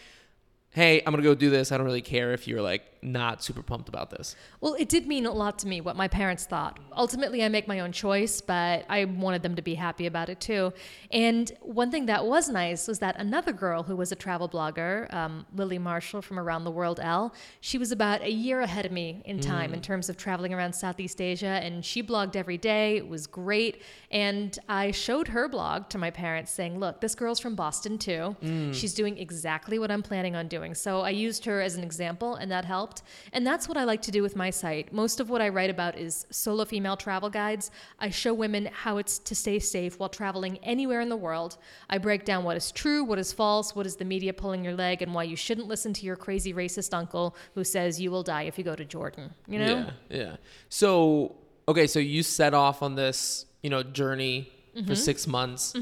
hey, 0.77 1.03
I'm 1.07 1.13
gonna 1.13 1.23
go 1.23 1.35
do 1.35 1.49
this. 1.49 1.73
I 1.73 1.79
don't 1.79 1.87
really 1.87 2.03
care 2.03 2.35
if 2.35 2.47
you're 2.47 2.61
like 2.61 2.83
not 3.03 3.43
super 3.43 3.63
pumped 3.63 3.89
about 3.89 4.11
this. 4.11 4.37
Well, 4.61 4.75
it 4.75 4.91
did 4.91 5.07
mean 5.07 5.25
a 5.25 5.33
lot 5.33 5.59
to 5.61 5.67
me 5.67 5.81
what 5.81 5.97
my 5.97 6.07
parents 6.07 6.45
thought. 6.45 6.79
Ultimately, 6.95 7.43
I 7.43 7.49
make 7.49 7.67
my 7.67 7.81
own 7.81 7.93
choice, 7.93 8.43
but 8.43 8.85
I 8.91 9.07
wanted 9.07 9.43
them 9.43 9.55
to 9.57 9.63
be 9.63 9.75
happy 9.75 10.07
about 10.07 10.29
it 10.29 10.39
too. 10.39 10.75
And 11.11 11.51
one 11.63 11.91
thing 11.91 12.07
that 12.07 12.27
was 12.27 12.51
nice 12.51 12.89
was 12.89 12.99
that 12.99 13.17
another 13.19 13.53
girl 13.53 13.85
who 13.85 13.97
was 13.97 14.13
a 14.13 14.17
travel 14.17 14.51
blogger, 14.51 15.13
um, 15.15 15.47
Lillie 15.55 15.79
Marshall 15.79 16.21
from 16.21 16.39
Around 16.39 16.65
the 16.65 16.71
World 16.71 17.01
L, 17.01 17.33
she 17.61 17.79
was 17.79 17.91
about 17.91 18.21
a 18.23 18.31
year 18.31 18.61
ahead 18.61 18.85
of 18.85 18.93
me 18.93 19.23
in 19.25 19.41
time 19.41 19.73
in 19.73 19.81
terms 19.81 20.11
of 20.11 20.19
traveling 20.19 20.53
around 20.53 20.75
Southeast 20.75 21.23
Asia, 21.23 21.61
and 21.63 21.85
she 21.85 22.03
blogged 22.03 22.37
every 22.37 22.59
day. 22.59 22.97
It 22.97 23.09
was 23.09 23.27
great. 23.27 23.83
And 24.11 24.59
I 24.69 24.91
showed 24.91 25.29
her 25.29 25.49
blog 25.49 25.89
to 25.91 25.97
my 25.99 26.11
parents 26.11 26.51
saying, 26.51 26.79
look, 26.79 27.01
this 27.01 27.15
girl's 27.15 27.41
from 27.41 27.55
Boston 27.55 27.97
too. 27.97 28.37
She's 28.73 28.93
doing 28.93 29.17
exactly 29.17 29.79
what 29.79 29.91
I'm 29.91 30.03
planning 30.03 30.37
on 30.37 30.49
doing. 30.49 30.66
So 30.75 31.01
I 31.01 31.11
used 31.11 31.45
her 31.45 31.61
as 31.61 31.77
an 31.77 31.83
example, 31.85 32.35
and 32.35 32.51
that 32.51 32.65
helped. 32.65 33.03
And 33.33 33.47
that's 33.47 33.69
what 33.69 33.77
I 33.77 33.85
like 33.85 34.03
to 34.03 34.11
do 34.11 34.23
with 34.23 34.37
my 34.37 34.51
site. 34.51 34.93
Most 34.93 35.21
of 35.21 35.31
what 35.31 35.41
I 35.41 35.49
write 35.49 35.71
about 35.71 35.97
is 35.99 36.27
solo 36.31 36.65
female 36.65 36.97
travel 36.97 37.31
guides. 37.31 37.71
I 37.99 38.11
show 38.11 38.35
women 38.35 38.69
how 38.73 38.99
it's 38.99 39.19
to 39.21 39.35
stay 39.35 39.59
safe 39.59 39.99
while 39.99 40.09
traveling 40.09 40.59
anywhere 40.63 41.01
in 41.01 41.09
the 41.09 41.17
world. 41.17 41.59
I 41.91 41.99
break 41.99 42.25
down 42.25 42.45
what 42.45 42.57
is 42.57 42.71
true, 42.73 43.05
what 43.05 43.19
is 43.19 43.33
false, 43.33 43.75
what 43.77 43.87
is 43.87 43.97
the 43.97 44.05
media 44.05 44.33
pulling 44.33 44.65
your 44.65 44.75
leg, 44.75 45.03
and 45.03 45.15
why 45.15 45.25
you 45.25 45.37
shouldn't 45.37 45.69
listen 45.69 45.93
to 45.95 46.07
your 46.07 46.17
crazy 46.17 46.53
racist 46.53 46.93
uncle 46.95 47.37
who 47.55 47.65
says 47.65 48.01
you 48.01 48.11
will 48.11 48.23
die 48.23 48.43
if 48.43 48.59
you 48.59 48.65
go 48.65 48.75
to 48.77 48.85
Jordan. 48.85 49.33
You 49.47 49.59
know? 49.61 49.87
Yeah, 50.11 50.17
yeah. 50.19 50.37
So 50.69 51.37
okay, 51.69 51.87
so 51.87 51.99
you 51.99 52.23
set 52.23 52.55
off 52.55 52.83
on 52.83 52.95
this, 52.95 53.47
you 53.63 53.71
know, 53.71 53.83
journey 53.83 54.53
Mm-hmm. 54.77 54.89
for 54.89 54.95
six 54.95 55.27
months. 55.27 55.75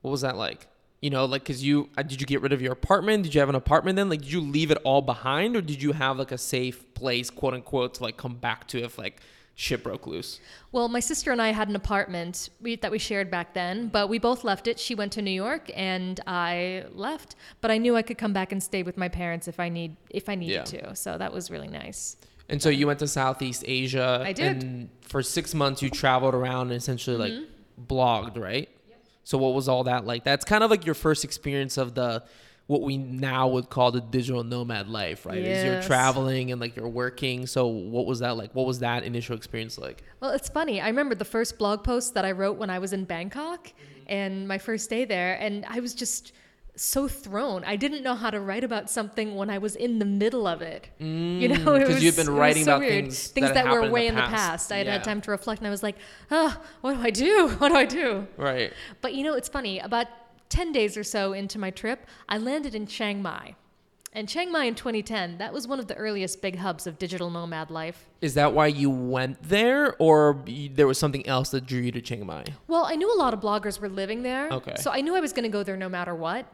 What 0.00 0.10
was 0.10 0.22
that 0.22 0.36
like? 0.36 0.66
You 1.02 1.10
know, 1.10 1.24
like, 1.26 1.44
cause 1.44 1.62
you 1.62 1.90
uh, 1.98 2.02
did 2.02 2.20
you 2.20 2.26
get 2.28 2.40
rid 2.42 2.52
of 2.52 2.62
your 2.62 2.72
apartment? 2.72 3.24
Did 3.24 3.34
you 3.34 3.40
have 3.40 3.48
an 3.48 3.56
apartment 3.56 3.96
then? 3.96 4.08
Like, 4.08 4.20
did 4.22 4.32
you 4.32 4.40
leave 4.40 4.70
it 4.70 4.78
all 4.84 5.02
behind, 5.02 5.56
or 5.56 5.60
did 5.60 5.82
you 5.82 5.92
have 5.92 6.16
like 6.16 6.30
a 6.32 6.38
safe 6.38 6.94
place, 6.94 7.28
quote 7.28 7.54
unquote, 7.54 7.94
to 7.94 8.04
like 8.04 8.16
come 8.16 8.36
back 8.36 8.68
to 8.68 8.78
if 8.82 8.98
like 8.98 9.20
shit 9.56 9.82
broke 9.82 10.06
loose? 10.06 10.38
Well, 10.70 10.86
my 10.88 11.00
sister 11.00 11.32
and 11.32 11.42
I 11.42 11.48
had 11.52 11.68
an 11.68 11.74
apartment 11.74 12.48
we, 12.60 12.76
that 12.76 12.90
we 12.92 12.98
shared 13.00 13.30
back 13.32 13.52
then, 13.52 13.88
but 13.88 14.08
we 14.08 14.18
both 14.20 14.44
left 14.44 14.68
it. 14.68 14.78
She 14.78 14.94
went 14.94 15.10
to 15.14 15.22
New 15.22 15.32
York, 15.32 15.70
and 15.74 16.20
I 16.26 16.84
left. 16.94 17.34
But 17.60 17.72
I 17.72 17.78
knew 17.78 17.96
I 17.96 18.02
could 18.02 18.16
come 18.16 18.32
back 18.32 18.52
and 18.52 18.62
stay 18.62 18.84
with 18.84 18.96
my 18.96 19.08
parents 19.08 19.48
if 19.48 19.58
I 19.58 19.68
need 19.68 19.96
if 20.08 20.28
I 20.28 20.36
needed 20.36 20.54
Yeah. 20.72 20.80
to. 20.90 20.94
So 20.94 21.18
that 21.18 21.32
was 21.32 21.50
really 21.50 21.68
nice. 21.68 22.16
And 22.48 22.62
so 22.62 22.68
you 22.68 22.86
went 22.86 23.00
to 23.00 23.08
Southeast 23.08 23.64
Asia. 23.66 24.22
I 24.24 24.32
did. 24.32 24.62
And 24.62 24.88
for 25.00 25.20
six 25.22 25.52
months, 25.52 25.82
you 25.82 25.90
traveled 25.90 26.34
around 26.34 26.68
and 26.70 26.76
essentially 26.76 27.16
like 27.16 27.32
Mm-hmm. 27.32 27.84
blogged, 27.92 28.38
right? 28.38 28.68
So 29.24 29.38
what 29.38 29.54
was 29.54 29.68
all 29.68 29.84
that 29.84 30.04
like? 30.04 30.24
That's 30.24 30.44
kind 30.44 30.64
of 30.64 30.70
like 30.70 30.84
your 30.84 30.94
first 30.94 31.24
experience 31.24 31.76
of 31.78 31.94
the 31.94 32.24
what 32.66 32.82
we 32.82 32.96
now 32.96 33.48
would 33.48 33.68
call 33.68 33.90
the 33.90 34.00
digital 34.00 34.44
nomad 34.44 34.88
life, 34.88 35.26
right? 35.26 35.38
Is 35.38 35.64
you're 35.64 35.82
traveling 35.82 36.52
and 36.52 36.60
like 36.60 36.76
you're 36.76 36.88
working. 36.88 37.46
So 37.46 37.66
what 37.66 38.06
was 38.06 38.20
that 38.20 38.36
like? 38.36 38.54
What 38.54 38.66
was 38.66 38.78
that 38.78 39.02
initial 39.02 39.36
experience 39.36 39.78
like? 39.78 40.02
Well, 40.20 40.30
it's 40.30 40.48
funny. 40.48 40.80
I 40.80 40.88
remember 40.88 41.14
the 41.14 41.24
first 41.24 41.58
blog 41.58 41.84
post 41.84 42.14
that 42.14 42.24
I 42.24 42.32
wrote 42.32 42.56
when 42.56 42.70
I 42.70 42.78
was 42.78 42.92
in 42.92 43.04
Bangkok 43.04 43.72
and 44.06 44.46
my 44.46 44.58
first 44.58 44.88
day 44.88 45.04
there, 45.04 45.34
and 45.40 45.64
I 45.68 45.80
was 45.80 45.94
just 45.94 46.32
so 46.74 47.06
thrown. 47.06 47.64
I 47.64 47.76
didn't 47.76 48.02
know 48.02 48.14
how 48.14 48.30
to 48.30 48.40
write 48.40 48.64
about 48.64 48.88
something 48.88 49.34
when 49.34 49.50
I 49.50 49.58
was 49.58 49.76
in 49.76 49.98
the 49.98 50.04
middle 50.04 50.46
of 50.46 50.62
it. 50.62 50.88
you 50.98 51.06
mm, 51.06 51.64
know, 51.64 51.74
it 51.76 51.80
'cause 51.86 51.94
was 51.96 52.02
you'd 52.04 52.16
been 52.16 52.30
writing 52.30 52.64
so 52.64 52.72
about 52.72 52.80
weird. 52.80 53.04
things 53.04 53.28
things 53.28 53.48
that 53.48 53.64
that, 53.64 53.70
were 53.72 53.82
in 53.84 53.92
way 53.92 54.02
the 54.02 54.08
in 54.08 54.14
the 54.14 54.22
past. 54.22 54.72
I 54.72 54.78
had 54.78 54.86
Yeah. 54.86 54.92
had 54.94 55.04
time 55.04 55.20
to 55.22 55.30
reflect, 55.30 55.60
and 55.60 55.66
I 55.68 55.70
was 55.70 55.82
like, 55.82 55.96
oh, 56.30 56.60
what 56.80 56.94
do 56.94 57.00
I 57.02 57.10
do? 57.10 57.48
What 57.58 57.68
do 57.68 57.76
I 57.76 57.84
do? 57.84 58.26
Right. 58.36 58.72
But 59.02 59.14
you 59.14 59.22
know, 59.24 59.34
it's 59.34 59.48
funny. 59.48 59.78
About 59.80 60.06
10 60.48 60.72
days 60.72 60.96
or 60.96 61.04
so 61.04 61.32
into 61.32 61.58
my 61.58 61.70
trip, 61.70 62.06
I 62.28 62.38
landed 62.38 62.74
in 62.74 62.86
Chiang 62.86 63.22
Mai. 63.22 63.54
And 64.14 64.28
Chiang 64.28 64.52
Mai 64.52 64.64
in 64.64 64.74
2010, 64.74 65.38
that 65.38 65.54
was 65.54 65.66
one 65.66 65.78
of 65.78 65.86
the 65.86 65.94
earliest 65.94 66.42
big 66.42 66.56
hubs 66.56 66.86
of 66.86 66.98
digital 66.98 67.30
nomad 67.30 67.70
life. 67.70 68.06
Is 68.20 68.34
that 68.34 68.52
why 68.52 68.66
you 68.66 68.90
went 68.90 69.42
there, 69.42 69.96
or 69.98 70.42
there 70.46 70.86
was 70.86 70.98
something 70.98 71.26
else 71.26 71.48
that 71.52 71.64
drew 71.64 71.80
you 71.80 71.92
to 71.92 72.00
Chiang 72.02 72.26
Mai? 72.26 72.44
Well, 72.68 72.84
I 72.84 72.94
knew 72.94 73.10
a 73.10 73.16
lot 73.18 73.32
of 73.32 73.40
bloggers 73.40 73.80
were 73.80 73.88
living 73.88 74.22
there. 74.22 74.50
Okay. 74.50 74.74
So 74.76 74.90
I 74.90 75.00
knew 75.00 75.14
I 75.16 75.20
was 75.20 75.32
going 75.32 75.44
to 75.44 75.48
go 75.48 75.62
there 75.62 75.78
no 75.78 75.88
matter 75.88 76.14
what. 76.14 76.44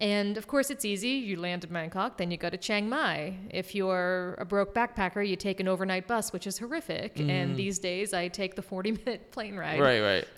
And 0.00 0.36
of 0.36 0.48
course, 0.48 0.70
it's 0.70 0.84
easy. 0.84 1.10
You 1.10 1.38
land 1.38 1.64
in 1.64 1.72
Bangkok, 1.72 2.18
then 2.18 2.30
you 2.30 2.36
go 2.36 2.50
to 2.50 2.56
Chiang 2.56 2.88
Mai. 2.88 3.36
If 3.50 3.74
you're 3.74 4.34
a 4.38 4.44
broke 4.44 4.74
backpacker, 4.74 5.26
you 5.26 5.36
take 5.36 5.60
an 5.60 5.68
overnight 5.68 6.08
bus, 6.08 6.32
which 6.32 6.46
is 6.46 6.58
horrific. 6.58 7.20
And 7.20 7.56
these 7.56 7.78
days, 7.78 8.12
I 8.12 8.28
take 8.28 8.56
the 8.56 8.62
40 8.62 8.92
minute 8.92 9.30
plane 9.30 9.56
ride. 9.56 9.78
Mm. 9.78 9.82
Right, 9.82 10.00
right. 10.00 10.28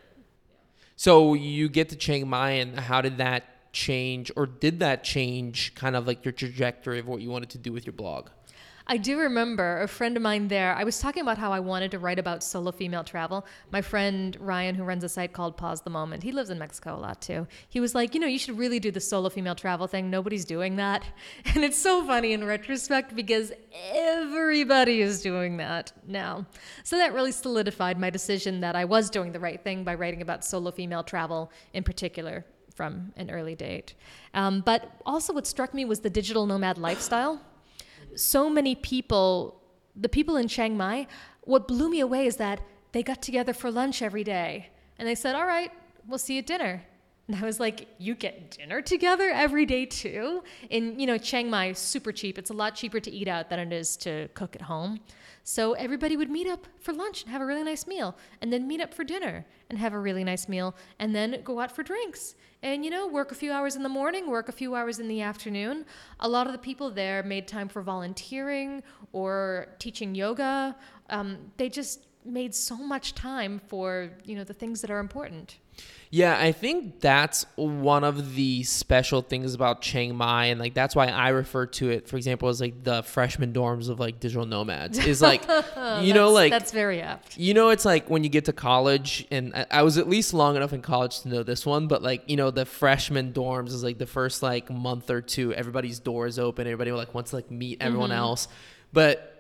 So 0.97 1.35
you 1.35 1.69
get 1.69 1.89
to 1.91 1.97
Chiang 1.97 2.29
Mai, 2.29 2.53
and 2.53 2.79
how 2.79 3.01
did 3.01 3.19
that 3.19 3.73
change, 3.73 4.31
or 4.37 4.47
did 4.47 4.81
that 4.81 5.05
change 5.05 5.75
kind 5.75 5.97
of 5.97 6.07
like 6.07 6.25
your 6.25 6.33
trajectory 6.33 6.99
of 6.99 7.07
what 7.07 7.21
you 7.21 7.31
wanted 7.31 7.51
to 7.51 7.59
do 7.59 7.73
with 7.73 7.87
your 7.87 7.93
blog? 7.93 8.29
I 8.89 8.99
do 8.99 9.19
remember 9.19 9.83
a 9.83 9.89
friend 9.89 10.17
of 10.17 10.23
mine 10.23 10.47
there. 10.47 10.73
I 10.77 10.85
was 10.85 11.01
talking 11.01 11.21
about 11.21 11.39
how 11.39 11.53
I 11.53 11.59
wanted 11.59 11.91
to 11.91 11.99
write 11.99 12.21
about 12.21 12.45
solo 12.45 12.71
female 12.71 13.03
travel. 13.03 13.45
My 13.73 13.83
friend 13.83 14.37
Ryan, 14.39 14.77
who 14.77 14.85
runs 14.85 15.03
a 15.03 15.09
site 15.09 15.33
called 15.33 15.57
Pause 15.57 15.81
the 15.81 15.91
Moment, 15.91 16.23
he 16.23 16.31
lives 16.31 16.51
in 16.51 16.59
Mexico 16.59 16.95
a 16.95 17.01
lot 17.01 17.21
too. 17.21 17.49
He 17.69 17.81
was 17.81 17.97
like, 17.97 18.15
you 18.15 18.21
know, 18.21 18.29
you 18.29 18.39
should 18.39 18.57
really 18.57 18.79
do 18.79 18.93
the 18.93 19.01
solo 19.01 19.29
female 19.29 19.57
travel 19.57 19.89
thing. 19.89 20.09
Nobody's 20.09 20.45
doing 20.45 20.77
that. 20.77 21.05
And 21.57 21.65
it's 21.65 21.79
so 21.79 22.05
funny 22.05 22.33
in 22.33 22.45
retrospect 22.45 23.17
because 23.17 23.51
everybody 23.93 25.01
is 25.01 25.23
doing 25.23 25.57
that 25.57 25.93
now. 26.07 26.47
So 26.85 26.99
that 26.99 27.15
really 27.15 27.33
solidified 27.33 27.99
my 27.99 28.11
decision 28.11 28.61
that 28.61 28.77
I 28.77 28.85
was 28.85 29.09
doing 29.09 29.33
the 29.33 29.41
right 29.41 29.63
thing 29.63 29.83
by 29.83 29.95
writing 29.95 30.21
about 30.21 30.45
solo 30.45 30.71
female 30.71 31.03
travel 31.03 31.51
in 31.73 31.83
particular 31.83 32.45
from 32.75 33.13
an 33.17 33.31
early 33.31 33.55
date. 33.55 33.95
Um, 34.35 34.61
but 34.61 34.93
also, 35.07 35.33
what 35.33 35.47
struck 35.47 35.73
me 35.73 35.87
was 35.87 36.01
the 36.01 36.11
digital 36.11 36.45
nomad 36.45 36.77
lifestyle 36.77 37.41
so 38.17 38.51
many 38.51 38.75
people, 38.75 39.61
the 39.95 40.09
people 40.09 40.37
in 40.37 40.49
Chiang 40.49 40.77
Mai, 40.77 41.07
what 41.43 41.69
blew 41.69 41.89
me 41.89 42.01
away 42.01 42.27
is 42.27 42.37
that 42.37 42.61
they 42.93 43.03
got 43.03 43.23
together 43.23 43.53
for 43.53 43.71
lunch 43.71 44.03
every 44.03 44.25
day. 44.25 44.71
And 44.99 45.07
they 45.07 45.15
said, 45.15 45.35
All 45.35 45.47
right, 45.47 45.71
we'll 46.07 46.19
see 46.19 46.35
you 46.35 46.39
at 46.41 46.47
dinner. 46.47 46.83
And 47.29 47.37
I 47.37 47.43
was 47.43 47.61
like, 47.61 47.89
You 47.99 48.15
get 48.15 48.57
dinner 48.57 48.81
together 48.81 49.31
every 49.33 49.67
day 49.67 49.87
too? 49.87 50.43
In, 50.71 50.99
you 50.99 51.07
know, 51.07 51.19
Chiang 51.19 51.51
Mai, 51.51 51.73
super 51.73 52.13
cheap. 52.13 52.39
It's 52.39 52.51
a 52.51 52.55
lot 52.55 52.75
cheaper 52.75 53.01
to 53.01 53.11
eat 53.11 53.29
out 53.29 53.51
than 53.51 53.59
it 53.59 53.73
is 53.73 53.97
to 53.99 54.29
cook 54.35 54.57
at 54.57 54.63
home. 54.63 55.01
So 55.49 55.75
everybody 55.75 56.17
would 56.17 56.29
meet 56.29 56.49
up 56.49 56.67
for 56.81 56.93
lunch 56.93 57.23
and 57.23 57.31
have 57.31 57.41
a 57.41 57.47
really 57.47 57.63
nice 57.63 57.87
meal, 57.87 58.17
and 58.43 58.53
then 58.53 58.67
meet 58.67 58.81
up 58.81 58.93
for 58.93 59.05
dinner 59.05 59.47
and 59.71 59.79
have 59.79 59.93
a 59.93 59.99
really 59.99 60.25
nice 60.25 60.49
meal, 60.49 60.75
and 60.99 61.15
then 61.15 61.41
go 61.45 61.61
out 61.61 61.71
for 61.71 61.85
drinks. 61.85 62.35
And 62.65 62.85
you 62.85 62.91
know, 62.91 63.07
work 63.07 63.31
a 63.31 63.37
few 63.37 63.53
hours 63.53 63.77
in 63.77 63.85
the 63.85 63.89
morning, 63.89 64.29
work 64.29 64.49
a 64.49 64.53
few 64.53 64.75
hours 64.75 64.99
in 64.99 65.07
the 65.07 65.23
afternoon. 65.23 65.85
A 66.19 66.29
lot 66.29 66.49
of 66.49 66.53
the 66.53 66.59
people 66.59 66.91
there 66.91 67.23
made 67.23 67.47
time 67.47 67.69
for 67.69 67.81
volunteering 67.81 68.83
or 69.13 69.69
teaching 69.79 70.17
yoga. 70.17 70.75
Um, 71.11 71.39
they 71.59 71.69
just 71.69 72.07
made 72.25 72.53
so 72.53 72.77
much 72.77 73.15
time 73.15 73.61
for 73.69 74.11
you 74.25 74.35
know 74.35 74.43
the 74.43 74.53
things 74.53 74.81
that 74.81 74.91
are 74.91 74.99
important. 74.99 75.59
Yeah, 76.11 76.39
I 76.39 76.53
think 76.53 77.01
that's 77.01 77.45
one 77.57 78.05
of 78.05 78.37
the 78.37 78.63
special 78.63 79.23
things 79.23 79.55
about 79.55 79.83
Chiang 79.83 80.15
Mai, 80.15 80.47
and 80.47 80.61
like 80.61 80.73
that's 80.73 80.95
why 80.95 81.09
I 81.09 81.31
refer 81.31 81.67
to 81.67 81.91
it, 81.91 82.09
for 82.09 82.17
example, 82.17 82.49
as 82.49 82.61
like 82.61 82.85
the 82.85 83.03
freshman 83.03 83.53
dorms 83.53 83.89
of 83.89 83.99
like 83.99 84.21
digital 84.21 84.47
nomads. 84.47 84.99
Is 84.99 85.21
like, 85.21 85.43
you 86.01 86.15
know, 86.15 86.31
like 86.31 86.53
that's 86.53 86.71
very 86.71 87.03
apt. 87.03 87.37
You 87.37 87.55
know, 87.55 87.71
it's 87.71 87.85
like 87.85 88.09
when 88.09 88.23
you 88.23 88.31
get 88.31 88.45
to 88.45 88.53
college, 88.53 89.27
and 89.31 89.53
I, 89.55 89.67
I 89.71 89.83
was 89.83 89.99
at 89.99 90.09
least 90.09 90.33
long 90.33 90.57
enough 90.57 90.73
in 90.73 90.81
college 90.81 91.21
to 91.21 91.29
know 91.29 91.43
this 91.43 91.67
one, 91.67 91.89
but 91.89 92.03
like, 92.03 92.23
you 92.31 92.37
know, 92.37 92.51
the 92.51 92.65
freshman 92.65 93.33
dorms 93.33 93.69
is 93.69 93.83
like 93.83 93.99
the 93.99 94.07
first 94.07 94.43
like 94.43 94.71
month 94.71 95.11
or 95.11 95.21
two, 95.21 95.53
everybody's 95.55 95.99
doors 95.99 96.39
open, 96.39 96.67
everybody 96.69 96.93
like 96.93 97.15
wants 97.15 97.31
to 97.31 97.37
like 97.37 97.51
meet 97.51 97.83
everyone 97.83 98.11
mm-hmm. 98.11 98.19
else. 98.19 98.49
But 98.93 99.36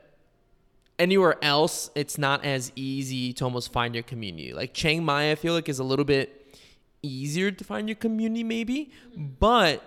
anywhere 0.98 1.36
else, 1.42 1.90
it's 1.94 2.18
not 2.18 2.44
as 2.44 2.72
easy 2.76 3.32
to 3.34 3.44
almost 3.44 3.72
find 3.72 3.94
your 3.94 4.04
community. 4.04 4.52
Like 4.52 4.74
Chiang 4.74 5.04
Mai, 5.04 5.30
I 5.30 5.34
feel 5.34 5.54
like 5.54 5.68
is 5.68 5.78
a 5.78 5.84
little 5.84 6.04
bit 6.04 6.56
easier 7.02 7.50
to 7.50 7.64
find 7.64 7.88
your 7.88 7.96
community, 7.96 8.44
maybe, 8.44 8.90
but 9.16 9.82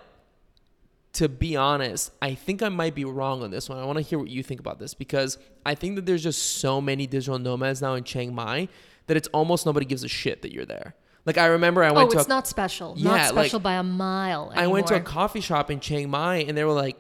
to 1.13 1.27
be 1.27 1.55
honest, 1.55 2.11
I 2.21 2.35
think 2.35 2.61
I 2.61 2.69
might 2.69 2.93
be 2.95 3.03
wrong 3.03 3.41
on 3.43 3.51
this 3.51 3.67
one. 3.67 3.79
I 3.79 3.85
want 3.85 3.97
to 3.97 4.03
hear 4.03 4.19
what 4.19 4.29
you 4.29 4.43
think 4.43 4.59
about 4.59 4.79
this 4.79 4.93
because 4.93 5.37
I 5.65 5.75
think 5.75 5.95
that 5.95 6.05
there's 6.05 6.23
just 6.23 6.57
so 6.59 6.79
many 6.79 7.07
digital 7.07 7.39
nomads 7.39 7.81
now 7.81 7.95
in 7.95 8.03
Chiang 8.03 8.33
Mai 8.33 8.67
that 9.07 9.17
it's 9.17 9.27
almost 9.29 9.65
nobody 9.65 9.85
gives 9.85 10.03
a 10.03 10.07
shit 10.07 10.43
that 10.43 10.53
you're 10.53 10.65
there. 10.65 10.95
Like 11.25 11.37
I 11.37 11.47
remember 11.47 11.83
I 11.83 11.89
Oh, 11.89 11.93
went 11.95 12.11
to 12.11 12.17
it's 12.17 12.27
a, 12.27 12.29
not 12.29 12.47
special. 12.47 12.93
Yeah, 12.95 13.31
not 13.31 13.35
like, 13.35 13.61
by 13.61 13.73
a 13.73 13.83
mile. 13.83 14.51
I 14.55 14.67
went 14.67 14.87
to 14.87 14.95
a 14.95 14.99
coffee 14.99 15.41
shop 15.41 15.69
in 15.71 15.79
Chiang 15.79 16.09
Mai 16.09 16.37
and 16.37 16.57
they 16.57 16.63
were 16.63 16.73
like 16.73 16.95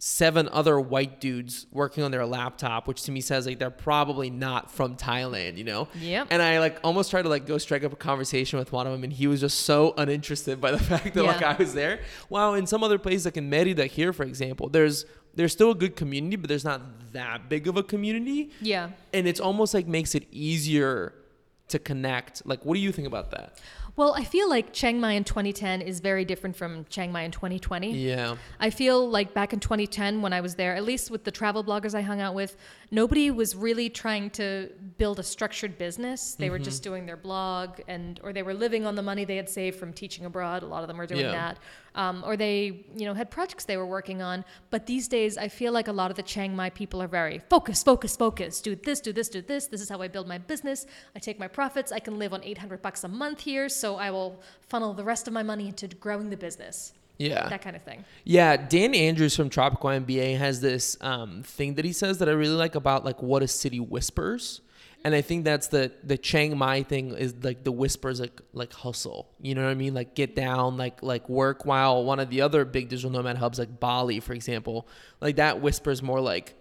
seven 0.00 0.48
other 0.52 0.78
white 0.78 1.20
dudes 1.20 1.66
working 1.72 2.04
on 2.04 2.12
their 2.12 2.24
laptop, 2.24 2.86
which 2.86 3.02
to 3.02 3.10
me 3.10 3.20
says 3.20 3.46
like 3.46 3.58
they're 3.58 3.68
probably 3.68 4.30
not 4.30 4.70
from 4.70 4.94
Thailand, 4.96 5.58
you 5.58 5.64
know? 5.64 5.88
Yeah. 6.00 6.24
And 6.30 6.40
I 6.40 6.60
like 6.60 6.78
almost 6.84 7.10
tried 7.10 7.22
to 7.22 7.28
like 7.28 7.46
go 7.46 7.58
strike 7.58 7.82
up 7.82 7.92
a 7.92 7.96
conversation 7.96 8.58
with 8.60 8.70
one 8.70 8.86
of 8.86 8.92
them, 8.92 9.02
and 9.02 9.12
he 9.12 9.26
was 9.26 9.40
just 9.40 9.60
so 9.60 9.94
uninterested 9.96 10.60
by 10.60 10.70
the 10.70 10.78
fact 10.90 11.14
that 11.14 11.24
like 11.24 11.42
I 11.42 11.54
was 11.56 11.74
there. 11.74 12.00
Wow, 12.28 12.54
in 12.54 12.66
some 12.66 12.84
other 12.84 12.98
places 12.98 13.24
like 13.24 13.36
in 13.36 13.50
Merida 13.50 13.86
here, 13.86 14.12
for 14.12 14.22
example, 14.22 14.68
there's 14.68 15.04
there's 15.34 15.52
still 15.52 15.70
a 15.72 15.74
good 15.74 15.94
community, 15.96 16.36
but 16.36 16.48
there's 16.48 16.64
not 16.64 16.80
that 17.12 17.48
big 17.48 17.66
of 17.68 17.76
a 17.76 17.82
community, 17.82 18.50
Yeah. 18.60 18.90
and 19.12 19.26
it's 19.28 19.40
almost 19.40 19.74
like 19.74 19.86
makes 19.86 20.14
it 20.14 20.26
easier 20.32 21.12
to 21.68 21.78
connect. 21.78 22.46
Like, 22.46 22.64
what 22.64 22.74
do 22.74 22.80
you 22.80 22.90
think 22.92 23.06
about 23.06 23.30
that? 23.32 23.58
Well, 23.98 24.14
I 24.14 24.22
feel 24.22 24.48
like 24.48 24.72
Chiang 24.72 25.00
Mai 25.00 25.14
in 25.14 25.24
2010 25.24 25.82
is 25.82 25.98
very 25.98 26.24
different 26.24 26.54
from 26.54 26.84
Chiang 26.84 27.10
Mai 27.10 27.22
in 27.22 27.32
2020. 27.32 27.90
Yeah. 27.90 28.36
I 28.60 28.70
feel 28.70 29.10
like 29.10 29.34
back 29.34 29.52
in 29.52 29.58
2010 29.58 30.22
when 30.22 30.32
I 30.32 30.40
was 30.40 30.54
there, 30.54 30.76
at 30.76 30.84
least 30.84 31.10
with 31.10 31.24
the 31.24 31.32
travel 31.32 31.64
bloggers 31.64 31.96
I 31.96 32.02
hung 32.02 32.20
out 32.20 32.32
with, 32.36 32.56
nobody 32.92 33.32
was 33.32 33.56
really 33.56 33.90
trying 33.90 34.30
to 34.30 34.70
build 34.98 35.18
a 35.18 35.24
structured 35.24 35.78
business. 35.78 36.36
They 36.36 36.48
were 36.48 36.60
just 36.60 36.84
mm-hmm. 36.84 36.90
doing 36.92 37.06
their 37.06 37.16
blog 37.16 37.80
and 37.88 38.20
or 38.22 38.32
they 38.32 38.44
were 38.44 38.54
living 38.54 38.86
on 38.86 38.94
the 38.94 39.02
money 39.02 39.24
they 39.24 39.34
had 39.34 39.48
saved 39.48 39.80
from 39.80 39.92
teaching 39.92 40.24
abroad. 40.24 40.62
A 40.62 40.66
lot 40.66 40.82
of 40.82 40.88
them 40.88 40.96
were 40.96 41.06
doing 41.06 41.22
Yeah. 41.22 41.32
that. 41.32 41.58
Um, 41.98 42.22
or 42.24 42.36
they, 42.36 42.86
you 42.94 43.06
know, 43.06 43.12
had 43.12 43.28
projects 43.28 43.64
they 43.64 43.76
were 43.76 43.84
working 43.98 44.22
on. 44.22 44.44
But 44.70 44.86
these 44.86 45.08
days, 45.08 45.36
I 45.36 45.48
feel 45.48 45.72
like 45.72 45.88
a 45.88 45.92
lot 45.92 46.12
of 46.12 46.16
the 46.16 46.22
Chiang 46.22 46.54
Mai 46.54 46.70
people 46.70 47.02
are 47.02 47.08
very 47.08 47.40
focus, 47.50 47.82
focus, 47.82 48.16
focus. 48.16 48.60
Do 48.60 48.76
this, 48.76 49.00
do 49.00 49.12
this, 49.12 49.28
do 49.28 49.42
this. 49.42 49.66
This 49.66 49.80
is 49.80 49.88
how 49.88 50.00
I 50.00 50.06
build 50.06 50.28
my 50.28 50.38
business. 50.38 50.86
I 51.16 51.18
take 51.18 51.40
my 51.40 51.48
profits. 51.48 51.90
I 51.90 51.98
can 51.98 52.16
live 52.16 52.32
on 52.32 52.44
800 52.44 52.80
bucks 52.82 53.02
a 53.02 53.08
month 53.08 53.40
here, 53.40 53.68
so 53.68 53.96
I 53.96 54.12
will 54.12 54.40
funnel 54.60 54.94
the 54.94 55.02
rest 55.02 55.26
of 55.26 55.34
my 55.34 55.42
money 55.42 55.66
into 55.66 55.88
growing 55.88 56.30
the 56.30 56.36
business. 56.36 56.92
Yeah. 57.18 57.48
That 57.48 57.62
kind 57.62 57.74
of 57.74 57.82
thing. 57.82 58.04
Yeah, 58.24 58.56
Dan 58.56 58.94
Andrews 58.94 59.34
from 59.34 59.50
Tropical 59.50 59.90
MBA 59.90 60.38
has 60.38 60.60
this 60.60 60.96
um, 61.00 61.42
thing 61.42 61.74
that 61.74 61.84
he 61.84 61.92
says 61.92 62.18
that 62.18 62.28
I 62.28 62.32
really 62.32 62.54
like 62.54 62.76
about 62.76 63.04
like 63.04 63.20
what 63.20 63.42
a 63.42 63.48
city 63.48 63.80
whispers, 63.80 64.60
and 65.04 65.14
I 65.14 65.20
think 65.20 65.44
that's 65.44 65.68
the 65.68 65.92
the 66.02 66.18
Chiang 66.18 66.56
Mai 66.58 66.82
thing 66.82 67.14
is 67.14 67.34
like 67.42 67.64
the 67.64 67.72
whispers 67.72 68.20
like 68.20 68.40
like 68.52 68.72
hustle. 68.72 69.28
You 69.40 69.54
know 69.54 69.64
what 69.64 69.70
I 69.70 69.74
mean? 69.74 69.94
Like 69.94 70.14
get 70.14 70.34
down, 70.34 70.76
like 70.76 71.02
like 71.02 71.28
work. 71.28 71.64
While 71.64 72.04
one 72.04 72.18
of 72.20 72.30
the 72.30 72.40
other 72.40 72.64
big 72.64 72.88
digital 72.88 73.10
nomad 73.10 73.36
hubs 73.36 73.58
like 73.58 73.78
Bali, 73.78 74.20
for 74.20 74.32
example, 74.32 74.88
like 75.20 75.36
that 75.36 75.60
whispers 75.60 76.02
more 76.02 76.20
like 76.20 76.54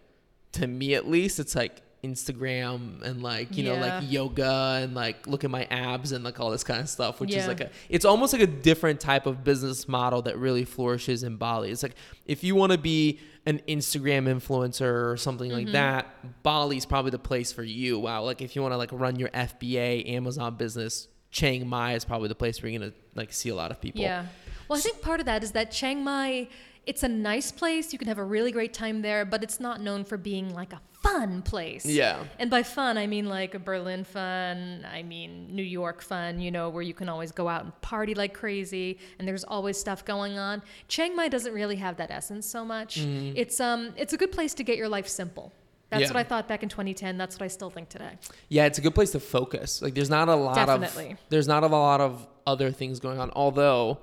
to 0.54 0.68
me 0.68 0.94
at 0.94 1.08
least 1.08 1.40
it's 1.40 1.56
like 1.56 1.82
Instagram 2.14 3.02
and 3.04 3.22
like 3.22 3.56
you 3.58 3.64
know 3.64 3.76
like 3.76 4.04
yoga 4.10 4.80
and 4.82 4.94
like 4.96 5.28
look 5.28 5.44
at 5.44 5.50
my 5.52 5.66
abs 5.66 6.12
and 6.12 6.24
like 6.24 6.40
all 6.40 6.50
this 6.52 6.64
kind 6.64 6.80
of 6.82 6.90
stuff, 6.90 7.20
which 7.20 7.34
is 7.34 7.48
like 7.48 7.62
a 7.62 7.70
it's 7.90 8.06
almost 8.06 8.34
like 8.34 8.42
a 8.42 8.48
different 8.48 9.00
type 9.00 9.26
of 9.26 9.44
business 9.44 9.88
model 9.88 10.22
that 10.24 10.38
really 10.38 10.66
flourishes 10.66 11.24
in 11.24 11.38
Bali. 11.38 11.72
It's 11.72 11.84
like 11.84 11.96
if 12.26 12.44
you 12.44 12.56
want 12.56 12.72
to 12.72 12.78
be 12.78 13.20
an 13.46 13.62
Instagram 13.68 14.28
influencer 14.28 15.12
or 15.12 15.18
something 15.18 15.50
Mm-hmm. 15.52 15.66
like 15.66 15.72
that, 15.74 16.44
Bali's 16.44 16.86
probably 16.86 17.12
the 17.12 17.20
place 17.20 17.52
for 17.54 17.64
you. 17.64 18.00
Wow, 18.00 18.24
like 18.24 18.42
if 18.42 18.56
you 18.56 18.62
want 18.62 18.74
to 18.74 18.78
like 18.78 18.90
run 18.92 19.18
your 19.18 19.30
FBA 19.30 20.10
Amazon 20.10 20.56
business, 20.56 21.08
Chiang 21.32 21.68
Mai 21.68 21.94
is 21.94 22.04
probably 22.06 22.28
the 22.30 22.36
place 22.36 22.62
where 22.62 22.70
you're 22.72 22.80
gonna 22.80 22.94
like 23.16 23.32
see 23.34 23.50
a 23.50 23.56
lot 23.56 23.72
of 23.72 23.80
people. 23.80 24.02
Yeah. 24.02 24.26
Well, 24.68 24.78
I 24.78 24.82
think 24.82 25.02
part 25.02 25.20
of 25.22 25.26
that 25.28 25.44
is 25.44 25.52
that 25.54 25.72
Chiang 25.72 26.04
Mai, 26.04 26.50
it's 26.86 27.04
a 27.04 27.08
nice 27.08 27.52
place. 27.54 27.94
You 27.94 28.00
can 28.00 28.10
have 28.10 28.18
a 28.18 28.24
really 28.24 28.52
great 28.52 28.74
time 28.74 29.02
there, 29.02 29.24
but 29.24 29.42
it's 29.44 29.60
not 29.62 29.80
known 29.82 30.04
for 30.04 30.18
being 30.18 30.54
like 30.54 30.74
a 30.74 30.82
fun 31.04 31.42
place. 31.42 31.86
Yeah. 31.86 32.24
And 32.40 32.50
by 32.50 32.64
fun, 32.64 32.98
I 32.98 33.08
mean 33.08 33.28
like 33.28 33.54
a 33.56 33.60
Berlin 33.60 34.04
fun, 34.04 34.86
I 34.92 35.04
mean 35.04 35.48
New 35.56 35.64
York 35.64 36.02
fun, 36.02 36.40
you 36.40 36.52
know, 36.52 36.70
where 36.70 36.82
you 36.82 36.94
can 36.94 37.08
always 37.10 37.32
go 37.32 37.48
out 37.48 37.64
and 37.64 37.82
party 37.82 38.16
like 38.16 38.34
crazy 38.34 38.98
and 39.20 39.28
there's 39.28 39.44
always 39.44 39.78
stuff 39.80 40.04
going 40.06 40.38
on. 40.38 40.62
Chiang 40.88 41.16
Mai 41.16 41.28
doesn't 41.28 41.54
really 41.54 41.76
have 41.78 41.98
that 41.98 42.12
essence 42.12 42.46
so 42.46 42.66
much. 42.66 42.98
It's 42.98 43.60
um 43.60 43.94
it's 43.96 44.14
a 44.14 44.18
good 44.18 44.32
place 44.32 44.54
to 44.56 44.64
get 44.64 44.78
your 44.78 44.90
life 44.90 45.08
simple. 45.08 45.54
That's 45.90 46.02
Yeah. 46.02 46.08
what 46.10 46.18
I 46.18 46.24
thought 46.24 46.48
back 46.50 46.64
in 46.64 46.70
2010. 46.70 47.18
That's 47.18 47.36
what 47.36 47.44
I 47.44 47.48
still 47.48 47.70
think 47.70 47.88
today. 47.90 48.18
Yeah, 48.50 48.66
it's 48.66 48.78
a 48.78 48.82
good 48.82 48.94
place 48.96 49.12
to 49.12 49.20
focus. 49.22 49.82
Like 49.82 49.94
there's 49.94 50.10
not 50.10 50.28
a 50.28 50.36
lot 50.36 50.56
Definitely. 50.56 51.12
of 51.14 51.18
there's 51.30 51.48
not 51.48 51.64
a 51.64 51.68
lot 51.68 52.02
of 52.02 52.28
other 52.46 52.72
things 52.72 53.00
going 53.00 53.20
on. 53.20 53.32
Although 53.36 54.00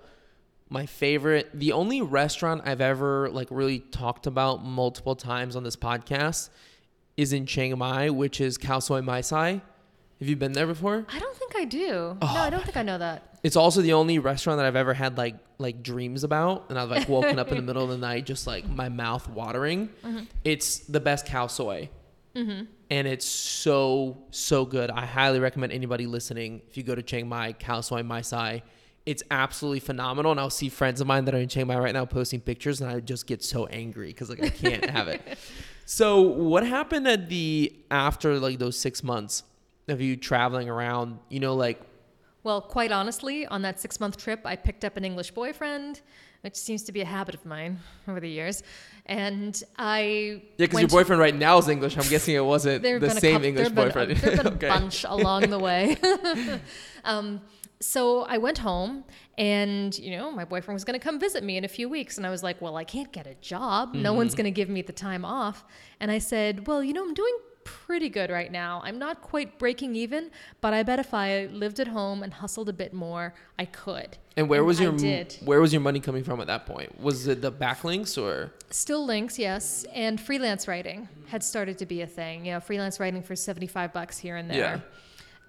my 0.70 0.86
favorite, 0.86 1.50
the 1.52 1.72
only 1.72 2.00
restaurant 2.00 2.62
I've 2.64 2.80
ever 2.80 3.28
like 3.30 3.48
really 3.50 3.80
talked 3.80 4.26
about 4.26 4.64
multiple 4.64 5.14
times 5.14 5.56
on 5.56 5.62
this 5.64 5.76
podcast 5.76 6.48
is 7.16 7.32
in 7.32 7.46
Chiang 7.46 7.78
Mai, 7.78 8.10
which 8.10 8.40
is 8.40 8.58
Khao 8.58 8.82
Soi 8.82 9.00
Mai 9.00 9.20
Sai. 9.20 9.62
Have 10.20 10.28
you 10.28 10.36
been 10.36 10.52
there 10.52 10.66
before? 10.66 11.06
I 11.12 11.18
don't 11.18 11.36
think 11.36 11.56
I 11.56 11.64
do. 11.64 11.90
Oh. 11.90 12.18
no, 12.20 12.28
Oh, 12.28 12.36
I 12.36 12.50
don't 12.50 12.64
think 12.64 12.76
I 12.76 12.82
know 12.82 12.98
that. 12.98 13.38
It's 13.42 13.56
also 13.56 13.82
the 13.82 13.92
only 13.92 14.18
restaurant 14.18 14.58
that 14.58 14.66
I've 14.66 14.76
ever 14.76 14.94
had 14.94 15.18
like 15.18 15.36
like 15.58 15.82
dreams 15.82 16.24
about, 16.24 16.66
and 16.70 16.78
I've 16.78 16.90
like 16.90 17.08
woken 17.08 17.38
up 17.38 17.48
in 17.48 17.56
the 17.56 17.62
middle 17.68 17.82
of 17.82 17.90
the 17.90 17.98
night 17.98 18.24
just 18.24 18.46
like 18.46 18.66
my 18.68 18.88
mouth 18.88 19.28
watering. 19.28 19.90
Mm-hmm. 20.02 20.24
It's 20.44 20.78
the 20.78 21.00
best 21.00 21.26
khao 21.26 21.50
soi, 21.50 21.90
mm-hmm. 22.34 22.64
and 22.90 23.06
it's 23.06 23.26
so 23.26 24.16
so 24.30 24.64
good. 24.64 24.90
I 24.90 25.04
highly 25.04 25.40
recommend 25.40 25.72
anybody 25.72 26.06
listening 26.06 26.62
if 26.68 26.76
you 26.76 26.82
go 26.82 26.94
to 26.94 27.02
Chiang 27.02 27.28
Mai, 27.28 27.52
khao 27.52 27.84
soi 27.84 28.02
Mai 28.02 28.22
Sai. 28.22 28.62
It's 29.04 29.22
absolutely 29.30 29.80
phenomenal, 29.80 30.30
and 30.30 30.40
I'll 30.40 30.48
see 30.48 30.70
friends 30.70 31.02
of 31.02 31.06
mine 31.06 31.26
that 31.26 31.34
are 31.34 31.38
in 31.38 31.48
Chiang 31.48 31.66
Mai 31.66 31.76
right 31.78 31.92
now 31.92 32.06
posting 32.06 32.40
pictures, 32.40 32.80
and 32.80 32.90
I 32.90 33.00
just 33.00 33.26
get 33.26 33.44
so 33.44 33.66
angry 33.66 34.06
because 34.06 34.30
like 34.30 34.42
I 34.42 34.48
can't 34.48 34.88
have 34.88 35.08
it. 35.08 35.20
So 35.86 36.20
what 36.20 36.66
happened 36.66 37.06
at 37.08 37.28
the 37.28 37.74
after 37.90 38.38
like 38.38 38.58
those 38.58 38.78
six 38.78 39.02
months 39.02 39.42
of 39.88 40.00
you 40.00 40.16
traveling 40.16 40.68
around? 40.68 41.18
You 41.28 41.40
know, 41.40 41.54
like 41.54 41.80
Well, 42.42 42.60
quite 42.60 42.92
honestly, 42.92 43.46
on 43.46 43.62
that 43.62 43.80
six 43.80 44.00
month 44.00 44.16
trip, 44.16 44.40
I 44.44 44.56
picked 44.56 44.84
up 44.84 44.96
an 44.96 45.04
English 45.04 45.30
boyfriend, 45.32 46.00
which 46.42 46.56
seems 46.56 46.82
to 46.84 46.92
be 46.92 47.00
a 47.00 47.04
habit 47.06 47.34
of 47.34 47.44
mine 47.44 47.80
over 48.08 48.20
the 48.20 48.28
years. 48.28 48.62
And 49.06 49.62
I. 49.76 50.00
Yeah, 50.56 50.66
because 50.66 50.80
your 50.80 50.88
boyfriend 50.88 51.20
right 51.20 51.34
now 51.34 51.58
is 51.58 51.68
English. 51.68 51.96
I'm 51.98 52.08
guessing 52.08 52.34
it 52.34 52.44
wasn't 52.44 52.82
the 52.82 52.98
been 52.98 53.10
same 53.10 53.32
couple- 53.34 53.46
English 53.48 53.68
there 53.68 53.74
been 53.74 53.84
boyfriend. 53.84 54.10
there 54.16 54.36
have 54.36 54.58
been 54.58 54.70
a 54.70 54.72
bunch 54.80 55.04
along 55.04 55.50
the 55.50 55.58
way. 55.58 55.98
um, 57.04 57.42
so 57.80 58.22
I 58.22 58.38
went 58.38 58.58
home, 58.58 59.04
and 59.36 59.96
you 59.98 60.16
know, 60.16 60.30
my 60.30 60.44
boyfriend 60.44 60.74
was 60.74 60.84
going 60.84 60.98
to 60.98 61.04
come 61.04 61.18
visit 61.20 61.42
me 61.44 61.56
in 61.56 61.64
a 61.64 61.68
few 61.68 61.88
weeks, 61.88 62.16
and 62.16 62.26
I 62.26 62.30
was 62.30 62.42
like, 62.42 62.60
"Well, 62.62 62.76
I 62.76 62.84
can't 62.84 63.12
get 63.12 63.26
a 63.26 63.34
job. 63.36 63.94
No 63.94 64.10
Mm-hmm. 64.10 64.16
one's 64.16 64.34
going 64.34 64.44
to 64.44 64.50
give 64.50 64.68
me 64.68 64.82
the 64.82 64.92
time 64.92 65.24
off." 65.24 65.64
And 66.00 66.10
I 66.10 66.18
said, 66.18 66.66
"Well, 66.66 66.82
you 66.82 66.92
know, 66.92 67.02
I'm 67.04 67.14
doing." 67.14 67.36
Pretty 67.86 68.10
good 68.10 68.28
right 68.28 68.52
now. 68.52 68.82
I'm 68.84 68.98
not 68.98 69.22
quite 69.22 69.58
breaking 69.58 69.96
even, 69.96 70.30
but 70.60 70.74
I 70.74 70.82
bet 70.82 70.98
if 70.98 71.14
I 71.14 71.46
lived 71.46 71.80
at 71.80 71.88
home 71.88 72.22
and 72.22 72.30
hustled 72.30 72.68
a 72.68 72.74
bit 72.74 72.92
more, 72.92 73.32
I 73.58 73.64
could. 73.64 74.18
And 74.36 74.50
where 74.50 74.62
was 74.64 74.80
I 74.82 74.84
your 74.84 74.92
where 75.44 75.62
was 75.62 75.72
your 75.72 75.80
money 75.80 75.98
coming 75.98 76.24
from 76.24 76.42
at 76.42 76.46
that 76.48 76.66
point? 76.66 77.00
Was 77.00 77.26
it 77.26 77.40
the 77.40 77.50
backlinks 77.50 78.22
or 78.22 78.52
Still 78.68 79.06
links, 79.06 79.38
yes, 79.38 79.86
and 79.94 80.20
freelance 80.20 80.68
writing 80.68 81.08
had 81.28 81.42
started 81.42 81.78
to 81.78 81.86
be 81.86 82.02
a 82.02 82.06
thing. 82.06 82.44
You 82.44 82.52
know, 82.52 82.60
freelance 82.60 83.00
writing 83.00 83.22
for 83.22 83.34
seventy-five 83.34 83.94
bucks 83.94 84.18
here 84.18 84.36
and 84.36 84.50
there. 84.50 84.58
Yeah. 84.58 84.80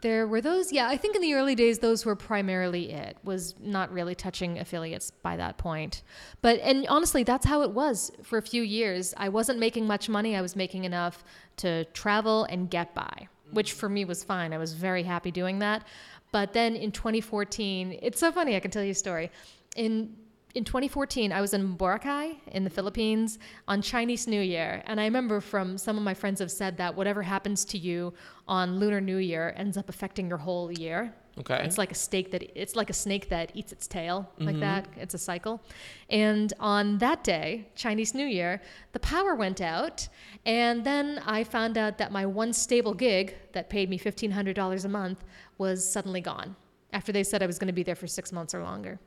There 0.06 0.28
were 0.28 0.40
those, 0.40 0.72
yeah. 0.72 0.88
I 0.88 0.98
think 0.98 1.16
in 1.16 1.24
the 1.24 1.34
early 1.34 1.56
days, 1.56 1.80
those 1.80 2.06
were 2.06 2.16
primarily 2.16 2.92
it. 2.92 3.18
Was 3.24 3.56
not 3.60 3.92
really 3.92 4.14
touching 4.14 4.60
affiliates 4.60 5.10
by 5.10 5.36
that 5.38 5.58
point. 5.58 6.04
But 6.44 6.60
and 6.60 6.86
honestly, 6.90 7.24
that's 7.24 7.48
how 7.48 7.64
it 7.64 7.72
was 7.72 8.12
for 8.22 8.38
a 8.38 8.42
few 8.44 8.62
years. 8.62 9.16
I 9.18 9.30
wasn't 9.30 9.58
making 9.58 9.88
much 9.88 10.08
money. 10.08 10.36
I 10.36 10.42
was 10.42 10.56
making 10.56 10.84
enough 10.84 11.24
to 11.58 11.86
travel 11.86 12.44
and 12.44 12.70
get 12.70 12.94
by, 12.94 13.30
which 13.50 13.74
for 13.74 13.90
me 13.90 14.06
was 14.06 14.24
fine. 14.24 14.54
I 14.54 14.60
was 14.60 14.74
very 14.74 15.02
happy 15.02 15.32
doing 15.32 15.58
that. 15.58 15.88
But 16.32 16.54
then 16.54 16.76
in 16.76 16.92
2014, 16.92 17.98
it's 18.00 18.20
so 18.20 18.32
funny. 18.32 18.56
I 18.56 18.60
can 18.60 18.70
tell 18.70 18.84
you 18.84 18.92
a 18.92 18.94
story. 18.94 19.32
In 19.76 20.16
in 20.56 20.64
2014, 20.64 21.32
I 21.34 21.42
was 21.42 21.54
in 21.54 21.76
Boracay 21.78 22.38
in 22.48 22.64
the 22.64 22.70
Philippines 22.70 23.40
on 23.68 23.82
Chinese 23.82 24.26
New 24.26 24.42
Year. 24.42 24.82
And 24.86 25.00
I 25.02 25.04
remember 25.06 25.42
from 25.42 25.78
some 25.78 25.98
of 25.98 26.04
my 26.04 26.14
friends 26.14 26.40
have 26.40 26.50
said 26.52 26.78
that 26.78 26.96
whatever 26.96 27.22
happens 27.22 27.66
to 27.66 27.78
you 27.78 28.14
on 28.48 28.80
Lunar 28.80 29.02
New 29.02 29.18
Year 29.18 29.54
ends 29.58 29.76
up 29.78 29.90
affecting 29.90 30.30
your 30.30 30.38
whole 30.38 30.72
year. 30.72 31.14
okay? 31.40 31.62
It's 31.66 31.78
like 31.78 31.92
a 31.92 31.96
snake 31.96 32.32
that 32.32 32.42
it's 32.62 32.74
like 32.76 32.90
a 32.90 32.94
snake 32.94 33.28
that 33.30 33.52
eats 33.54 33.72
its 33.74 33.86
tail, 33.86 34.18
Mm-hmm. 34.36 34.46
like 34.46 34.60
that. 34.62 34.88
It's 34.96 35.14
a 35.14 35.18
cycle. 35.18 35.62
And 36.10 36.54
on 36.62 37.00
that 37.00 37.24
day, 37.26 37.68
Chinese 37.76 38.14
New 38.14 38.26
Year, 38.26 38.62
the 38.94 39.00
power 39.00 39.36
went 39.36 39.60
out, 39.60 40.08
and 40.46 40.86
then 40.86 41.22
I 41.26 41.44
found 41.44 41.78
out 41.78 41.98
that 41.98 42.14
my 42.14 42.26
one 42.26 42.54
stable 42.54 42.94
gig 42.94 43.36
that 43.52 43.70
paid 43.70 43.90
me 43.90 43.98
fifteen 43.98 44.32
hundred 44.32 44.56
dollars 44.56 44.86
a 44.86 44.90
month 44.90 45.26
was 45.58 45.78
suddenly 45.96 46.22
gone. 46.22 46.56
After 46.94 47.12
they 47.12 47.24
said 47.26 47.44
I 47.44 47.48
was 47.48 47.60
going 47.60 47.68
to 47.68 47.74
be 47.74 47.84
there 47.84 47.96
for 48.04 48.08
six 48.08 48.32
months 48.32 48.56
or 48.56 48.64
longer. 48.64 49.00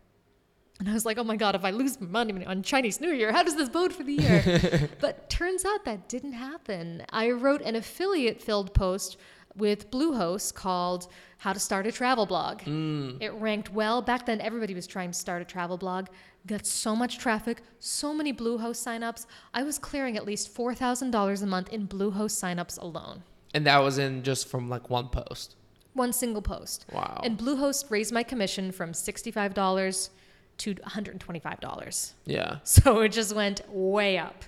And 0.78 0.88
I 0.88 0.92
was 0.92 1.04
like, 1.04 1.18
oh 1.18 1.24
my 1.24 1.36
God, 1.36 1.54
if 1.56 1.64
I 1.64 1.70
lose 1.70 2.00
money 2.00 2.44
on 2.46 2.62
Chinese 2.62 3.00
New 3.00 3.10
Year, 3.10 3.32
how 3.32 3.42
does 3.42 3.56
this 3.56 3.68
bode 3.68 3.92
for 3.92 4.04
the 4.04 4.12
year? 4.12 4.88
but 5.00 5.28
turns 5.28 5.64
out 5.64 5.84
that 5.84 6.08
didn't 6.08 6.34
happen. 6.34 7.02
I 7.10 7.30
wrote 7.30 7.62
an 7.62 7.74
affiliate 7.74 8.40
filled 8.40 8.72
post 8.74 9.16
with 9.56 9.90
Bluehost 9.90 10.54
called 10.54 11.08
How 11.38 11.52
to 11.52 11.58
Start 11.58 11.88
a 11.88 11.92
Travel 11.92 12.26
Blog. 12.26 12.60
Mm. 12.60 13.20
It 13.20 13.30
ranked 13.30 13.72
well. 13.72 14.00
Back 14.02 14.24
then, 14.26 14.40
everybody 14.40 14.72
was 14.72 14.86
trying 14.86 15.10
to 15.10 15.18
start 15.18 15.42
a 15.42 15.44
travel 15.44 15.76
blog. 15.76 16.06
Got 16.46 16.64
so 16.64 16.94
much 16.94 17.18
traffic, 17.18 17.62
so 17.80 18.14
many 18.14 18.32
Bluehost 18.32 18.86
signups. 18.86 19.26
I 19.52 19.64
was 19.64 19.78
clearing 19.78 20.16
at 20.16 20.24
least 20.24 20.54
$4,000 20.54 21.42
a 21.42 21.46
month 21.46 21.70
in 21.70 21.88
Bluehost 21.88 22.38
signups 22.40 22.80
alone. 22.80 23.24
and 23.54 23.66
that 23.66 23.78
was 23.78 23.98
in 23.98 24.22
just 24.22 24.46
from 24.46 24.68
like 24.68 24.88
one 24.90 25.08
post. 25.08 25.56
One 25.94 26.12
single 26.12 26.42
post. 26.42 26.86
Wow. 26.92 27.20
And 27.24 27.36
Bluehost 27.36 27.90
raised 27.90 28.12
my 28.12 28.22
commission 28.22 28.70
from 28.70 28.92
$65 28.92 30.10
to 30.58 30.74
$125. 30.74 32.12
yeah. 32.26 32.58
So 32.64 33.00
it 33.00 33.10
just 33.10 33.34
went 33.34 33.62
way 33.68 34.18
up. 34.18 34.44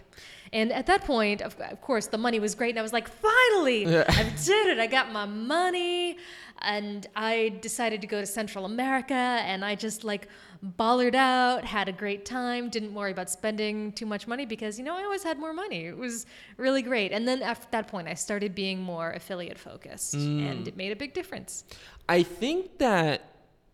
And 0.52 0.72
at 0.72 0.86
that 0.86 1.04
point, 1.04 1.42
of, 1.42 1.58
of 1.61 1.80
course, 1.80 2.06
the 2.08 2.18
money 2.18 2.40
was 2.40 2.54
great. 2.54 2.70
And 2.70 2.78
I 2.78 2.82
was 2.82 2.92
like, 2.92 3.08
finally, 3.08 3.84
Yeah. 3.84 4.04
I 4.08 4.24
did 4.44 4.68
it. 4.68 4.78
I 4.78 4.86
got 4.86 5.12
my 5.12 5.24
money. 5.24 6.18
And 6.62 7.06
I 7.16 7.58
decided 7.61 8.00
to 8.02 8.06
go 8.06 8.20
to 8.20 8.26
Central 8.26 8.64
America 8.66 9.14
and 9.14 9.64
I 9.64 9.74
just 9.74 10.04
like 10.04 10.28
ballered 10.62 11.14
out, 11.14 11.64
had 11.64 11.88
a 11.88 11.92
great 11.92 12.26
time, 12.26 12.68
didn't 12.68 12.92
worry 12.92 13.12
about 13.12 13.30
spending 13.30 13.92
too 13.92 14.04
much 14.04 14.26
money 14.26 14.44
because, 14.44 14.78
you 14.78 14.84
know, 14.84 14.94
I 14.94 15.04
always 15.04 15.22
had 15.22 15.38
more 15.38 15.54
money. 15.54 15.86
It 15.86 15.96
was 15.96 16.26
really 16.58 16.82
great. 16.82 17.12
And 17.12 17.26
then 17.26 17.40
after 17.40 17.66
that 17.70 17.88
point, 17.88 18.08
I 18.08 18.14
started 18.14 18.54
being 18.54 18.82
more 18.82 19.12
affiliate 19.12 19.58
focused 19.58 20.14
mm. 20.14 20.50
and 20.50 20.68
it 20.68 20.76
made 20.76 20.92
a 20.92 20.96
big 20.96 21.14
difference. 21.14 21.64
I 22.11 22.22
think 22.22 22.76
that 22.76 23.22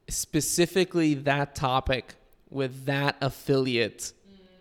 specifically 0.08 1.14
that 1.14 1.56
topic 1.56 2.14
with 2.50 2.86
that 2.86 3.16
affiliate 3.20 4.12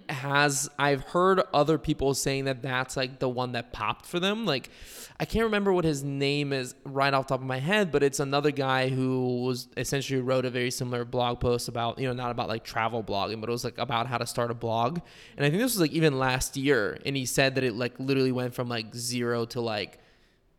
has 0.09 0.69
I've 0.77 1.01
heard 1.01 1.41
other 1.53 1.77
people 1.77 2.13
saying 2.13 2.45
that 2.45 2.61
that's 2.61 2.95
like 2.95 3.19
the 3.19 3.29
one 3.29 3.53
that 3.53 3.73
popped 3.73 4.05
for 4.05 4.19
them. 4.19 4.45
Like 4.45 4.69
I 5.19 5.25
can't 5.25 5.45
remember 5.45 5.71
what 5.73 5.86
his 5.86 6.03
name 6.03 6.53
is 6.53 6.75
right 6.83 7.13
off 7.13 7.27
top 7.27 7.39
of 7.39 7.45
my 7.45 7.59
head, 7.59 7.91
but 7.91 8.03
it's 8.03 8.19
another 8.19 8.51
guy 8.51 8.89
who 8.89 9.43
was 9.43 9.67
essentially 9.77 10.21
wrote 10.21 10.45
a 10.45 10.49
very 10.49 10.71
similar 10.71 11.05
blog 11.05 11.39
post 11.39 11.67
about, 11.67 11.99
you 11.99 12.07
know, 12.07 12.13
not 12.13 12.31
about 12.31 12.49
like 12.49 12.63
travel 12.63 13.03
blogging, 13.03 13.39
but 13.39 13.49
it 13.49 13.51
was 13.51 13.63
like 13.63 13.77
about 13.77 14.07
how 14.07 14.17
to 14.17 14.27
start 14.27 14.51
a 14.51 14.55
blog. 14.55 14.99
And 15.38 15.45
I 15.45 15.49
think 15.49 15.61
this 15.61 15.73
was 15.73 15.81
like 15.81 15.91
even 15.91 16.19
last 16.19 16.57
year 16.57 16.99
and 17.05 17.15
he 17.15 17.25
said 17.25 17.55
that 17.55 17.63
it 17.63 17.75
like 17.75 17.99
literally 17.99 18.31
went 18.31 18.53
from 18.53 18.67
like 18.67 18.93
0 18.93 19.45
to 19.45 19.61
like 19.61 19.99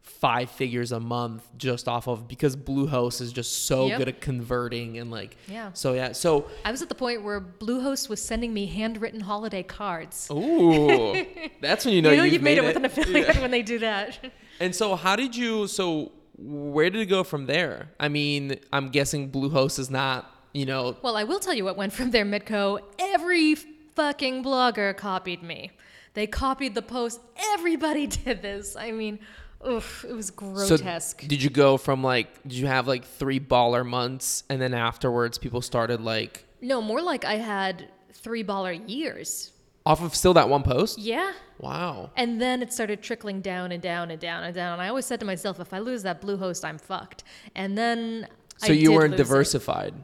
five 0.08 0.50
figures 0.50 0.92
a 0.92 1.00
month 1.00 1.46
just 1.58 1.88
off 1.88 2.06
of 2.08 2.26
because 2.28 2.56
Bluehost 2.56 3.20
is 3.20 3.32
just 3.32 3.66
so 3.66 3.88
Yep. 3.88 3.98
good 3.98 4.08
at 4.08 4.20
converting 4.20 4.98
and 4.98 5.10
like 5.10 5.36
Yeah. 5.48 5.72
so 5.74 5.92
yeah 5.94 6.12
so 6.12 6.48
I 6.64 6.70
was 6.70 6.80
at 6.80 6.88
the 6.88 6.94
point 6.94 7.22
where 7.24 7.40
Bluehost 7.40 8.08
was 8.08 8.22
sending 8.22 8.54
me 8.54 8.66
handwritten 8.66 9.20
holiday 9.20 9.62
cards. 9.62 10.28
ooh 10.32 11.14
that's 11.60 11.84
when 11.84 11.92
you 11.94 12.02
know, 12.02 12.10
you 12.12 12.16
know 12.18 12.22
you've 12.22 12.34
you've 12.34 12.42
made, 12.42 12.58
it 12.58 12.64
with 12.64 12.76
an 12.76 12.82
Yeah. 12.82 12.86
affiliate 12.88 13.36
when 13.42 13.50
they 13.50 13.62
do 13.62 13.78
that. 13.80 14.18
And 14.60 14.74
so, 14.74 14.96
how 14.96 15.16
did 15.16 15.36
you? 15.36 15.66
So, 15.66 16.12
where 16.38 16.88
did 16.88 17.00
it 17.02 17.06
go 17.06 17.22
from 17.24 17.44
there? 17.46 17.90
I 18.00 18.08
mean, 18.08 18.58
I'm 18.72 18.88
guessing 18.88 19.30
Bluehost 19.30 19.78
is 19.78 19.90
not, 19.90 20.30
you 20.54 20.64
know, 20.66 20.96
Well, 21.02 21.16
I 21.16 21.24
will 21.24 21.40
tell 21.40 21.52
you 21.52 21.64
what 21.64 21.76
went 21.76 21.92
from 21.92 22.10
there, 22.10 22.24
Mitko. 22.24 22.80
Every 22.98 23.54
fucking 23.54 24.42
blogger 24.44 24.96
copied 24.96 25.42
me. 25.42 25.72
They 26.14 26.26
copied 26.26 26.74
the 26.74 26.80
post. 26.82 27.20
Everybody 27.52 28.06
did 28.24 28.40
this. 28.40 28.76
I 28.76 28.92
mean, 28.92 29.18
oof, 29.66 30.04
it 30.08 30.12
was 30.12 30.30
grotesque. 30.30 31.20
So, 31.22 31.28
did 31.28 31.42
you 31.42 31.50
go 31.50 31.76
from 31.76 32.02
like, 32.02 32.42
did 32.42 32.54
you 32.54 32.66
have 32.66 32.86
like 32.86 33.04
three 33.04 33.40
baller 33.40 33.86
months, 33.86 34.44
and 34.48 34.60
then 34.60 34.74
afterwards, 34.74 35.38
people 35.38 35.60
started 35.62 36.00
like 36.00 36.44
no, 36.60 36.80
more 36.82 37.02
like 37.02 37.24
I 37.24 37.34
had 37.36 37.88
three 38.12 38.42
baller 38.42 38.80
years. 38.88 39.52
off 39.84 40.02
of 40.02 40.14
still 40.14 40.34
that 40.34 40.48
one 40.48 40.62
post? 40.62 40.98
Yeah. 40.98 41.32
Wow. 41.58 42.10
And 42.16 42.40
then 42.40 42.60
it 42.62 42.72
started 42.72 43.02
trickling 43.02 43.40
down 43.40 43.72
and 43.72 43.82
down 43.82 44.10
and 44.10 44.20
down 44.20 44.44
and 44.44 44.54
down. 44.54 44.74
And 44.74 44.82
I 44.82 44.88
always 44.88 45.06
said 45.06 45.20
to 45.20 45.26
myself, 45.26 45.60
if 45.60 45.72
I 45.72 45.78
lose 45.78 46.02
that 46.02 46.20
Bluehost, 46.20 46.64
I'm 46.64 46.78
fucked. 46.78 47.24
And 47.54 47.78
then 47.78 48.26
So 48.58 48.72
I 48.72 48.76
you 48.76 48.92
weren't 48.92 49.12
lose 49.12 49.20
it. 49.20 49.24
diversified. 49.24 49.94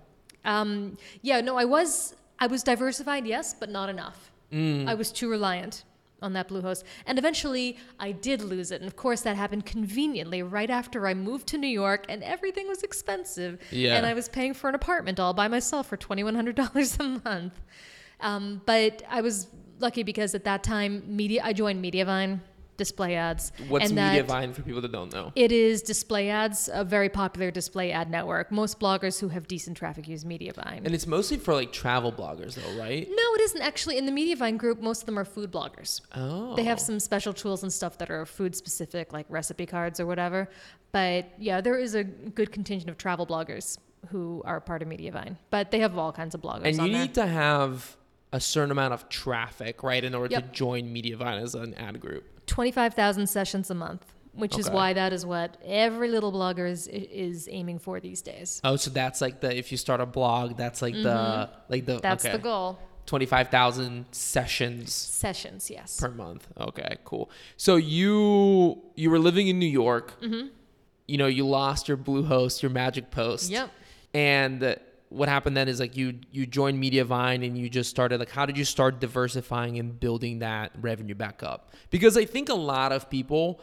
Um, 0.45 0.97
yeah, 1.23 1.41
no, 1.41 1.57
I 1.57 1.65
was 1.65 2.15
I 2.39 2.47
was 2.47 2.63
diversified, 2.63 3.27
yes, 3.27 3.55
but 3.59 3.71
not 3.71 3.89
enough. 3.89 4.31
Mm. 4.53 4.89
I 4.89 4.95
was 4.95 5.11
too 5.13 5.29
reliant 5.31 5.85
on 6.23 6.33
that 6.35 6.49
Bluehost, 6.49 6.85
and 7.07 7.19
eventually 7.19 7.77
I 7.99 8.13
did 8.13 8.43
lose 8.43 8.71
it. 8.71 8.81
And 8.81 8.87
of 8.87 8.97
course, 8.97 9.23
that 9.23 9.37
happened 9.37 9.67
conveniently 9.67 10.43
right 10.43 10.71
after 10.71 11.07
I 11.07 11.15
moved 11.15 11.47
to 11.49 11.59
New 11.59 11.67
York, 11.69 12.07
and 12.09 12.23
everything 12.23 12.69
was 12.69 12.83
expensive. 12.83 13.59
Yeah. 13.71 13.97
and 13.97 14.07
I 14.07 14.15
was 14.15 14.29
paying 14.29 14.55
for 14.55 14.69
an 14.69 14.75
apartment 14.75 15.19
all 15.21 15.35
by 15.35 15.49
myself 15.49 15.89
for 15.89 15.97
twenty 15.97 16.25
one 16.25 16.35
hundred 16.35 16.57
dollars 16.57 16.97
a 17.01 17.21
month. 17.25 17.61
Um, 18.21 18.63
but 18.67 19.03
I 19.09 19.21
was 19.21 19.49
lucky 19.81 20.05
because 20.05 20.35
at 20.35 20.45
that 20.45 20.63
time, 20.63 21.03
media 21.07 21.43
I 21.45 21.53
joined 21.53 21.85
Mediavine 21.85 22.41
display 22.77 23.17
ads. 23.17 23.53
What's 23.69 23.91
and 23.91 23.99
Mediavine 23.99 24.55
for 24.55 24.63
people 24.63 24.81
that 24.81 24.93
don't 24.93 25.13
know? 25.13 25.33
it 25.37 25.53
is 25.53 25.83
display 25.83 26.31
ads, 26.31 26.69
a 26.73 26.85
very 26.85 27.09
popular 27.09 27.51
display 27.51 27.93
ad 27.93 28.11
network. 28.11 28.51
Most 28.51 28.81
bloggers 28.81 29.21
who 29.21 29.29
have 29.29 29.47
decent 29.47 29.77
traffic 29.77 30.09
use 30.09 30.25
Mediavine. 30.25 30.79
And 30.85 30.95
it's 30.95 31.07
mostly 31.07 31.37
for 31.37 31.55
like 31.55 31.73
travel 31.73 32.13
bloggers, 32.13 32.55
though, 32.55 32.81
right? 32.81 33.07
No, 33.09 33.35
it 33.35 33.41
isn't 33.43 33.63
actually. 33.63 33.99
In 33.99 34.07
the 34.07 34.13
Mediavine 34.13 34.59
group, 34.59 34.81
most 34.81 35.03
of 35.03 35.07
them 35.07 35.19
are 35.19 35.25
food 35.25 35.53
bloggers. 35.53 36.01
Oh, 36.15 36.57
They 36.57 36.65
have 36.65 36.81
some 36.81 36.99
special 37.01 37.33
tools 37.33 37.63
and 37.63 37.73
stuff 37.73 37.99
that 37.99 38.11
are 38.11 38.25
food 38.27 38.55
specific, 38.57 39.13
like 39.13 39.27
recipe 39.29 39.67
cards 39.67 40.01
or 40.01 40.07
whatever. 40.07 40.49
But 40.93 41.31
yeah, 41.39 41.61
there 41.61 41.79
is 41.79 41.95
a 41.95 42.05
good 42.05 42.53
contingent 42.53 42.91
of 42.91 42.99
travel 42.99 43.27
bloggers 43.27 43.79
who 44.09 44.43
are 44.45 44.61
part 44.61 44.83
of 44.83 44.89
Mediavine. 44.89 45.37
But 45.51 45.71
they 45.71 45.79
have 45.81 45.97
all 45.97 46.13
kinds 46.13 46.35
of 46.35 46.41
bloggers 46.43 46.65
and 46.65 46.77
you 46.77 46.93
there. 46.93 47.03
need 47.03 47.15
to 47.15 47.27
have 47.27 47.97
a 48.33 48.41
certain 48.41 48.71
amount 48.71 48.95
of 48.95 49.09
traffic, 49.09 49.83
right, 49.83 50.03
in 50.03 50.15
order 50.15 50.41
to 50.41 50.47
join 50.49 50.85
Mediavine 50.93 51.41
as 51.43 51.55
an 51.55 51.75
ad 51.75 52.01
group. 52.01 52.32
25,000 52.47 53.27
sessions 53.29 53.71
a 53.71 53.75
month, 53.75 54.13
which 54.35 54.59
is 54.59 54.69
why 54.71 54.93
that 54.93 55.13
is 55.13 55.25
what 55.27 55.57
every 55.65 56.09
little 56.09 56.33
blogger 56.33 56.69
is, 56.69 56.89
is 56.89 57.49
aiming 57.51 57.79
for 57.79 58.01
these 58.01 58.23
days. 58.23 58.61
Oh, 58.65 58.77
so 58.77 58.91
that's 58.91 59.21
like 59.21 59.41
the 59.41 59.57
if 59.57 59.71
you 59.73 59.79
start 59.79 60.01
a 60.01 60.07
blog, 60.07 60.57
that's 60.57 60.83
like 60.83 60.95
the 60.95 61.51
like 61.69 61.87
the 61.87 61.93
Mm-hmm. 61.93 62.01
That's 62.03 62.25
okay. 62.25 62.37
the 62.37 62.43
goal. 62.43 62.79
twenty 63.07 63.27
five 63.27 63.49
thousand 63.49 64.07
sessions 64.13 64.93
Sessions, 64.93 65.71
yes. 65.71 65.99
per 66.01 66.09
month. 66.11 66.47
Okay, 66.59 66.97
cool. 67.05 67.31
So 67.57 67.77
you 67.77 68.83
you 68.97 69.11
were 69.11 69.19
living 69.19 69.49
in 69.49 69.59
New 69.59 69.67
York. 69.67 70.21
Mm-hmm. 70.21 70.49
You 71.09 71.19
know, 71.19 71.27
you 71.27 71.47
lost 71.47 71.89
your 71.89 71.97
Bluehost, 71.97 72.63
your 72.63 72.71
Magic 72.71 73.11
Post. 73.11 73.51
Yep. 73.51 73.71
And 74.15 74.77
what 75.13 75.29
happened 75.29 75.57
then 75.57 75.69
is 75.69 75.79
like 75.79 75.97
you 75.97 76.19
you 76.31 76.47
joined 76.47 76.83
Mediavine 76.83 77.47
and 77.47 77.57
you 77.57 77.69
just 77.69 77.91
started 77.91 78.19
like 78.19 78.31
how 78.31 78.47
did 78.47 78.57
you 78.57 78.65
start 78.65 79.01
diversifying 79.01 79.79
and 79.79 79.99
building 79.99 80.39
that 80.41 80.73
revenue 80.81 81.15
back 81.15 81.43
up? 81.43 81.73
Because 81.91 82.17
I 82.17 82.25
think 82.25 82.49
a 82.49 82.55
lot 82.55 82.93
of 82.93 83.11
people 83.11 83.61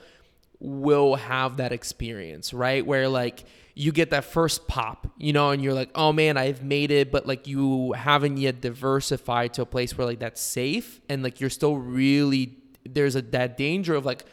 will 0.59 1.15
have 1.15 1.57
that 1.57 1.71
experience, 1.71 2.53
right? 2.53 2.85
Where 2.85 3.07
like 3.07 3.45
you 3.73 3.91
get 3.91 4.09
that 4.09 4.25
first 4.25 4.67
pop, 4.67 5.07
you 5.17 5.31
know, 5.33 5.51
and 5.51 5.63
you're 5.63 5.73
like, 5.73 5.89
"Oh 5.95 6.11
man, 6.11 6.37
I've 6.37 6.63
made 6.63 6.91
it," 6.91 7.11
but 7.11 7.25
like 7.25 7.47
you 7.47 7.93
haven't 7.93 8.37
yet 8.37 8.61
diversified 8.61 9.53
to 9.55 9.63
a 9.63 9.65
place 9.65 9.97
where 9.97 10.05
like 10.05 10.19
that's 10.19 10.41
safe 10.41 11.01
and 11.09 11.23
like 11.23 11.39
you're 11.39 11.49
still 11.49 11.77
really 11.77 12.57
there's 12.87 13.15
a 13.15 13.21
that 13.21 13.57
danger 13.57 13.95
of 13.95 14.05
like 14.05 14.25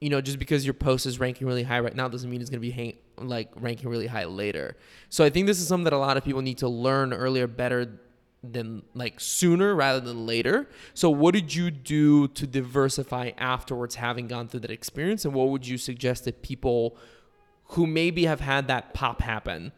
you 0.00 0.08
know, 0.08 0.20
just 0.20 0.38
because 0.38 0.64
your 0.64 0.74
post 0.74 1.04
is 1.06 1.20
ranking 1.20 1.46
really 1.46 1.62
high 1.62 1.80
right 1.80 1.94
now 1.94 2.08
doesn't 2.08 2.30
mean 2.30 2.40
it's 2.40 2.50
going 2.50 2.60
to 2.60 2.66
be 2.66 2.70
hang- 2.70 2.96
like 3.18 3.50
ranking 3.56 3.88
really 3.88 4.06
high 4.06 4.24
later. 4.24 4.76
So 5.10 5.24
I 5.24 5.30
think 5.30 5.46
this 5.46 5.60
is 5.60 5.68
something 5.68 5.84
that 5.84 5.92
a 5.92 5.98
lot 5.98 6.16
of 6.16 6.24
people 6.24 6.42
need 6.42 6.58
to 6.58 6.68
learn 6.68 7.12
earlier 7.12 7.46
better 7.46 8.00
than 8.42 8.82
like 8.94 9.20
sooner 9.20 9.74
rather 9.74 10.00
than 10.00 10.26
later. 10.26 10.68
So 10.94 11.10
what 11.10 11.34
did 11.34 11.54
you 11.54 11.70
do 11.70 12.28
to 12.28 12.46
diversify 12.46 13.32
afterwards 13.36 13.96
having 13.96 14.26
gone 14.26 14.48
through 14.48 14.60
that 14.60 14.70
experience 14.70 15.26
and 15.26 15.34
what 15.34 15.50
would 15.50 15.66
you 15.66 15.76
suggest 15.76 16.24
that 16.24 16.40
people 16.40 16.96
who 17.64 17.86
maybe 17.86 18.24
have 18.24 18.40
had 18.40 18.68
that 18.68 18.94
pop 18.94 19.20
happen 19.20 19.72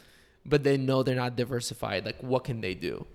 but 0.44 0.64
they 0.64 0.76
know 0.76 1.02
they're 1.02 1.14
not 1.14 1.36
diversified 1.36 2.04
like 2.04 2.20
what 2.22 2.44
can 2.44 2.60
they 2.60 2.74
do? 2.74 3.06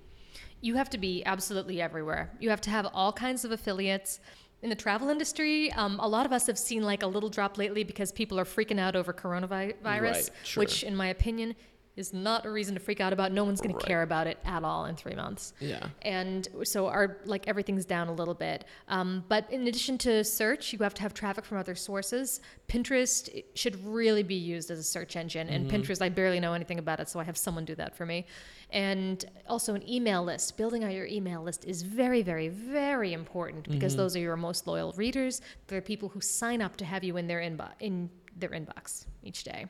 You 0.59 0.75
have 0.75 0.89
to 0.89 0.97
be 0.97 1.23
absolutely 1.25 1.81
everywhere. 1.81 2.31
You 2.39 2.49
have 2.49 2.61
to 2.61 2.69
have 2.69 2.87
all 2.93 3.13
kinds 3.13 3.45
of 3.45 3.51
affiliates. 3.51 4.19
In 4.61 4.69
the 4.69 4.75
travel 4.75 5.09
industry, 5.09 5.71
um, 5.73 5.99
a 5.99 6.07
lot 6.07 6.25
of 6.25 6.31
us 6.31 6.47
have 6.47 6.57
seen 6.57 6.81
like 6.83 7.03
a 7.03 7.07
little 7.07 7.29
drop 7.29 7.57
lately 7.57 7.83
because 7.83 8.11
people 8.11 8.39
are 8.39 8.43
freaking 8.45 8.79
out 8.79 8.95
over 8.95 9.13
coronavirus, 9.13 9.75
Right, 9.83 10.29
sure. 10.43 10.61
which, 10.61 10.83
in 10.83 10.95
my 10.95 11.07
opinion, 11.07 11.55
is 11.97 12.13
not 12.13 12.45
a 12.45 12.49
reason 12.51 12.73
to 12.75 12.79
freak 12.79 13.01
out 13.01 13.11
about. 13.11 13.31
No 13.31 13.43
one's 13.43 13.59
going 13.59 13.73
Right. 13.73 13.81
to 13.81 13.87
care 13.87 14.03
about 14.03 14.27
it 14.27 14.37
at 14.45 14.63
all 14.63 14.85
in 14.85 14.95
three 14.95 15.15
months. 15.15 15.53
Yeah. 15.59 15.87
And 16.03 16.47
so 16.63 16.87
our 16.87 17.17
like 17.25 17.47
everything's 17.47 17.85
down 17.85 18.07
a 18.07 18.13
little 18.13 18.33
bit. 18.33 18.65
Um, 18.87 19.25
but 19.27 19.51
in 19.51 19.67
addition 19.67 19.97
to 19.99 20.23
search, 20.23 20.71
you 20.73 20.79
have 20.79 20.93
to 20.93 21.01
have 21.01 21.13
traffic 21.13 21.43
from 21.43 21.57
other 21.57 21.75
sources. 21.75 22.39
Pinterest 22.69 23.43
should 23.55 23.83
really 23.85 24.23
be 24.23 24.35
used 24.35 24.69
as 24.71 24.79
a 24.79 24.83
search 24.83 25.15
engine. 25.15 25.49
And 25.49 25.69
Pinterest, 25.69 26.01
I 26.01 26.09
barely 26.09 26.39
know 26.39 26.53
anything 26.53 26.79
about 26.79 26.99
it, 26.99 27.09
so 27.09 27.19
I 27.19 27.23
have 27.23 27.37
someone 27.37 27.65
do 27.65 27.75
that 27.75 27.95
for 27.97 28.05
me. 28.05 28.25
And 28.69 29.23
also 29.47 29.73
an 29.75 29.89
email 29.89 30.23
list. 30.23 30.55
Building 30.57 30.83
out 30.83 30.93
your 30.93 31.05
email 31.07 31.41
list 31.41 31.65
is 31.65 31.81
very, 31.81 32.21
very, 32.21 32.49
very 32.49 33.13
important 33.13 33.67
because 33.69 33.95
those 33.95 34.15
are 34.15 34.19
your 34.19 34.35
most 34.37 34.67
loyal 34.67 34.91
readers. 34.97 35.41
They're 35.67 35.81
people 35.81 36.09
who 36.09 36.21
sign 36.21 36.61
up 36.61 36.75
to 36.77 36.85
have 36.85 37.03
you 37.03 37.17
in 37.17 37.27
their 37.27 37.39
inbox 37.39 37.71
in 37.79 38.09
their 38.35 38.49
inbox 38.49 39.05
each 39.23 39.43
day. 39.43 39.65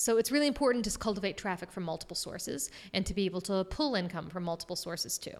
So 0.00 0.16
it's 0.16 0.32
really 0.32 0.46
important 0.46 0.86
to 0.86 0.98
cultivate 0.98 1.36
traffic 1.36 1.70
from 1.70 1.82
multiple 1.82 2.16
sources 2.16 2.70
and 2.94 3.04
to 3.04 3.12
be 3.12 3.26
able 3.26 3.42
to 3.42 3.64
pull 3.64 3.94
income 3.94 4.30
from 4.30 4.44
multiple 4.44 4.74
sources 4.74 5.18
too. 5.18 5.36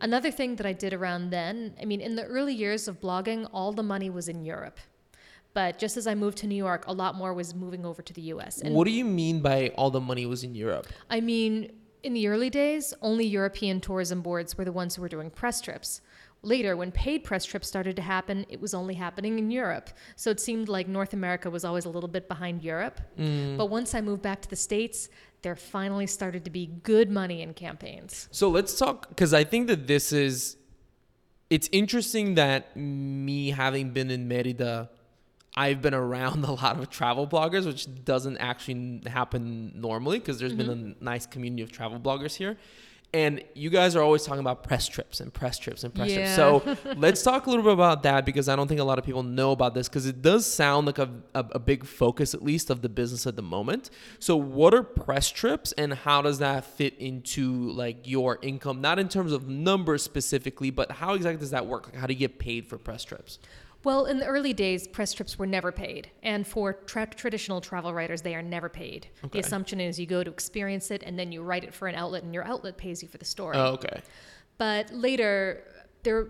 Another 0.00 0.32
thing 0.32 0.56
that 0.56 0.66
I 0.66 0.72
did 0.72 0.92
around 0.92 1.30
then, 1.30 1.76
I 1.80 1.84
mean, 1.84 2.00
in 2.00 2.16
the 2.16 2.24
early 2.24 2.54
years 2.54 2.88
of 2.88 3.00
blogging, 3.00 3.48
all 3.52 3.70
the 3.70 3.84
money 3.84 4.10
was 4.10 4.26
in 4.26 4.44
Europe. 4.44 4.80
But 5.52 5.78
just 5.78 5.96
as 5.96 6.08
I 6.08 6.16
moved 6.16 6.38
to 6.38 6.48
New 6.48 6.56
York, 6.56 6.88
a 6.88 6.92
lot 6.92 7.14
more 7.14 7.32
was 7.32 7.54
moving 7.54 7.86
over 7.86 8.02
to 8.02 8.12
the 8.12 8.22
US. 8.32 8.60
And 8.62 8.74
what 8.74 8.86
do 8.86 8.90
you 8.90 9.04
mean 9.04 9.40
by 9.40 9.68
all 9.76 9.92
the 9.92 10.00
money 10.00 10.26
was 10.26 10.42
in 10.42 10.56
Europe? 10.56 10.88
I 11.08 11.20
mean, 11.20 11.70
in 12.02 12.14
the 12.14 12.26
early 12.26 12.50
days, 12.50 12.94
only 13.00 13.24
European 13.24 13.80
tourism 13.80 14.22
boards 14.22 14.58
were 14.58 14.64
the 14.64 14.72
ones 14.72 14.96
who 14.96 15.02
were 15.02 15.08
doing 15.08 15.30
press 15.30 15.60
trips. 15.60 16.00
Later, 16.44 16.76
when 16.76 16.92
paid 16.92 17.24
press 17.24 17.44
trips 17.44 17.66
started 17.66 17.96
to 17.96 18.02
happen, 18.02 18.44
it 18.48 18.60
was 18.60 18.74
only 18.74 18.94
happening 18.94 19.38
in 19.38 19.50
Europe. 19.50 19.90
So 20.16 20.30
it 20.30 20.40
seemed 20.40 20.68
like 20.68 20.86
North 20.86 21.12
America 21.12 21.48
was 21.50 21.64
always 21.64 21.86
a 21.86 21.88
little 21.88 22.08
bit 22.08 22.28
behind 22.28 22.62
Europe. 22.62 23.00
Mm. 23.18 23.56
But 23.56 23.66
once 23.66 23.94
I 23.94 24.00
moved 24.00 24.22
back 24.22 24.42
to 24.42 24.50
the 24.50 24.56
States, 24.56 25.08
there 25.42 25.56
finally 25.56 26.06
started 26.06 26.44
to 26.44 26.50
be 26.50 26.66
good 26.82 27.10
money 27.10 27.42
in 27.42 27.54
campaigns. 27.54 28.28
So 28.30 28.48
let's 28.48 28.78
talk 28.78 29.08
because 29.08 29.32
I 29.32 29.44
think 29.44 29.68
that 29.68 29.86
this 29.86 30.12
is 30.12 30.56
it's 31.50 31.68
interesting 31.70 32.34
that 32.34 32.76
me 32.76 33.50
having 33.50 33.90
been 33.90 34.10
in 34.10 34.26
Merida, 34.26 34.90
I've 35.56 35.80
been 35.80 35.94
around 35.94 36.44
a 36.52 36.52
lot 36.52 36.78
of 36.78 36.90
travel 36.90 37.26
bloggers, 37.26 37.66
which 37.66 37.86
doesn't 38.04 38.38
actually 38.38 39.02
happen 39.06 39.72
normally 39.80 40.18
because 40.18 40.38
there's 40.38 40.54
been 40.54 40.68
mm-hmm. 40.68 41.00
a 41.00 41.04
nice 41.04 41.26
community 41.26 41.62
of 41.62 41.70
travel 41.70 42.00
bloggers 42.00 42.34
here. 42.34 42.56
And 43.14 43.42
you 43.54 43.70
guys 43.70 43.94
are 43.94 44.02
always 44.02 44.24
talking 44.24 44.40
about 44.40 44.64
press 44.64 44.88
trips 44.88 45.20
and 45.20 45.32
press 45.32 45.56
trips 45.58 45.84
and 45.84 45.94
press 45.94 46.10
Yeah. 46.10 46.16
trips. 46.16 46.34
So 46.34 46.92
let's 46.96 47.22
talk 47.22 47.46
a 47.46 47.48
little 47.50 47.62
bit 47.64 47.72
about 47.72 48.02
that 48.02 48.26
because 48.26 48.48
I 48.48 48.56
don't 48.56 48.66
think 48.66 48.80
a 48.80 48.84
lot 48.84 48.98
of 48.98 49.04
people 49.04 49.22
know 49.22 49.52
about 49.52 49.72
this 49.72 49.88
because 49.88 50.04
it 50.04 50.20
does 50.20 50.44
sound 50.46 50.86
like 50.86 50.98
a, 50.98 51.08
a, 51.34 51.44
a 51.52 51.58
big 51.60 51.86
focus, 51.86 52.34
at 52.34 52.42
least, 52.42 52.70
of 52.70 52.82
the 52.82 52.88
business 52.88 53.24
at 53.26 53.36
the 53.36 53.42
moment. 53.42 53.88
So, 54.18 54.36
what 54.36 54.74
are 54.74 54.82
press 54.82 55.30
trips 55.30 55.70
and 55.72 55.94
how 55.94 56.22
does 56.22 56.40
that 56.40 56.64
fit 56.64 56.98
into 56.98 57.70
like 57.70 57.98
your 58.08 58.38
income? 58.42 58.80
Not 58.80 58.98
in 58.98 59.08
terms 59.08 59.32
of 59.32 59.48
numbers 59.48 60.02
specifically, 60.02 60.70
but 60.70 60.90
how 60.90 61.14
exactly 61.14 61.38
does 61.38 61.50
that 61.52 61.66
work? 61.66 61.86
Like, 61.86 61.96
how 61.96 62.08
do 62.08 62.14
you 62.14 62.18
get 62.18 62.40
paid 62.40 62.66
for 62.66 62.78
press 62.78 63.04
trips? 63.04 63.38
Well, 63.84 64.06
in 64.06 64.18
the 64.18 64.26
early 64.26 64.52
days, 64.52 64.88
press 64.88 65.12
trips 65.12 65.38
were 65.38 65.46
never 65.46 65.70
paid. 65.70 66.10
And 66.22 66.46
for 66.46 66.72
tra- 66.72 67.06
traditional 67.06 67.60
travel 67.60 67.92
writers, 67.92 68.22
they 68.22 68.34
are 68.34 68.42
never 68.42 68.68
paid. 68.68 69.08
Okay. 69.24 69.40
The 69.40 69.46
assumption 69.46 69.80
is 69.80 70.00
you 70.00 70.06
go 70.06 70.24
to 70.24 70.30
experience 70.30 70.90
it 70.90 71.02
and 71.02 71.18
then 71.18 71.30
you 71.30 71.42
write 71.42 71.64
it 71.64 71.74
for 71.74 71.86
an 71.86 71.94
outlet, 71.94 72.22
and 72.22 72.32
your 72.32 72.44
outlet 72.44 72.76
pays 72.76 73.02
you 73.02 73.08
for 73.08 73.18
the 73.18 73.24
story. 73.24 73.56
Oh, 73.56 73.72
okay. 73.74 74.00
But 74.56 74.90
later, 74.92 75.64
there, 76.02 76.28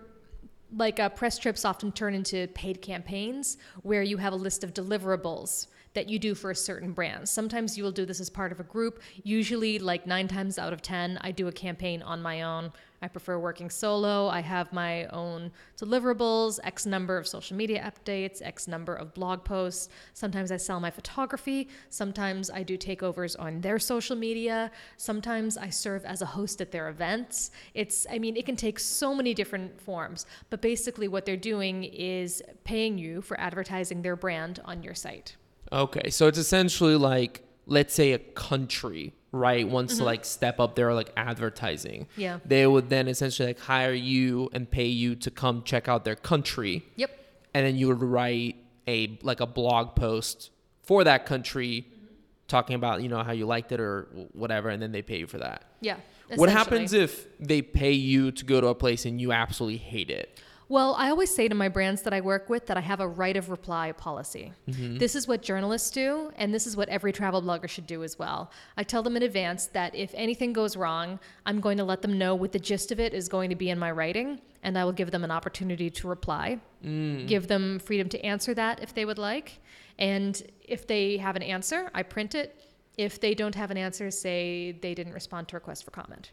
like 0.75 0.99
uh, 0.99 1.09
press 1.09 1.37
trips 1.37 1.63
often 1.63 1.91
turn 1.91 2.13
into 2.13 2.47
paid 2.49 2.81
campaigns 2.81 3.57
where 3.83 4.03
you 4.03 4.17
have 4.17 4.33
a 4.33 4.37
list 4.37 4.63
of 4.63 4.73
deliverables 4.73 5.67
that 5.95 6.09
you 6.09 6.19
do 6.19 6.35
for 6.35 6.51
a 6.51 6.55
certain 6.55 6.91
brand. 6.91 7.27
Sometimes 7.27 7.77
you 7.77 7.83
will 7.83 7.91
do 7.91 8.05
this 8.05 8.19
as 8.19 8.29
part 8.29 8.51
of 8.51 8.59
a 8.59 8.63
group. 8.63 9.01
Usually, 9.23 9.79
like 9.79 10.05
nine 10.05 10.27
times 10.27 10.59
out 10.59 10.73
of 10.73 10.81
10, 10.81 11.17
I 11.21 11.31
do 11.31 11.47
a 11.47 11.51
campaign 11.51 12.01
on 12.03 12.21
my 12.21 12.43
own. 12.43 12.71
I 13.01 13.07
prefer 13.07 13.37
working 13.37 13.69
solo. 13.69 14.27
I 14.27 14.39
have 14.39 14.73
my 14.73 15.05
own 15.07 15.51
deliverables, 15.77 16.59
X 16.63 16.85
number 16.85 17.17
of 17.17 17.27
social 17.27 17.55
media 17.55 17.91
updates, 17.91 18.41
X 18.41 18.67
number 18.67 18.95
of 18.95 19.13
blog 19.13 19.43
posts. 19.43 19.89
Sometimes 20.13 20.51
I 20.51 20.57
sell 20.57 20.79
my 20.79 20.89
photography. 20.89 21.69
Sometimes 21.89 22.49
I 22.49 22.63
do 22.63 22.77
takeovers 22.77 23.35
on 23.37 23.61
their 23.61 23.79
social 23.79 24.15
media. 24.15 24.71
Sometimes 24.97 25.57
I 25.57 25.69
serve 25.69 26.03
as 26.05 26.21
a 26.21 26.25
host 26.25 26.61
at 26.61 26.71
their 26.71 26.89
events. 26.89 27.51
It's, 27.73 28.07
I 28.09 28.17
mean, 28.17 28.35
it 28.37 28.45
can 28.45 28.55
take 28.55 28.79
so 28.79 29.13
many 29.13 29.33
different 29.33 29.79
forms. 29.79 30.25
But 30.49 30.61
basically, 30.61 31.07
what 31.07 31.25
they're 31.25 31.37
doing 31.37 31.83
is 31.83 32.41
paying 32.63 32.97
you 32.97 33.21
for 33.21 33.39
advertising 33.39 34.01
their 34.01 34.15
brand 34.15 34.61
on 34.65 34.83
your 34.83 34.95
site. 34.95 35.35
Okay, 35.71 36.09
so 36.09 36.27
it's 36.27 36.37
essentially 36.37 36.95
like, 36.95 37.43
let's 37.65 37.93
say 37.93 38.13
a 38.13 38.19
country, 38.19 39.13
right, 39.31 39.67
wants 39.67 39.95
to 39.95 39.97
mm-hmm. 39.99 40.05
like 40.05 40.25
step 40.25 40.59
up 40.59 40.75
their 40.75 40.93
like 40.93 41.11
advertising. 41.17 42.07
Yeah. 42.15 42.39
They 42.45 42.65
would 42.67 42.89
then 42.89 43.07
essentially 43.07 43.47
like 43.49 43.59
hire 43.59 43.93
you 43.93 44.49
and 44.53 44.69
pay 44.69 44.87
you 44.87 45.15
to 45.15 45.31
come 45.31 45.63
check 45.63 45.87
out 45.87 46.05
their 46.05 46.15
country, 46.15 46.83
Yep. 46.95 47.11
and 47.53 47.65
then 47.65 47.75
you 47.75 47.87
would 47.87 48.01
write 48.01 48.57
a 48.87 49.17
like 49.23 49.39
a 49.39 49.47
blog 49.47 49.95
post 49.95 50.51
for 50.83 51.03
that 51.03 51.25
country, 51.25 51.87
mm-hmm. 51.87 52.05
talking 52.47 52.75
about 52.75 53.01
you 53.01 53.09
know 53.09 53.23
how 53.23 53.31
you 53.31 53.45
liked 53.45 53.71
it 53.71 53.79
or 53.79 54.07
whatever, 54.33 54.69
and 54.69 54.81
then 54.81 54.91
they 54.91 55.01
pay 55.01 55.19
you 55.19 55.27
for 55.27 55.39
that. 55.39 55.63
Yeah. 55.81 55.97
What 56.35 56.49
happens 56.49 56.93
if 56.93 57.27
they 57.39 57.61
pay 57.61 57.91
you 57.91 58.31
to 58.31 58.45
go 58.45 58.59
to 58.59 58.67
a 58.67 58.75
place 58.75 59.05
and 59.05 59.21
you 59.21 59.31
absolutely 59.31 59.77
hate 59.77 60.09
it? 60.09 60.39
Well, 60.67 60.95
I 60.97 61.09
always 61.09 61.33
say 61.33 61.47
to 61.47 61.53
my 61.53 61.69
brands 61.69 62.01
that 62.03 62.13
I 62.13 62.21
work 62.21 62.49
with 62.49 62.65
that 62.67 62.77
I 62.77 62.81
have 62.81 62.99
a 62.99 63.07
right 63.07 63.37
of 63.37 63.49
reply 63.49 63.91
policy. 63.91 64.51
Mm-hmm. 64.67 64.97
This 64.97 65.15
is 65.15 65.27
what 65.27 65.43
journalists 65.43 65.91
do, 65.91 66.31
and 66.37 66.53
this 66.53 66.65
is 66.65 66.75
what 66.75 66.89
every 66.89 67.11
travel 67.11 67.41
blogger 67.41 67.69
should 67.69 67.85
do 67.85 68.03
as 68.03 68.17
well. 68.17 68.51
I 68.75 68.83
tell 68.83 69.03
them 69.03 69.15
in 69.15 69.21
advance 69.21 69.67
that 69.67 69.93
if 69.93 70.11
anything 70.15 70.53
goes 70.53 70.75
wrong, 70.75 71.19
I'm 71.45 71.59
going 71.59 71.77
to 71.77 71.83
let 71.83 72.01
them 72.01 72.17
know 72.17 72.33
what 72.33 72.51
the 72.51 72.59
gist 72.59 72.91
of 72.91 72.99
it 72.99 73.13
is 73.13 73.29
going 73.29 73.51
to 73.51 73.55
be 73.55 73.69
in 73.69 73.77
my 73.77 73.91
writing, 73.91 74.41
and 74.63 74.75
I 74.77 74.85
will 74.85 74.91
give 74.91 75.11
them 75.11 75.23
an 75.23 75.31
opportunity 75.31 75.91
to 75.91 76.07
reply. 76.07 76.59
Mm. 76.83 77.27
Give 77.27 77.47
them 77.47 77.77
freedom 77.77 78.09
to 78.09 78.25
answer 78.25 78.55
that 78.55 78.81
if 78.81 78.93
they 78.93 79.05
would 79.05 79.19
like. 79.19 79.59
And 79.99 80.41
if 80.61 80.87
they 80.87 81.17
have 81.17 81.35
an 81.35 81.43
answer, 81.43 81.91
I 81.93 82.01
print 82.01 82.33
it. 82.33 82.59
If 82.97 83.21
they 83.21 83.35
don't 83.35 83.55
have 83.55 83.71
an 83.71 83.77
answer, 83.77 84.09
say 84.09 84.71
they 84.71 84.95
didn't 84.95 85.13
respond 85.13 85.47
to 85.49 85.57
request 85.57 85.85
for 85.85 85.91
comment. 85.91 86.31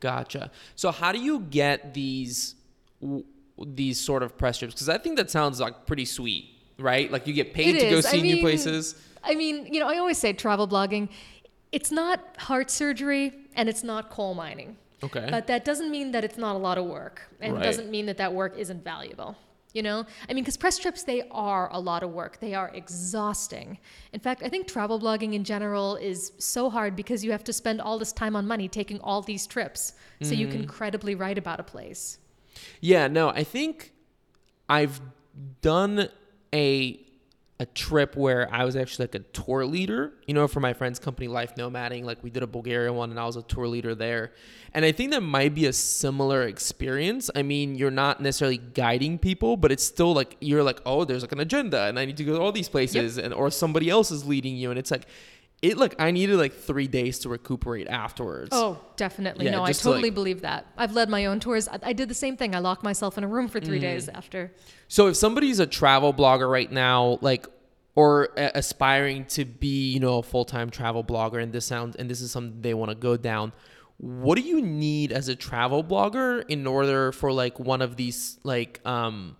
Gotcha. 0.00 0.50
So 0.74 0.90
how 0.90 1.12
do 1.12 1.20
you 1.20 1.40
get 1.40 1.94
these 1.94 2.54
w- 3.00 3.24
these 3.66 4.00
sort 4.00 4.22
of 4.22 4.36
press 4.38 4.58
trips? 4.58 4.74
Because 4.74 4.88
I 4.88 4.98
think 4.98 5.16
that 5.16 5.30
sounds 5.30 5.60
like 5.60 5.86
pretty 5.86 6.04
sweet, 6.04 6.50
right? 6.78 7.10
Like 7.10 7.26
you 7.26 7.34
get 7.34 7.54
paid 7.54 7.76
It 7.76 7.80
to 7.80 7.90
go 7.90 7.96
is. 7.98 8.06
I 8.06 8.10
see 8.12 8.22
new 8.22 8.34
mean, 8.36 8.42
places. 8.42 8.94
I 9.24 9.34
mean, 9.34 9.66
you 9.72 9.80
know, 9.80 9.88
I 9.88 9.98
always 9.98 10.18
say 10.18 10.32
travel 10.32 10.68
blogging, 10.68 11.08
it's 11.72 11.90
not 11.90 12.20
heart 12.38 12.70
surgery 12.70 13.32
and 13.54 13.68
it's 13.68 13.82
not 13.82 14.10
coal 14.10 14.34
mining. 14.34 14.76
Okay. 15.02 15.28
But 15.30 15.46
that 15.48 15.64
doesn't 15.64 15.90
mean 15.90 16.12
that 16.12 16.24
it's 16.24 16.38
not 16.38 16.56
a 16.56 16.58
lot 16.58 16.78
of 16.78 16.84
work 16.86 17.22
and 17.40 17.54
Right. 17.54 17.62
it 17.62 17.64
doesn't 17.64 17.90
mean 17.90 18.06
that 18.06 18.16
that 18.16 18.32
work 18.32 18.56
isn't 18.58 18.82
valuable. 18.82 19.36
You 19.74 19.82
know, 19.82 20.06
I 20.28 20.32
mean, 20.32 20.42
because 20.44 20.56
press 20.56 20.78
trips, 20.78 21.02
they 21.02 21.28
are 21.30 21.68
a 21.72 21.78
lot 21.78 22.02
of 22.02 22.10
work. 22.10 22.40
They 22.40 22.54
are 22.54 22.70
exhausting. 22.74 23.78
In 24.14 24.18
fact, 24.18 24.42
I 24.42 24.48
think 24.48 24.66
travel 24.66 24.98
blogging 24.98 25.34
in 25.34 25.44
general 25.44 25.96
is 25.96 26.32
so 26.38 26.70
hard 26.70 26.96
because 26.96 27.22
you 27.22 27.32
have 27.32 27.44
to 27.44 27.52
spend 27.52 27.80
all 27.80 27.98
this 27.98 28.12
time 28.12 28.34
on 28.34 28.46
money 28.46 28.66
taking 28.66 28.98
all 29.00 29.20
these 29.20 29.46
trips 29.46 29.92
so 30.22 30.32
you 30.32 30.46
Mm. 30.48 30.52
can 30.52 30.66
credibly 30.66 31.14
write 31.14 31.36
about 31.38 31.60
a 31.60 31.62
place. 31.62 32.18
Yeah, 32.80 33.08
no, 33.08 33.28
I 33.28 33.44
think 33.44 33.92
I've 34.68 35.00
done 35.62 36.08
a 36.54 37.00
a 37.60 37.66
trip 37.66 38.16
where 38.16 38.48
I 38.54 38.64
was 38.64 38.76
actually 38.76 39.04
like 39.04 39.16
a 39.16 39.18
tour 39.18 39.66
leader, 39.66 40.12
you 40.26 40.34
know, 40.34 40.46
for 40.46 40.60
my 40.60 40.72
friend's 40.72 41.00
company 41.00 41.26
Life 41.26 41.56
Nomading. 41.56 42.04
Like 42.04 42.22
we 42.22 42.30
did 42.30 42.44
a 42.44 42.46
Bulgaria 42.46 42.92
one 42.92 43.10
and 43.10 43.18
I 43.18 43.26
was 43.26 43.34
a 43.34 43.42
tour 43.42 43.66
leader 43.66 43.96
there. 43.96 44.32
And 44.74 44.84
I 44.84 44.92
think 44.92 45.10
that 45.10 45.22
might 45.22 45.56
be 45.56 45.66
a 45.66 45.72
similar 45.72 46.42
experience. 46.44 47.30
I 47.34 47.42
mean, 47.42 47.74
you're 47.74 47.90
not 47.90 48.20
necessarily 48.20 48.58
guiding 48.58 49.18
people, 49.18 49.56
but 49.56 49.72
it's 49.72 49.82
still 49.82 50.14
like 50.14 50.36
you're 50.40 50.62
like, 50.62 50.80
oh, 50.86 51.04
there's 51.04 51.22
like 51.22 51.32
an 51.32 51.40
agenda 51.40 51.82
and 51.86 51.98
I 51.98 52.04
need 52.04 52.16
to 52.18 52.24
go 52.24 52.36
to 52.36 52.40
all 52.40 52.52
these 52.52 52.68
places 52.68 53.18
and 53.18 53.34
or 53.34 53.50
somebody 53.50 53.90
else 53.90 54.12
is 54.12 54.24
leading 54.24 54.56
you 54.56 54.70
and 54.70 54.78
it's 54.78 54.92
like 54.92 55.06
it 55.60 55.76
look 55.76 55.94
I 55.98 56.10
needed 56.12 56.36
like 56.36 56.54
three 56.54 56.86
days 56.86 57.18
to 57.20 57.28
recuperate 57.28 57.88
afterwards. 57.88 58.50
Oh, 58.52 58.78
definitely. 58.96 59.46
Yeah, 59.46 59.52
no, 59.52 59.64
I 59.64 59.68
just 59.68 59.80
to, 59.80 59.84
totally 59.88 60.10
like- 60.10 60.14
believe 60.14 60.42
that. 60.42 60.66
I've 60.76 60.92
led 60.92 61.08
my 61.08 61.26
own 61.26 61.40
tours. 61.40 61.66
I, 61.68 61.78
I 61.82 61.92
did 61.92 62.08
the 62.08 62.14
same 62.14 62.36
thing. 62.36 62.54
I 62.54 62.60
locked 62.60 62.84
myself 62.84 63.18
in 63.18 63.24
a 63.24 63.28
room 63.28 63.48
for 63.48 63.60
Mm. 63.60 63.64
three 63.66 63.78
days 63.80 64.08
after. 64.08 64.52
So 64.86 65.08
if 65.08 65.16
somebody's 65.16 65.58
a 65.58 65.66
travel 65.66 66.14
blogger 66.14 66.48
right 66.50 66.70
now, 66.70 67.18
like 67.22 67.46
or 67.96 68.28
a- 68.36 68.52
aspiring 68.54 69.24
to 69.24 69.44
be, 69.44 69.90
you 69.90 69.98
know, 69.98 70.18
a 70.18 70.22
full-time 70.22 70.70
travel 70.70 71.02
blogger 71.02 71.42
and 71.42 71.52
this 71.52 71.64
sounds 71.66 71.96
and 71.96 72.08
this 72.08 72.20
is 72.20 72.30
something 72.30 72.60
they 72.62 72.72
want 72.74 72.90
to 72.90 72.94
go 72.94 73.16
down, 73.16 73.52
what 73.96 74.36
do 74.36 74.42
you 74.42 74.62
need 74.62 75.10
as 75.10 75.28
a 75.28 75.34
travel 75.34 75.82
blogger 75.82 76.44
in 76.48 76.64
order 76.68 77.10
for 77.10 77.32
like 77.32 77.58
one 77.58 77.82
of 77.82 77.96
these 77.96 78.38
like 78.44 78.80
um 78.86 79.34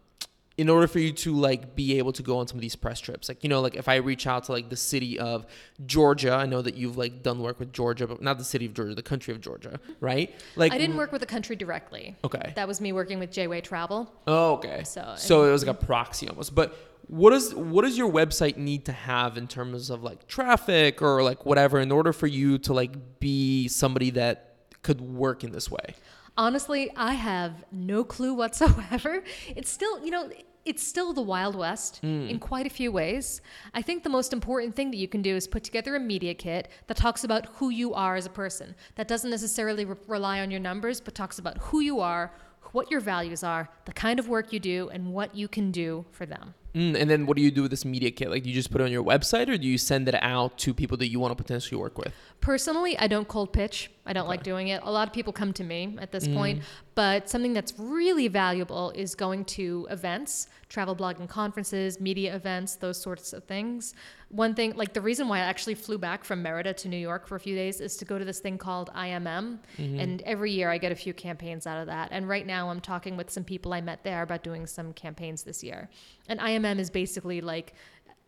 in 0.58 0.68
order 0.68 0.86
for 0.88 0.98
you 0.98 1.12
to 1.12 1.34
like 1.34 1.74
be 1.76 1.98
able 1.98 2.12
to 2.12 2.22
go 2.22 2.38
on 2.38 2.46
some 2.48 2.56
of 2.58 2.60
these 2.60 2.76
press 2.76 2.98
trips 3.00 3.28
like 3.28 3.42
you 3.44 3.48
know 3.48 3.60
like 3.60 3.76
if 3.76 3.88
i 3.88 3.94
reach 3.96 4.26
out 4.26 4.44
to 4.44 4.52
like 4.52 4.68
the 4.68 4.76
city 4.76 5.18
of 5.18 5.46
georgia 5.86 6.32
i 6.32 6.44
know 6.44 6.60
that 6.60 6.74
you've 6.74 6.98
like 6.98 7.22
done 7.22 7.38
work 7.40 7.58
with 7.60 7.72
georgia 7.72 8.06
but 8.06 8.20
not 8.20 8.36
the 8.38 8.44
city 8.44 8.66
of 8.66 8.74
georgia 8.74 8.94
the 8.94 9.02
country 9.02 9.32
of 9.32 9.40
georgia 9.40 9.78
right 10.00 10.34
like 10.56 10.72
I 10.72 10.78
didn't 10.78 10.96
work 10.96 11.12
with 11.12 11.20
the 11.20 11.26
country 11.26 11.54
directly. 11.56 12.16
okay 12.24 12.52
That 12.56 12.66
was 12.66 12.80
me 12.80 12.92
working 12.92 13.18
with 13.20 13.30
Jayway 13.30 13.62
Travel. 13.62 14.12
Oh, 14.26 14.54
okay. 14.54 14.82
So, 14.84 15.14
So, 15.16 15.44
it 15.44 15.52
was 15.52 15.64
like 15.64 15.74
a 15.80 15.86
proxy 15.86 16.28
almost. 16.28 16.54
But 16.54 16.76
what 17.06 17.30
does 17.30 17.54
what 17.54 17.82
does 17.84 17.96
your 17.96 18.10
website 18.10 18.56
need 18.56 18.84
to 18.86 18.92
have 18.92 19.38
in 19.38 19.46
terms 19.46 19.90
of 19.90 20.02
like 20.02 20.26
traffic 20.26 21.00
or 21.00 21.22
like 21.22 21.46
whatever 21.46 21.78
in 21.78 21.90
order 21.92 22.12
for 22.12 22.26
you 22.26 22.58
to 22.58 22.72
like 22.72 23.20
be 23.20 23.68
somebody 23.68 24.10
that 24.10 24.54
could 24.82 25.00
work 25.00 25.44
in 25.44 25.52
this 25.52 25.70
way? 25.70 25.94
Honestly, 26.36 26.90
I 26.96 27.14
have 27.14 27.64
no 27.72 28.04
clue 28.04 28.34
whatsoever. 28.34 29.22
It's 29.56 29.70
still, 29.70 30.04
you 30.04 30.10
know, 30.10 30.30
it's 30.68 30.86
still 30.86 31.14
the 31.14 31.22
Wild 31.22 31.56
West 31.56 32.00
in 32.02 32.38
quite 32.38 32.66
a 32.66 32.70
few 32.70 32.92
ways. 32.92 33.40
I 33.72 33.80
think 33.80 34.02
the 34.02 34.10
most 34.10 34.32
important 34.32 34.76
thing 34.76 34.90
that 34.90 34.98
you 34.98 35.08
can 35.08 35.22
do 35.22 35.34
is 35.34 35.48
put 35.48 35.64
together 35.64 35.96
a 35.96 36.00
media 36.00 36.34
kit 36.34 36.68
that 36.88 36.96
talks 36.96 37.24
about 37.24 37.46
who 37.56 37.70
you 37.70 37.94
are 37.94 38.16
as 38.16 38.26
a 38.26 38.30
person. 38.30 38.74
That 38.96 39.08
doesn't 39.08 39.30
necessarily 39.30 39.86
re- 39.86 39.96
rely 40.06 40.40
on 40.40 40.50
your 40.50 40.60
numbers, 40.60 41.00
but 41.00 41.14
talks 41.14 41.38
about 41.38 41.56
who 41.58 41.80
you 41.80 42.00
are, 42.00 42.32
what 42.72 42.90
your 42.90 43.00
values 43.00 43.42
are, 43.42 43.70
the 43.86 43.92
kind 43.92 44.18
of 44.18 44.28
work 44.28 44.52
you 44.52 44.60
do, 44.60 44.90
and 44.92 45.12
what 45.12 45.34
you 45.34 45.48
can 45.48 45.70
do 45.70 46.04
for 46.10 46.26
them. 46.26 46.54
Mm, 46.74 47.00
and 47.00 47.10
then 47.10 47.26
what 47.26 47.36
do 47.36 47.42
you 47.42 47.50
do 47.50 47.62
with 47.62 47.70
this 47.70 47.84
media 47.84 48.10
kit? 48.10 48.30
Like, 48.30 48.42
do 48.42 48.50
you 48.50 48.54
just 48.54 48.70
put 48.70 48.80
it 48.80 48.84
on 48.84 48.92
your 48.92 49.02
website 49.02 49.48
or 49.48 49.56
do 49.56 49.66
you 49.66 49.78
send 49.78 50.06
it 50.06 50.14
out 50.16 50.58
to 50.58 50.74
people 50.74 50.96
that 50.98 51.08
you 51.08 51.18
want 51.18 51.36
to 51.36 51.42
potentially 51.42 51.80
work 51.80 51.96
with? 51.96 52.12
Personally, 52.40 52.96
I 52.98 53.06
don't 53.08 53.26
cold 53.26 53.52
pitch. 53.52 53.90
I 54.04 54.12
don't 54.12 54.28
like 54.28 54.42
doing 54.42 54.68
it. 54.68 54.82
A 54.84 54.92
lot 54.92 55.08
of 55.08 55.14
people 55.14 55.32
come 55.32 55.52
to 55.54 55.64
me 55.64 55.96
at 55.98 56.12
this 56.12 56.28
point, 56.28 56.62
but 56.98 57.30
something 57.30 57.52
that's 57.52 57.74
really 57.78 58.26
valuable 58.26 58.90
is 58.90 59.14
going 59.14 59.44
to 59.44 59.86
events, 59.88 60.48
travel 60.68 60.96
blogging 60.96 61.28
conferences, 61.28 62.00
media 62.00 62.34
events, 62.34 62.74
those 62.74 63.00
sorts 63.00 63.32
of 63.32 63.44
things. 63.44 63.94
One 64.30 64.52
thing, 64.52 64.74
like 64.74 64.94
the 64.94 65.00
reason 65.00 65.28
why 65.28 65.38
I 65.38 65.42
actually 65.42 65.76
flew 65.76 65.96
back 65.96 66.24
from 66.24 66.42
Merida 66.42 66.74
to 66.74 66.88
New 66.88 66.96
York 66.96 67.28
for 67.28 67.36
a 67.36 67.38
few 67.40 67.54
days 67.54 67.80
is 67.80 67.96
to 67.98 68.04
go 68.04 68.18
to 68.18 68.24
this 68.24 68.40
thing 68.40 68.58
called 68.58 68.90
IMM. 68.96 69.60
And 70.00 70.22
every 70.22 70.50
year 70.50 70.72
I 70.72 70.78
get 70.78 70.90
a 70.90 70.96
few 70.96 71.14
campaigns 71.14 71.68
out 71.68 71.78
of 71.78 71.86
that. 71.86 72.08
And 72.10 72.28
right 72.28 72.44
now 72.44 72.68
I'm 72.68 72.80
talking 72.80 73.16
with 73.16 73.30
some 73.30 73.44
people 73.44 73.72
I 73.72 73.80
met 73.80 74.02
there 74.02 74.22
about 74.24 74.42
doing 74.42 74.66
some 74.66 74.92
campaigns 74.92 75.44
this 75.44 75.62
year. 75.62 75.88
And 76.28 76.40
IMM 76.40 76.80
is 76.80 76.90
basically 76.90 77.40
like 77.40 77.74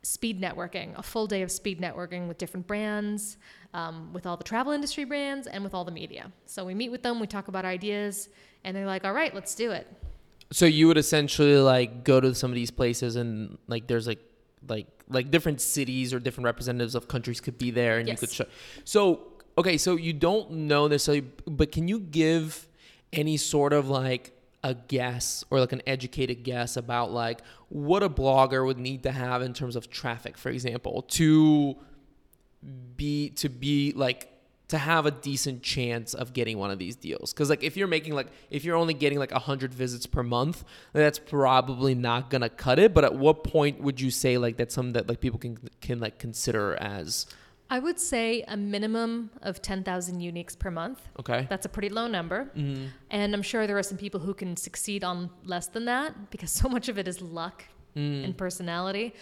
speed 0.03 0.41
networking, 0.41 0.97
a 0.97 1.03
full 1.03 1.27
day 1.27 1.43
of 1.43 1.51
speed 1.51 1.81
networking 1.81 2.29
with 2.29 2.39
different 2.39 2.69
brands, 2.69 3.37
um, 3.75 4.13
with 4.13 4.27
all 4.27 4.37
the 4.37 4.45
travel 4.45 4.73
industry 4.73 5.05
brands, 5.05 5.49
and 5.49 5.65
with 5.65 5.75
all 5.75 5.85
the 5.85 5.91
media. 5.91 6.31
So 6.47 6.65
we 6.65 6.75
meet 6.75 6.91
with 6.91 7.03
them, 7.03 7.19
we 7.19 7.27
talk 7.27 7.49
about 7.49 7.65
ideas, 7.65 8.29
and 8.65 8.77
they're 8.77 8.87
like, 8.87 9.05
all 9.05 9.13
right, 9.13 9.35
let's 9.35 9.55
do 9.55 9.71
it. 9.71 9.87
So 10.53 10.67
you 10.67 10.89
would 10.89 10.99
essentially 10.99 11.57
like 11.57 12.03
go 12.05 12.21
to 12.21 12.35
some 12.35 12.51
of 12.51 12.55
these 12.55 12.71
places 12.71 13.17
and 13.17 13.57
like 13.69 13.87
there's 13.87 14.07
like 14.07 14.19
like 14.69 14.87
like 15.09 15.31
different 15.31 15.61
cities 15.61 16.13
or 16.13 16.19
different 16.21 16.45
representatives 16.45 16.95
of 16.95 17.09
countries 17.09 17.41
could 17.41 17.57
be 17.59 17.71
there 17.71 17.99
and 17.99 18.09
Yes. 18.09 18.21
you 18.21 18.27
could 18.29 18.35
show. 18.35 18.45
So 18.85 19.29
okay, 19.57 19.77
so 19.79 19.97
you 19.97 20.13
don't 20.13 20.51
know 20.53 20.87
necessarily, 20.89 21.27
but 21.47 21.71
can 21.73 21.87
you 21.89 22.01
give 22.01 22.67
any 23.13 23.37
sort 23.37 23.73
of 23.73 23.89
like 23.89 24.33
a 24.63 24.75
guess 24.75 25.43
or 25.51 25.59
like 25.61 25.73
an 25.73 25.83
educated 25.87 26.43
guess 26.43 26.77
about 26.77 27.11
like 27.13 27.41
what 27.71 28.03
a 28.03 28.09
blogger 28.11 28.65
would 28.67 28.79
need 28.79 29.03
to 29.05 29.13
have 29.13 29.43
in 29.43 29.55
terms 29.55 29.75
of 29.77 29.89
traffic, 29.91 30.37
for 30.37 30.51
example, 30.51 31.03
to 31.03 31.77
be 32.97 33.31
to 33.31 33.49
be 33.49 33.93
like 33.97 34.29
to 34.71 34.79
have 34.79 35.05
a 35.07 35.11
decent 35.11 35.63
chance 35.63 36.15
of 36.15 36.33
getting 36.33 36.57
one 36.59 36.71
of 36.71 36.79
these 36.79 36.97
deals 36.97 37.33
because 37.33 37.49
like 37.51 37.63
if 37.63 37.77
you're 37.77 37.89
making 37.97 38.15
like 38.15 38.29
if 38.51 38.65
you're 38.65 38.77
only 38.77 38.95
getting 38.95 39.19
like 39.19 39.33
100 39.33 39.75
visits 39.75 40.07
per 40.07 40.23
month 40.23 40.65
that's 40.93 41.19
probably 41.19 41.95
not 41.95 42.31
gonna 42.31 42.49
cut 42.49 42.79
it 42.79 42.95
but 42.95 43.05
at 43.05 43.15
what 43.15 43.45
point 43.45 43.81
would 43.81 44.01
you 44.01 44.11
say 44.11 44.39
like 44.39 44.57
that's 44.57 44.75
something 44.75 44.93
that 44.95 45.09
like 45.09 45.21
people 45.21 45.39
can 45.39 45.59
can 45.81 45.99
like 46.01 46.19
consider 46.19 46.77
as 46.81 47.27
I 47.73 47.79
would 47.79 48.01
say 48.01 48.43
a 48.49 48.57
minimum 48.57 49.31
of 49.43 49.63
10,000 49.63 50.19
uniques 50.21 50.59
per 50.59 50.73
month. 50.73 50.99
okay 51.21 51.47
That's 51.49 51.67
a 51.67 51.69
pretty 51.69 51.89
low 51.89 52.09
number. 52.09 52.51
mm-hmm. 52.57 52.87
And 53.13 53.33
I'm 53.33 53.43
sure 53.43 53.69
there 53.69 53.79
are 53.79 53.85
some 53.93 53.97
people 53.97 54.19
who 54.27 54.35
can 54.35 54.57
succeed 54.57 55.05
on 55.05 55.31
less 55.45 55.69
than 55.69 55.85
that 55.85 56.31
because 56.33 56.51
so 56.63 56.69
much 56.69 56.89
of 56.89 56.99
it 56.99 57.07
is 57.07 57.21
luck 57.23 57.65
Mm. 57.97 58.25
and 58.25 58.37
personality. 58.37 59.15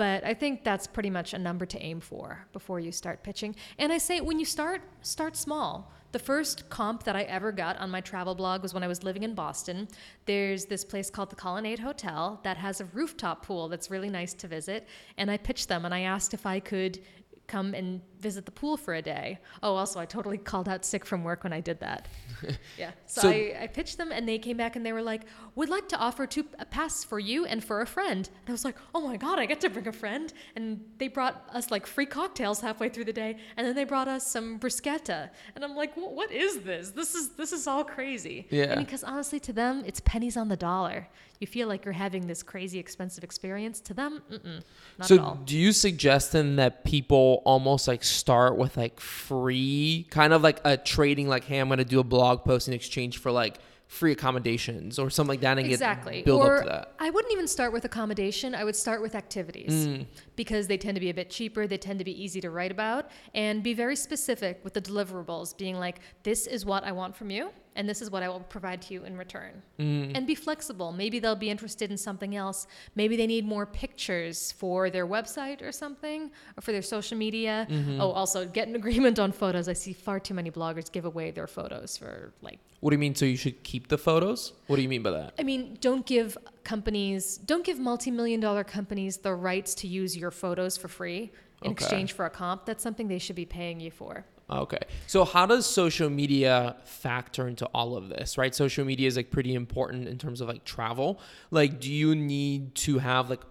But 0.00 0.24
I 0.24 0.32
think 0.32 0.64
that's 0.64 0.86
pretty 0.86 1.10
much 1.10 1.34
a 1.34 1.38
number 1.38 1.66
to 1.66 1.78
aim 1.78 2.00
for 2.00 2.46
before 2.54 2.80
you 2.80 2.90
start 2.90 3.22
pitching. 3.22 3.54
And 3.76 3.92
I 3.92 3.98
say 3.98 4.22
when 4.22 4.38
you 4.38 4.46
start, 4.46 4.80
start 5.02 5.36
small. 5.36 5.92
The 6.12 6.18
first 6.18 6.70
comp 6.70 7.04
that 7.04 7.16
I 7.16 7.24
ever 7.24 7.52
got 7.52 7.76
on 7.76 7.90
my 7.90 8.00
travel 8.00 8.34
blog 8.34 8.62
was 8.62 8.72
when 8.72 8.82
I 8.82 8.88
was 8.88 9.04
living 9.04 9.24
in 9.24 9.34
Boston. 9.34 9.88
There's 10.24 10.64
this 10.64 10.86
place 10.86 11.10
called 11.10 11.28
the 11.28 11.36
Colonnade 11.36 11.80
Hotel 11.80 12.40
that 12.44 12.56
has 12.56 12.80
a 12.80 12.86
rooftop 12.86 13.44
pool 13.44 13.68
that's 13.68 13.90
really 13.90 14.08
nice 14.08 14.32
to 14.32 14.48
visit. 14.48 14.88
And 15.18 15.30
I 15.30 15.36
pitched 15.36 15.68
them 15.68 15.84
and 15.84 15.92
I 15.92 16.00
asked 16.00 16.32
if 16.32 16.46
I 16.46 16.60
could 16.60 17.00
come 17.46 17.74
and 17.74 18.00
visit 18.20 18.44
the 18.46 18.52
pool 18.52 18.76
for 18.76 18.94
a 18.94 19.02
day. 19.02 19.38
Oh, 19.62 19.74
also, 19.74 19.98
I 20.00 20.06
totally 20.06 20.38
called 20.52 20.68
out 20.68 20.84
sick 20.84 21.04
from 21.04 21.24
work 21.24 21.42
when 21.44 21.52
I 21.52 21.60
did 21.60 21.80
that. 21.80 22.06
yeah. 22.78 22.90
So, 23.06 23.22
So- 23.22 23.28
I, 23.30 23.56
I 23.62 23.66
pitched 23.66 23.98
them 23.98 24.12
and 24.12 24.28
they 24.28 24.38
came 24.38 24.56
back 24.56 24.76
and 24.76 24.84
they 24.84 24.92
were 24.92 25.02
like, 25.02 25.22
would 25.56 25.68
like 25.68 25.88
to 25.88 25.96
offer 25.98 26.26
two 26.26 26.46
a 26.58 26.64
pass 26.64 27.02
for 27.04 27.18
you 27.18 27.44
and 27.44 27.62
for 27.62 27.80
a 27.80 27.86
friend. 27.86 28.28
And 28.28 28.48
I 28.48 28.52
was 28.52 28.64
like, 28.64 28.76
oh 28.94 29.00
my 29.00 29.16
God, 29.16 29.38
I 29.38 29.46
get 29.46 29.60
to 29.62 29.70
bring 29.70 29.88
a 29.88 29.92
friend. 29.92 30.32
And 30.56 30.82
they 30.98 31.08
brought 31.08 31.44
us 31.52 31.70
like 31.70 31.86
free 31.86 32.06
cocktails 32.06 32.60
halfway 32.60 32.88
through 32.88 33.04
the 33.06 33.12
day. 33.12 33.36
And 33.56 33.66
then 33.66 33.74
they 33.74 33.84
brought 33.84 34.08
us 34.08 34.26
some 34.26 34.58
bruschetta. 34.58 35.30
And 35.54 35.64
I'm 35.64 35.74
like, 35.76 35.94
"Wh- 35.94 36.12
what 36.12 36.30
is 36.32 36.60
this? 36.60 36.90
This 36.90 37.14
is, 37.14 37.30
this 37.30 37.52
is 37.52 37.66
all 37.66 37.84
crazy. 37.84 38.46
Yeah. 38.50 38.64
And 38.72 38.84
because 38.84 39.02
honestly, 39.04 39.40
to 39.40 39.52
them, 39.52 39.82
it's 39.86 40.00
pennies 40.00 40.36
on 40.36 40.48
the 40.48 40.56
dollar. 40.56 41.08
You 41.40 41.46
feel 41.46 41.68
like 41.68 41.84
you're 41.86 41.94
having 41.94 42.26
this 42.26 42.42
crazy 42.42 42.78
expensive 42.78 43.24
experience. 43.24 43.80
To 43.80 43.94
them, 43.94 44.20
mm-mm, 44.30 44.62
not 44.98 45.08
so 45.08 45.14
at 45.14 45.20
all. 45.22 45.34
do 45.46 45.56
you 45.56 45.72
suggest 45.72 46.32
then 46.32 46.56
that 46.56 46.84
people 46.84 47.40
almost 47.46 47.88
like 47.88 48.04
start 48.10 48.56
with 48.56 48.76
like 48.76 49.00
free 49.00 50.06
kind 50.10 50.32
of 50.32 50.42
like 50.42 50.60
a 50.64 50.76
trading 50.76 51.28
like 51.28 51.44
hey 51.44 51.58
i'm 51.58 51.68
gonna 51.68 51.84
do 51.84 52.00
a 52.00 52.04
blog 52.04 52.44
post 52.44 52.68
in 52.68 52.74
exchange 52.74 53.18
for 53.18 53.30
like 53.30 53.58
free 53.86 54.12
accommodations 54.12 55.00
or 55.00 55.10
something 55.10 55.30
like 55.30 55.40
that 55.40 55.58
and 55.58 55.66
exactly. 55.66 56.16
get 56.16 56.24
build 56.24 56.42
or 56.42 56.58
up 56.58 56.62
to 56.62 56.68
that 56.68 56.94
I 57.00 57.10
wouldn't 57.10 57.32
even 57.32 57.48
start 57.48 57.72
with 57.72 57.84
accommodation. 57.84 58.54
I 58.54 58.62
would 58.62 58.76
start 58.76 59.02
with 59.02 59.16
activities 59.16 59.72
Mm. 59.72 60.06
because 60.36 60.68
they 60.68 60.78
tend 60.78 60.94
to 60.94 61.00
be 61.00 61.10
a 61.10 61.14
bit 61.14 61.28
cheaper. 61.28 61.66
They 61.66 61.76
tend 61.78 61.98
to 61.98 62.04
be 62.04 62.22
easy 62.22 62.40
to 62.42 62.50
write 62.50 62.70
about 62.70 63.10
and 63.34 63.64
be 63.64 63.74
very 63.74 63.96
specific 63.96 64.60
with 64.62 64.74
the 64.74 64.80
deliverables, 64.80 65.56
being 65.58 65.76
like, 65.76 65.98
this 66.22 66.46
is 66.46 66.64
what 66.64 66.84
I 66.84 66.92
want 66.92 67.16
from 67.16 67.30
you 67.30 67.50
and 67.76 67.88
this 67.88 68.02
is 68.02 68.10
what 68.10 68.22
I 68.22 68.28
will 68.28 68.40
provide 68.40 68.82
to 68.82 68.94
you 68.94 69.04
in 69.04 69.16
return. 69.16 69.62
Mm. 69.78 70.12
And 70.16 70.26
be 70.26 70.34
flexible. 70.34 70.92
Maybe 70.92 71.18
they'll 71.18 71.36
be 71.36 71.50
interested 71.50 71.90
in 71.90 71.96
something 71.96 72.36
else. 72.36 72.66
Maybe 72.94 73.16
they 73.16 73.26
need 73.26 73.46
more 73.46 73.66
pictures 73.66 74.52
for 74.52 74.90
their 74.90 75.06
website 75.06 75.62
or 75.62 75.72
something 75.72 76.30
or 76.56 76.60
for 76.60 76.72
their 76.72 76.82
social 76.82 77.16
media. 77.16 77.66
Mm-hmm. 77.70 78.00
Oh, 78.00 78.10
also 78.10 78.46
get 78.46 78.68
an 78.68 78.74
agreement 78.76 79.18
on 79.18 79.32
photos. 79.32 79.68
I 79.68 79.72
see 79.74 79.92
far 79.92 80.20
too 80.20 80.34
many 80.34 80.50
bloggers 80.50 80.90
give 80.90 81.04
away 81.04 81.30
their 81.30 81.46
photos 81.46 81.96
for 81.96 82.32
like 82.42 82.58
what 82.80 82.90
do 82.90 82.94
you 82.94 82.98
mean 82.98 83.14
so 83.14 83.26
you 83.26 83.36
should 83.36 83.62
keep 83.62 83.88
the 83.88 83.98
photos 83.98 84.54
what 84.66 84.76
do 84.76 84.82
you 84.82 84.88
mean 84.88 85.02
by 85.02 85.10
that 85.10 85.34
I 85.38 85.42
mean, 85.42 85.76
don't 85.82 86.06
give 86.06 86.38
companies, 86.64 87.36
don't 87.36 87.64
give 87.64 87.78
multi-million 87.78 88.40
dollar 88.40 88.64
companies 88.64 89.18
the 89.18 89.34
rights 89.34 89.74
to 89.76 89.86
use 89.86 90.16
your 90.16 90.30
photos 90.30 90.76
for 90.78 90.88
free 90.88 91.30
in 91.62 91.72
Okay. 91.72 91.84
exchange 91.84 92.12
for 92.14 92.24
a 92.24 92.30
comp. 92.30 92.64
That's 92.64 92.82
something 92.82 93.08
they 93.08 93.18
should 93.18 93.36
be 93.36 93.44
paying 93.44 93.80
you 93.80 93.90
for. 93.90 94.24
Okay. 94.50 94.80
So 95.06 95.24
how 95.24 95.46
does 95.46 95.64
social 95.64 96.10
media 96.10 96.76
factor 96.84 97.46
into 97.46 97.66
all 97.66 97.96
of 97.96 98.08
this, 98.08 98.36
right? 98.36 98.54
Social 98.54 98.84
media 98.84 99.06
is 99.06 99.16
like 99.16 99.30
pretty 99.30 99.54
important 99.54 100.08
in 100.08 100.18
terms 100.18 100.40
of 100.40 100.48
like 100.48 100.64
travel. 100.64 101.20
Like 101.50 101.80
do 101.80 101.92
you 101.92 102.14
need 102.14 102.74
to 102.76 102.98
have 102.98 103.30
like 103.30 103.42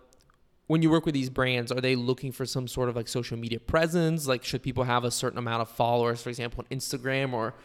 when 0.67 0.83
you 0.83 0.89
work 0.91 1.05
with 1.05 1.15
these 1.15 1.31
brands, 1.31 1.71
are 1.71 1.81
they 1.81 1.95
looking 1.95 2.31
for 2.31 2.45
some 2.45 2.67
sort 2.67 2.89
of 2.89 2.95
like 2.95 3.07
social 3.07 3.37
media 3.37 3.59
presence? 3.59 4.27
Like 4.27 4.43
should 4.43 4.61
people 4.61 4.83
have 4.83 5.03
a 5.03 5.09
certain 5.09 5.39
amount 5.39 5.63
of 5.63 5.69
followers, 5.69 6.21
for 6.21 6.29
example, 6.29 6.63
on 6.63 6.77
Instagram 6.77 7.33
or 7.33 7.55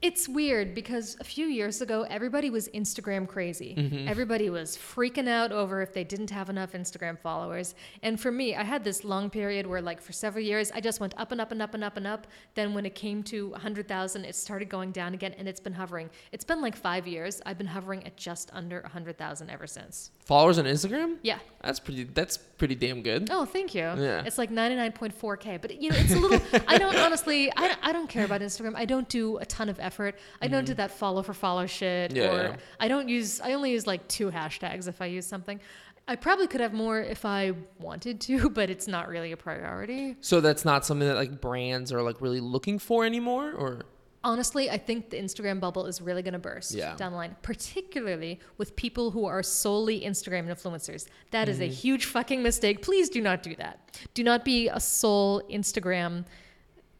It's 0.00 0.28
weird 0.28 0.74
because 0.74 1.16
a 1.18 1.24
few 1.24 1.46
years 1.46 1.80
ago, 1.80 2.06
everybody 2.08 2.50
was 2.50 2.68
Instagram 2.68 3.26
crazy. 3.26 3.74
Mm-hmm. 3.76 4.06
Everybody 4.06 4.48
was 4.48 4.76
freaking 4.76 5.28
out 5.28 5.50
over 5.50 5.82
if 5.82 5.92
they 5.92 6.04
didn't 6.04 6.30
have 6.30 6.48
enough 6.48 6.72
Instagram 6.72 7.18
followers. 7.18 7.74
And 8.04 8.20
for 8.20 8.30
me, 8.30 8.54
I 8.54 8.62
had 8.62 8.84
this 8.84 9.02
long 9.02 9.28
period 9.28 9.66
where, 9.66 9.82
like, 9.82 10.00
for 10.00 10.12
several 10.12 10.44
years, 10.44 10.70
I 10.70 10.80
just 10.80 11.00
went 11.00 11.14
up 11.16 11.32
and 11.32 11.40
up 11.40 11.50
and 11.50 11.60
up 11.60 11.74
and 11.74 11.82
up 11.82 11.96
and 11.96 12.06
up. 12.06 12.28
Then 12.54 12.74
when 12.74 12.86
it 12.86 12.94
came 12.94 13.24
to 13.24 13.48
100,000, 13.48 14.24
it 14.24 14.36
started 14.36 14.68
going 14.68 14.92
down 14.92 15.14
again, 15.14 15.34
and 15.36 15.48
it's 15.48 15.58
been 15.60 15.72
hovering. 15.72 16.10
It's 16.30 16.44
been 16.44 16.60
like 16.60 16.76
five 16.76 17.08
years. 17.08 17.42
I've 17.44 17.58
been 17.58 17.66
hovering 17.66 18.06
at 18.06 18.16
just 18.16 18.50
under 18.54 18.80
100,000 18.82 19.50
ever 19.50 19.66
since. 19.66 20.12
followers 20.24 20.58
on 20.58 20.66
Instagram? 20.66 21.16
Yeah. 21.22 21.40
That's 21.62 21.80
pretty 21.80 22.04
that's 22.04 22.38
pretty 22.58 22.74
damn 22.74 23.02
good. 23.02 23.28
Oh, 23.30 23.44
thank 23.44 23.74
you. 23.74 23.82
Yeah. 23.82 24.22
It's 24.24 24.36
like 24.36 24.50
99.4K. 24.50 25.60
But, 25.60 25.80
you 25.80 25.90
know, 25.90 25.96
it's 25.98 26.12
a 26.12 26.18
little, 26.18 26.40
I 26.66 26.76
don't 26.76 26.96
honestly, 27.08 27.50
I, 27.56 27.76
I 27.82 27.92
don't 27.92 28.08
care 28.08 28.24
about 28.24 28.40
Instagram. 28.40 28.72
I 28.74 28.84
don't 28.84 29.08
do 29.08 29.38
a 29.38 29.46
ton 29.46 29.68
of 29.68 29.80
effort. 29.80 30.16
I 30.42 30.48
don't 30.48 30.64
do 30.64 30.74
that 30.74 30.90
follow 30.90 31.22
for 31.22 31.32
follow 31.32 31.66
shit. 31.66 32.10
Mm-hmm. 32.10 32.16
Yeah, 32.16 32.34
or 32.34 32.42
yeah. 32.42 32.56
I 32.80 32.88
don't 32.88 33.08
use, 33.08 33.40
I 33.40 33.52
only 33.54 33.70
use 33.72 33.86
like 33.86 34.06
two 34.08 34.30
hashtags 34.30 34.88
if 34.88 35.00
I 35.00 35.06
use 35.06 35.26
something. 35.26 35.60
I 36.08 36.16
probably 36.16 36.46
could 36.46 36.62
have 36.62 36.72
more 36.72 37.00
if 37.00 37.26
I 37.26 37.52
wanted 37.78 38.20
to, 38.22 38.48
but 38.58 38.70
it's 38.70 38.88
not 38.88 39.08
really 39.08 39.32
a 39.32 39.36
priority. 39.36 40.16
So 40.20 40.40
that's 40.40 40.64
not 40.64 40.84
something 40.86 41.06
that 41.06 41.16
like 41.16 41.40
brands 41.40 41.92
are 41.92 42.02
like 42.02 42.20
really 42.20 42.40
looking 42.40 42.78
for 42.78 43.04
anymore 43.04 43.52
or 43.52 43.82
Honestly, 44.24 44.68
I 44.68 44.78
think 44.78 45.10
the 45.10 45.16
Instagram 45.16 45.60
bubble 45.60 45.86
is 45.86 46.00
really 46.00 46.22
going 46.22 46.32
to 46.32 46.38
burst 46.40 46.72
Yeah. 46.74 46.96
down 46.96 47.12
the 47.12 47.18
line, 47.18 47.36
particularly 47.42 48.40
with 48.56 48.74
people 48.74 49.12
who 49.12 49.26
are 49.26 49.42
solely 49.44 50.00
Instagram 50.00 50.48
influencers. 50.48 51.06
That 51.30 51.48
is 51.48 51.60
a 51.60 51.64
Mm-hmm. 51.64 51.72
huge 51.72 52.04
fucking 52.06 52.42
mistake. 52.42 52.82
Please 52.82 53.08
do 53.08 53.20
not 53.20 53.42
do 53.42 53.54
that. 53.56 53.98
Do 54.14 54.24
not 54.24 54.44
be 54.44 54.68
a 54.68 54.80
sole 54.80 55.42
Instagram 55.50 56.24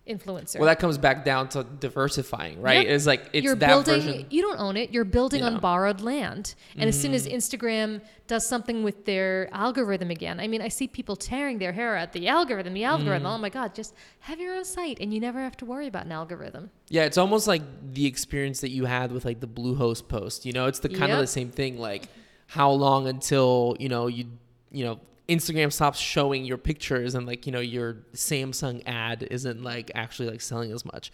influencer. 0.08 0.58
well 0.58 0.66
that 0.66 0.78
comes 0.78 0.96
back 0.98 1.24
down 1.24 1.48
to 1.50 1.64
diversifying, 1.64 2.60
right? 2.62 2.86
Yep. 2.86 2.94
It's 2.96 3.06
like 3.06 3.28
it's 3.32 3.44
you're 3.44 3.54
that 3.56 3.68
building 3.68 4.02
version. 4.02 4.26
you 4.30 4.42
don't 4.42 4.58
own 4.58 4.76
it 4.76 4.90
you're 4.92 5.04
building 5.04 5.40
Yeah. 5.40 5.46
On 5.48 5.60
borrowed 5.60 6.00
land 6.00 6.54
and 6.76 6.88
as 6.88 7.00
soon 7.00 7.12
as 7.14 7.26
instagram 7.26 8.00
does 8.26 8.46
something 8.46 8.82
with 8.82 9.04
their 9.04 9.48
algorithm 9.52 10.10
again 10.10 10.38
i 10.40 10.46
mean 10.48 10.60
i 10.62 10.68
see 10.68 10.86
people 10.86 11.16
tearing 11.16 11.58
their 11.58 11.72
hair 11.72 11.96
out 11.96 12.12
the 12.12 12.28
algorithm 12.28 12.72
the 12.74 12.84
algorithm 12.84 13.22
Mm. 13.24 13.34
oh 13.34 13.38
my 13.38 13.48
god 13.48 13.74
just 13.74 13.94
have 14.20 14.38
your 14.40 14.54
own 14.54 14.64
site 14.64 14.98
and 15.00 15.12
you 15.14 15.20
never 15.20 15.40
have 15.40 15.56
to 15.58 15.64
worry 15.64 15.86
about 15.86 16.04
an 16.06 16.12
algorithm 16.12 16.70
Yeah, 16.90 17.04
it's 17.04 17.18
almost 17.18 17.46
like 17.46 17.62
the 17.98 18.06
experience 18.06 18.60
that 18.60 18.70
you 18.70 18.84
had 18.86 19.12
with 19.12 19.24
like 19.24 19.40
the 19.40 19.46
Bluehost 19.58 20.08
post. 20.08 20.46
You 20.46 20.52
know, 20.56 20.66
it's 20.70 20.78
the 20.86 20.88
kind 20.88 21.12
of 21.12 21.18
the 21.18 21.26
same 21.26 21.50
thing. 21.50 21.78
Like, 21.78 22.04
how 22.46 22.70
long 22.70 23.06
until 23.08 23.76
you 23.78 23.88
know 23.90 24.06
you 24.06 24.24
you 24.72 24.84
know 24.86 24.96
Instagram 25.28 25.72
stops 25.72 25.98
showing 25.98 26.44
your 26.44 26.58
pictures 26.58 27.14
and 27.14 27.26
like 27.26 27.46
you 27.46 27.52
know 27.52 27.60
your 27.60 27.98
Samsung 28.14 28.82
ad 28.86 29.26
isn't 29.30 29.62
like 29.62 29.90
actually 29.94 30.30
like 30.30 30.40
selling 30.40 30.72
as 30.72 30.84
much. 30.84 31.12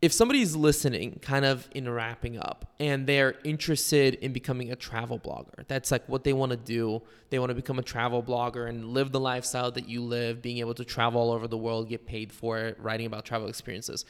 If 0.00 0.12
somebody's 0.12 0.56
listening, 0.56 1.20
kind 1.22 1.44
of 1.44 1.68
in 1.76 1.88
wrapping 1.88 2.36
up, 2.36 2.74
and 2.80 3.06
they're 3.06 3.36
interested 3.44 4.14
in 4.14 4.32
becoming 4.32 4.72
a 4.72 4.76
travel 4.76 5.16
blogger, 5.16 5.64
that's 5.68 5.92
like 5.92 6.08
what 6.08 6.24
they 6.24 6.32
want 6.32 6.50
to 6.50 6.56
do. 6.56 7.02
They 7.30 7.38
want 7.38 7.50
to 7.50 7.54
become 7.54 7.78
a 7.78 7.84
travel 7.84 8.20
blogger 8.20 8.68
and 8.68 8.88
live 8.88 9.12
the 9.12 9.20
lifestyle 9.20 9.70
that 9.70 9.88
you 9.88 10.02
live, 10.02 10.42
being 10.42 10.58
able 10.58 10.74
to 10.74 10.84
travel 10.84 11.20
all 11.20 11.30
over 11.30 11.46
the 11.46 11.56
world, 11.56 11.88
get 11.88 12.04
paid 12.04 12.32
for 12.32 12.58
it, 12.58 12.80
writing 12.80 13.06
about 13.06 13.24
travel 13.24 13.48
experiences 13.48 14.04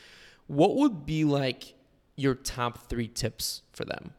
what 0.47 0.77
would 0.77 1.07
be 1.07 1.25
like 1.25 1.75
your 2.17 2.35
top 2.35 2.89
three 2.89 3.09
tips 3.09 3.63
for 3.73 3.85
them? 3.85 4.13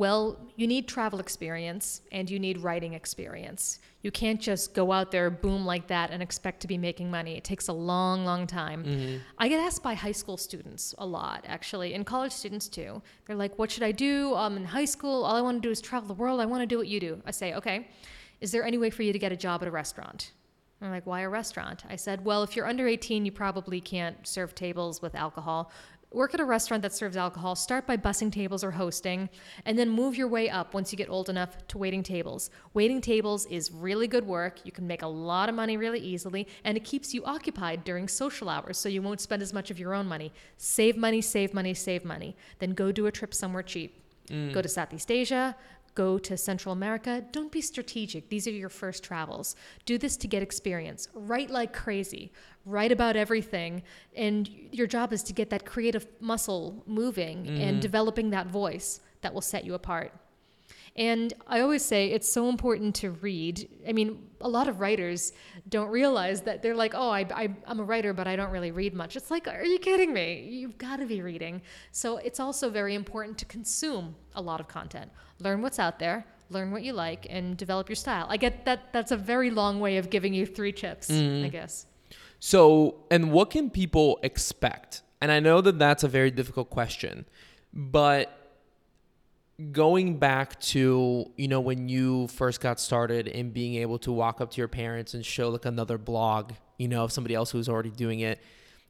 Well 0.00 0.22
you 0.56 0.66
need 0.66 0.84
travel 0.88 1.18
experience 1.26 1.84
and 2.10 2.24
you 2.32 2.38
need 2.46 2.56
writing 2.66 2.92
experience 2.94 3.78
you 4.02 4.10
can't 4.10 4.40
just 4.40 4.72
go 4.80 4.84
out 4.96 5.08
there 5.14 5.28
boom 5.44 5.62
like 5.72 5.86
that 5.94 6.10
and 6.10 6.22
expect 6.22 6.58
to 6.60 6.68
be 6.74 6.78
making 6.88 7.08
money 7.10 7.36
it 7.40 7.44
takes 7.52 7.68
a 7.68 7.72
long 7.72 8.24
long 8.30 8.46
time 8.46 8.80
Mm-hmm. 8.90 9.16
I 9.38 9.48
get 9.48 9.60
asked 9.60 9.82
by 9.82 9.94
high 9.94 10.16
school 10.22 10.36
students 10.36 10.94
a 10.98 11.06
lot, 11.06 11.44
actually, 11.56 11.94
and 11.94 12.02
college 12.14 12.32
students 12.32 12.66
too. 12.68 13.02
They're 13.26 13.36
like, 13.44 13.58
"What 13.58 13.70
should 13.70 13.82
I 13.82 13.92
do? 13.92 14.34
I'm 14.34 14.56
in 14.56 14.64
high 14.64 14.90
school. 14.96 15.24
All 15.24 15.36
I 15.36 15.42
want 15.42 15.56
to 15.62 15.68
do 15.68 15.70
is 15.70 15.80
travel 15.80 16.08
the 16.08 16.20
world. 16.22 16.40
I 16.40 16.46
want 16.46 16.62
to 16.62 16.66
do 16.66 16.78
what 16.78 16.88
you 16.88 17.00
do." 17.08 17.12
I 17.30 17.32
say, 17.40 17.54
"Okay, 17.54 17.88
is 18.40 18.50
there 18.52 18.64
any 18.64 18.78
way 18.78 18.90
for 18.90 19.02
you 19.02 19.12
to 19.12 19.18
get 19.18 19.32
a 19.32 19.36
job 19.36 19.62
at 19.62 19.68
a 19.68 19.70
restaurant?" 19.82 20.32
And 20.80 20.86
they're 20.86 20.96
like, 20.98 21.06
"Why 21.06 21.20
a 21.20 21.28
restaurant?" 21.28 21.84
I 21.94 21.96
said, 21.96 22.24
"Well, 22.24 22.42
if 22.42 22.56
you're 22.56 22.66
under 22.66 22.86
18, 22.86 23.24
you 23.26 23.32
probably 23.32 23.80
can't 23.80 24.18
serve 24.26 24.54
tables 24.54 25.02
with 25.02 25.14
alcohol. 25.14 25.70
Work 26.12 26.34
at 26.34 26.40
a 26.40 26.44
restaurant 26.44 26.82
that 26.82 26.92
serves 26.92 27.16
alcohol, 27.16 27.54
start 27.54 27.86
by 27.86 27.96
bussing 27.96 28.32
tables 28.32 28.64
or 28.64 28.72
hosting, 28.72 29.28
and 29.64 29.78
then 29.78 29.88
move 29.88 30.16
your 30.16 30.28
way 30.28 30.50
up 30.50 30.74
once 30.74 30.92
you 30.92 30.98
get 30.98 31.08
old 31.08 31.28
enough 31.28 31.66
to 31.68 31.78
waiting 31.78 32.02
tables. 32.02 32.50
Waiting 32.74 33.00
tables 33.00 33.46
is 33.46 33.70
really 33.70 34.08
good 34.08 34.26
work. 34.26 34.60
You 34.64 34.72
can 34.72 34.86
make 34.86 35.02
a 35.02 35.06
lot 35.06 35.48
of 35.48 35.54
money 35.54 35.76
really 35.76 36.00
easily, 36.00 36.48
and 36.64 36.76
it 36.76 36.84
keeps 36.84 37.14
you 37.14 37.24
occupied 37.24 37.84
during 37.84 38.08
social 38.08 38.48
hours 38.48 38.76
so 38.76 38.88
you 38.88 39.02
won't 39.02 39.20
spend 39.20 39.42
as 39.42 39.52
much 39.52 39.70
of 39.70 39.78
your 39.78 39.94
own 39.94 40.06
money. 40.06 40.32
Save 40.56 40.96
money, 40.96 41.20
save 41.20 41.54
money, 41.54 41.74
save 41.74 42.04
money. 42.04 42.36
Then 42.58 42.72
go 42.72 42.90
do 42.90 43.06
a 43.06 43.12
trip 43.12 43.32
somewhere 43.32 43.62
cheap. 43.62 43.96
Go 44.28 44.34
mm. 44.34 44.62
to 44.62 44.68
Southeast 44.68 45.10
Asia, 45.10 45.56
go 45.94 46.18
to 46.18 46.36
Central 46.36 46.72
America. 46.72 47.24
Don't 47.32 47.52
be 47.52 47.60
strategic. 47.60 48.28
These 48.28 48.46
are 48.46 48.52
your 48.52 48.68
first 48.68 49.02
travels. 49.02 49.56
Do 49.84 49.98
this 49.98 50.16
to 50.18 50.28
get 50.28 50.42
experience. 50.42 51.08
Write 51.14 51.50
like 51.50 51.72
crazy. 51.72 52.32
Write 52.64 52.92
about 52.92 53.16
everything. 53.16 53.82
And 54.14 54.48
your 54.72 54.86
job 54.86 55.12
is 55.12 55.22
to 55.24 55.32
get 55.32 55.50
that 55.50 55.64
creative 55.66 56.06
muscle 56.20 56.82
moving 56.86 57.46
and 57.46 57.58
mm-hmm. 57.58 57.80
developing 57.80 58.30
that 58.30 58.46
voice 58.46 59.00
that 59.22 59.34
will 59.34 59.40
set 59.40 59.64
you 59.64 59.74
apart. 59.74 60.12
And 60.96 61.32
I 61.46 61.60
always 61.60 61.84
say 61.84 62.08
it's 62.08 62.28
so 62.28 62.48
important 62.48 62.94
to 62.96 63.10
read. 63.10 63.68
I 63.88 63.92
mean, 63.92 64.28
a 64.40 64.48
lot 64.48 64.68
of 64.68 64.80
writers 64.80 65.32
don't 65.68 65.88
realize 65.88 66.42
that 66.42 66.62
they're 66.62 66.74
like, 66.74 66.94
oh, 66.94 67.10
I, 67.10 67.26
I, 67.34 67.48
I'm 67.66 67.80
a 67.80 67.84
writer, 67.84 68.12
but 68.12 68.26
I 68.26 68.36
don't 68.36 68.50
really 68.50 68.70
read 68.70 68.94
much. 68.94 69.16
It's 69.16 69.30
like, 69.30 69.46
are 69.46 69.64
you 69.64 69.78
kidding 69.78 70.12
me? 70.12 70.48
You've 70.50 70.78
got 70.78 70.96
to 70.96 71.06
be 71.06 71.22
reading. 71.22 71.62
So 71.92 72.16
it's 72.18 72.40
also 72.40 72.70
very 72.70 72.94
important 72.94 73.38
to 73.38 73.44
consume 73.44 74.14
a 74.34 74.42
lot 74.42 74.60
of 74.60 74.68
content. 74.68 75.10
Learn 75.38 75.62
what's 75.62 75.78
out 75.78 75.98
there, 75.98 76.26
learn 76.50 76.70
what 76.70 76.82
you 76.82 76.92
like, 76.92 77.26
and 77.30 77.56
develop 77.56 77.88
your 77.88 77.96
style. 77.96 78.26
I 78.28 78.36
get 78.36 78.64
that 78.64 78.92
that's 78.92 79.12
a 79.12 79.16
very 79.16 79.50
long 79.50 79.80
way 79.80 79.96
of 79.96 80.10
giving 80.10 80.34
you 80.34 80.44
three 80.44 80.72
chips, 80.72 81.08
I 81.08 81.14
mm-hmm. 81.14 81.48
guess. 81.50 81.86
So, 82.40 83.04
and 83.10 83.32
what 83.32 83.50
can 83.50 83.70
people 83.70 84.18
expect? 84.22 85.02
And 85.20 85.30
I 85.30 85.40
know 85.40 85.60
that 85.60 85.78
that's 85.78 86.02
a 86.02 86.08
very 86.08 86.30
difficult 86.30 86.70
question, 86.70 87.26
but 87.72 88.39
going 89.72 90.18
back 90.18 90.58
to, 90.60 91.30
you 91.36 91.48
know, 91.48 91.60
when 91.60 91.88
you 91.88 92.28
first 92.28 92.60
got 92.60 92.80
started 92.80 93.28
and 93.28 93.52
being 93.52 93.76
able 93.76 93.98
to 94.00 94.12
walk 94.12 94.40
up 94.40 94.50
to 94.52 94.58
your 94.58 94.68
parents 94.68 95.14
and 95.14 95.24
show 95.24 95.50
like 95.50 95.64
another 95.64 95.98
blog, 95.98 96.52
you 96.78 96.88
know, 96.88 97.04
of 97.04 97.12
somebody 97.12 97.34
else 97.34 97.50
who's 97.50 97.68
already 97.68 97.90
doing 97.90 98.20
it. 98.20 98.40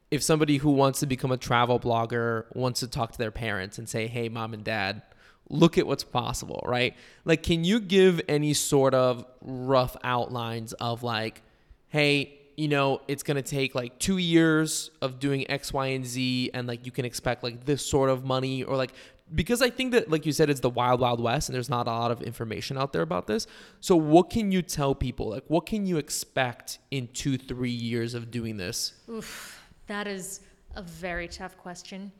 If 0.09 0.23
somebody 0.23 0.57
who 0.57 0.71
wants 0.71 0.99
to 1.01 1.05
become 1.05 1.31
a 1.31 1.37
travel 1.37 1.79
blogger 1.79 2.45
wants 2.55 2.81
to 2.81 2.87
talk 2.87 3.11
to 3.13 3.17
their 3.17 3.31
parents 3.31 3.77
and 3.77 3.87
say, 3.87 4.07
"Hey, 4.07 4.27
mom 4.29 4.53
and 4.53 4.63
dad, 4.63 5.03
look 5.49 5.77
at 5.77 5.87
what's 5.87 6.03
possible," 6.03 6.61
right? 6.65 6.95
Like 7.23 7.43
can 7.43 7.63
you 7.63 7.79
give 7.79 8.21
any 8.27 8.53
sort 8.53 8.93
of 8.93 9.25
rough 9.41 9.95
outlines 10.03 10.73
of 10.73 11.03
like, 11.03 11.43
"Hey, 11.87 12.41
you 12.57 12.67
know, 12.67 13.01
it's 13.07 13.23
going 13.23 13.37
to 13.37 13.41
take 13.41 13.73
like 13.73 13.97
two 13.99 14.17
years 14.17 14.91
of 15.01 15.19
doing 15.19 15.49
X, 15.49 15.73
Y, 15.73 15.87
and 15.87 16.05
Z, 16.05 16.51
and 16.53 16.67
like 16.67 16.85
you 16.85 16.91
can 16.91 17.05
expect 17.05 17.43
like 17.43 17.65
this 17.65 17.85
sort 17.85 18.09
of 18.09 18.23
money, 18.25 18.63
or 18.63 18.75
like, 18.77 18.93
because 19.33 19.61
I 19.61 19.69
think 19.69 19.91
that, 19.93 20.09
like 20.09 20.25
you 20.25 20.31
said, 20.31 20.49
it's 20.49 20.59
the 20.59 20.69
wild, 20.69 20.99
wild 20.99 21.21
west, 21.21 21.49
and 21.49 21.55
there's 21.55 21.69
not 21.69 21.87
a 21.87 21.91
lot 21.91 22.11
of 22.11 22.21
information 22.21 22.77
out 22.77 22.93
there 22.93 23.01
about 23.01 23.27
this. 23.27 23.47
So, 23.79 23.95
what 23.95 24.29
can 24.29 24.51
you 24.51 24.61
tell 24.61 24.93
people? 24.95 25.29
Like, 25.29 25.45
what 25.47 25.65
can 25.65 25.85
you 25.85 25.97
expect 25.97 26.79
in 26.91 27.07
two, 27.09 27.37
three 27.37 27.71
years 27.71 28.13
of 28.13 28.31
doing 28.31 28.57
this? 28.57 28.93
Oof, 29.09 29.61
that 29.87 30.07
is 30.07 30.41
a 30.75 30.81
very 30.81 31.27
tough 31.27 31.57
question 31.57 32.11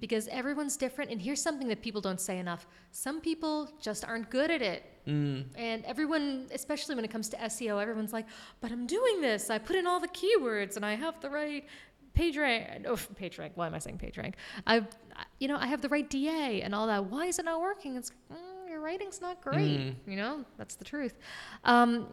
because 0.00 0.28
everyone's 0.28 0.76
different. 0.76 1.10
And 1.10 1.20
here's 1.20 1.40
something 1.40 1.68
that 1.68 1.82
people 1.82 2.00
don't 2.00 2.20
say 2.20 2.38
enough 2.38 2.66
some 2.90 3.20
people 3.20 3.70
just 3.80 4.04
aren't 4.04 4.30
good 4.30 4.50
at 4.50 4.62
it. 4.62 4.84
Mm. 5.06 5.44
And 5.56 5.84
everyone, 5.84 6.46
especially 6.52 6.94
when 6.94 7.04
it 7.04 7.10
comes 7.10 7.28
to 7.30 7.36
SEO, 7.36 7.80
everyone's 7.80 8.12
like, 8.12 8.26
but 8.60 8.72
I'm 8.72 8.86
doing 8.86 9.20
this. 9.20 9.50
I 9.50 9.58
put 9.58 9.76
in 9.76 9.86
all 9.86 10.00
the 10.00 10.08
keywords 10.08 10.76
and 10.76 10.84
I 10.84 10.94
have 10.94 11.20
the 11.20 11.30
right 11.30 11.64
PageRank. 12.16 12.86
Oh, 12.86 12.96
page 13.14 13.38
rank. 13.38 13.52
Why 13.56 13.66
am 13.66 13.74
I 13.74 13.78
saying 13.78 13.98
PageRank? 13.98 14.34
I, 14.66 14.82
you 15.38 15.48
know, 15.48 15.56
I 15.56 15.66
have 15.66 15.80
the 15.82 15.88
right 15.88 16.08
DA 16.08 16.62
and 16.62 16.74
all 16.74 16.86
that. 16.86 17.04
Why 17.06 17.26
is 17.26 17.38
it 17.38 17.44
not 17.44 17.60
working? 17.60 17.96
It's 17.96 18.10
mm, 18.32 18.70
your 18.70 18.80
writing's 18.80 19.20
not 19.20 19.40
great. 19.42 19.94
You 20.06 20.16
know, 20.16 20.44
that's 20.56 20.74
the 20.76 20.84
truth. 20.84 21.14
Um, 21.64 22.08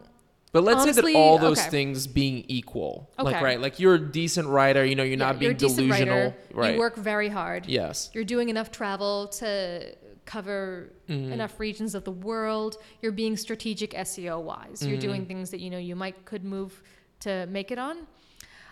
But 0.52 0.62
let's 0.62 0.84
say 0.84 0.92
that 0.92 1.14
all 1.16 1.38
those 1.38 1.60
okay. 1.60 1.70
things 1.70 2.06
being 2.06 2.44
equal, 2.48 3.10
like 3.18 3.42
right, 3.42 3.60
like 3.60 3.80
you're 3.80 3.94
a 3.94 3.98
decent 3.98 4.46
writer, 4.48 4.84
you 4.84 4.94
know, 4.94 5.02
you're 5.02 5.18
yeah, 5.18 5.26
not 5.26 5.38
being 5.38 5.50
you're 5.50 5.58
delusional, 5.58 6.16
writer. 6.16 6.34
right? 6.52 6.74
You 6.74 6.78
work 6.78 6.96
very 6.96 7.28
hard. 7.28 7.66
yes. 7.66 8.10
You're 8.12 8.24
doing 8.24 8.50
enough 8.50 8.70
travel 8.70 9.28
to 9.40 9.94
cover 10.26 10.92
enough 11.08 11.58
regions 11.60 11.94
of 11.94 12.04
the 12.04 12.10
world. 12.12 12.76
You're 13.02 13.12
being 13.12 13.36
strategic 13.36 13.90
SEO 13.92 14.40
wise. 14.42 14.86
You're 14.86 14.98
doing 14.98 15.26
things 15.26 15.50
that 15.50 15.60
you 15.60 15.70
know 15.70 15.78
you 15.78 15.96
might 15.96 16.24
could 16.24 16.44
move 16.44 16.82
to 17.20 17.46
make 17.46 17.70
it 17.70 17.78
on. 17.78 18.06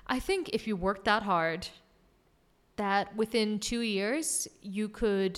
I 0.06 0.18
think 0.18 0.50
if 0.52 0.66
you 0.66 0.76
work 0.76 1.04
that 1.04 1.22
hard, 1.22 1.68
that 2.82 3.14
within 3.16 3.58
two 3.58 3.80
years 3.80 4.48
you 4.60 4.88
could 4.88 5.34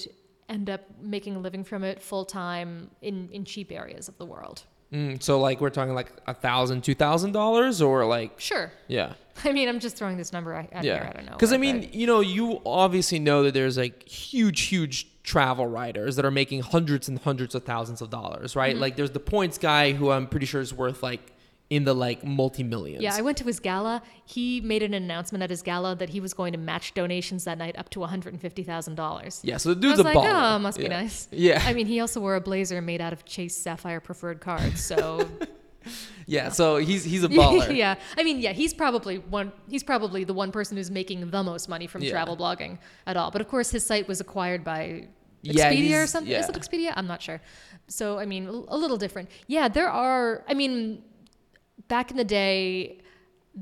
end 0.49 0.69
up 0.69 0.83
making 1.01 1.37
a 1.37 1.39
living 1.39 1.65
from 1.65 1.85
it 1.85 2.03
full 2.03 2.25
time 2.25 2.91
in 3.03 3.29
in 3.31 3.45
cheap 3.45 3.71
areas 3.73 4.09
of 4.09 4.17
the 4.19 4.27
world. 4.27 4.63
Mm, 4.93 5.21
so 5.21 5.41
like 5.41 5.61
we're 5.61 5.71
talking 5.71 5.95
like 5.95 6.13
a 6.27 6.35
thousand, 6.35 6.85
two 6.85 6.95
thousand 6.95 7.33
dollars, 7.33 7.83
or 7.83 8.05
like 8.07 8.39
Sure. 8.39 8.71
yeah. 8.87 9.15
I 9.45 9.53
mean, 9.53 9.69
I'm 9.69 9.81
just 9.81 9.97
throwing 9.97 10.17
this 10.17 10.33
number 10.33 10.55
out 10.55 10.69
out 10.73 10.85
here. 10.85 11.09
I 11.11 11.13
don't 11.17 11.27
know. 11.27 11.33
Because 11.33 11.53
I 11.53 11.57
mean, 11.57 11.81
but- 11.81 11.95
you 11.95 12.07
know, 12.07 12.21
you 12.21 12.61
obviously 12.65 13.19
know 13.19 13.43
that 13.45 13.55
there's 13.55 13.77
like 13.77 14.07
huge, 14.09 14.61
huge 14.63 15.09
travel 15.25 15.67
writers 15.67 16.15
that 16.17 16.25
are 16.25 16.31
making 16.31 16.61
hundreds 16.61 17.09
and 17.09 17.19
hundreds 17.19 17.55
of 17.57 17.65
thousands 17.65 18.01
of 18.03 18.11
dollars, 18.11 18.51
Mm-hmm. 18.53 18.59
right? 18.61 18.77
Like 18.77 18.95
there's 18.97 19.11
the 19.11 19.21
points 19.35 19.59
guy 19.59 19.93
who 19.93 20.11
I'm 20.11 20.27
pretty 20.29 20.47
sure 20.47 20.61
is 20.61 20.73
worth 20.73 21.03
like 21.03 21.33
in 21.71 21.85
the 21.85 21.95
like 21.95 22.23
multi 22.25 22.63
millions. 22.63 23.03
Yeah, 23.03 23.15
I 23.15 23.23
went 23.23 23.39
to 23.39 23.45
his 23.45 23.59
gala. 23.59 24.03
He 24.25 24.61
made 24.61 24.83
an 24.83 24.93
announcement 24.95 25.43
at 25.43 25.51
his 25.51 25.63
gala 25.63 25.97
that 25.97 26.11
he 26.11 26.21
was 26.21 26.35
going 26.35 26.53
to 26.53 26.59
match 26.59 26.95
donations 26.95 27.45
that 27.45 27.57
night 27.59 27.75
up 27.79 27.89
to 27.91 28.01
$150,000. 28.01 29.41
yeah. 29.43 29.57
So 29.57 29.75
the 29.75 29.79
I 29.79 29.81
dude's 29.81 29.91
was 29.99 30.01
a 30.01 30.03
like, 30.03 30.17
baller. 30.17 30.57
oh, 30.57 30.59
must 30.59 30.79
be 30.79 30.89
nice. 30.89 31.29
Yeah, 31.33 31.63
I 31.67 31.73
mean, 31.73 31.87
he 31.87 32.01
also 32.01 32.21
wore 32.21 32.37
a 32.37 32.41
blazer 32.41 32.81
made 32.81 33.01
out 33.01 33.13
of 33.13 33.25
Chase 33.25 33.57
Sapphire 33.57 34.01
preferred 34.01 34.41
cards. 34.41 34.85
So, 34.85 35.29
yeah. 36.27 36.51
So 36.51 36.77
he's 36.77 37.05
he's 37.05 37.25
a 37.25 37.29
baller. 37.41 37.75
yeah. 37.75 37.97
I 38.17 38.23
mean, 38.23 38.41
yeah, 38.41 38.53
he's 38.53 38.73
probably 38.75 39.19
one. 39.19 39.53
He's 39.69 39.83
probably 39.83 40.25
the 40.25 40.35
one 40.35 40.53
person 40.53 40.77
who's 40.77 40.91
making 40.91 41.29
the 41.31 41.43
most 41.43 41.69
money 41.69 41.87
from 41.87 42.03
Yeah. 42.03 42.11
travel 42.11 42.37
blogging 42.37 42.79
at 43.07 43.17
all. 43.17 43.31
But 43.31 43.41
of 43.41 43.49
course, 43.49 43.71
his 43.71 43.85
site 43.85 44.07
was 44.07 44.21
acquired 44.21 44.65
by 44.65 45.09
Yeah, 45.43 45.73
Expedia 45.73 46.05
or 46.05 46.07
something. 46.07 46.31
yeah. 46.31 46.41
Is 46.41 46.49
it 46.49 46.55
Expedia? 46.57 46.93
I'm 46.97 47.07
not 47.07 47.21
sure. 47.23 47.41
So, 47.89 48.19
I 48.19 48.25
mean, 48.27 48.47
a 48.47 48.77
little 48.77 48.97
different. 48.97 49.29
Yeah, 49.47 49.69
there 49.69 49.89
are. 49.89 50.45
I 50.49 50.55
mean, 50.55 51.03
back 51.97 52.11
in 52.11 52.17
the 52.17 52.31
day, 52.45 52.99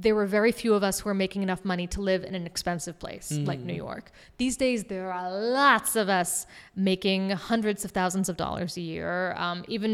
there 0.05 0.15
were 0.15 0.25
very 0.39 0.53
few 0.53 0.73
of 0.73 0.83
us 0.83 1.01
who 1.01 1.07
were 1.11 1.21
making 1.27 1.43
enough 1.43 1.63
money 1.73 1.87
to 1.87 2.01
live 2.01 2.25
in 2.25 2.35
an 2.35 2.47
expensive 2.53 2.97
place 2.99 3.27
like 3.51 3.61
New 3.61 3.75
York. 3.75 4.11
These 4.39 4.57
days, 4.57 4.85
there 4.85 5.13
are 5.13 5.31
lots 5.63 5.97
of 5.97 6.09
us 6.09 6.47
making 6.75 7.23
hundreds 7.51 7.85
of 7.85 7.91
thousands 7.91 8.31
of 8.31 8.37
dollars 8.39 8.73
a 8.79 8.81
year, 8.81 9.35
um, 9.37 9.59
even 9.69 9.93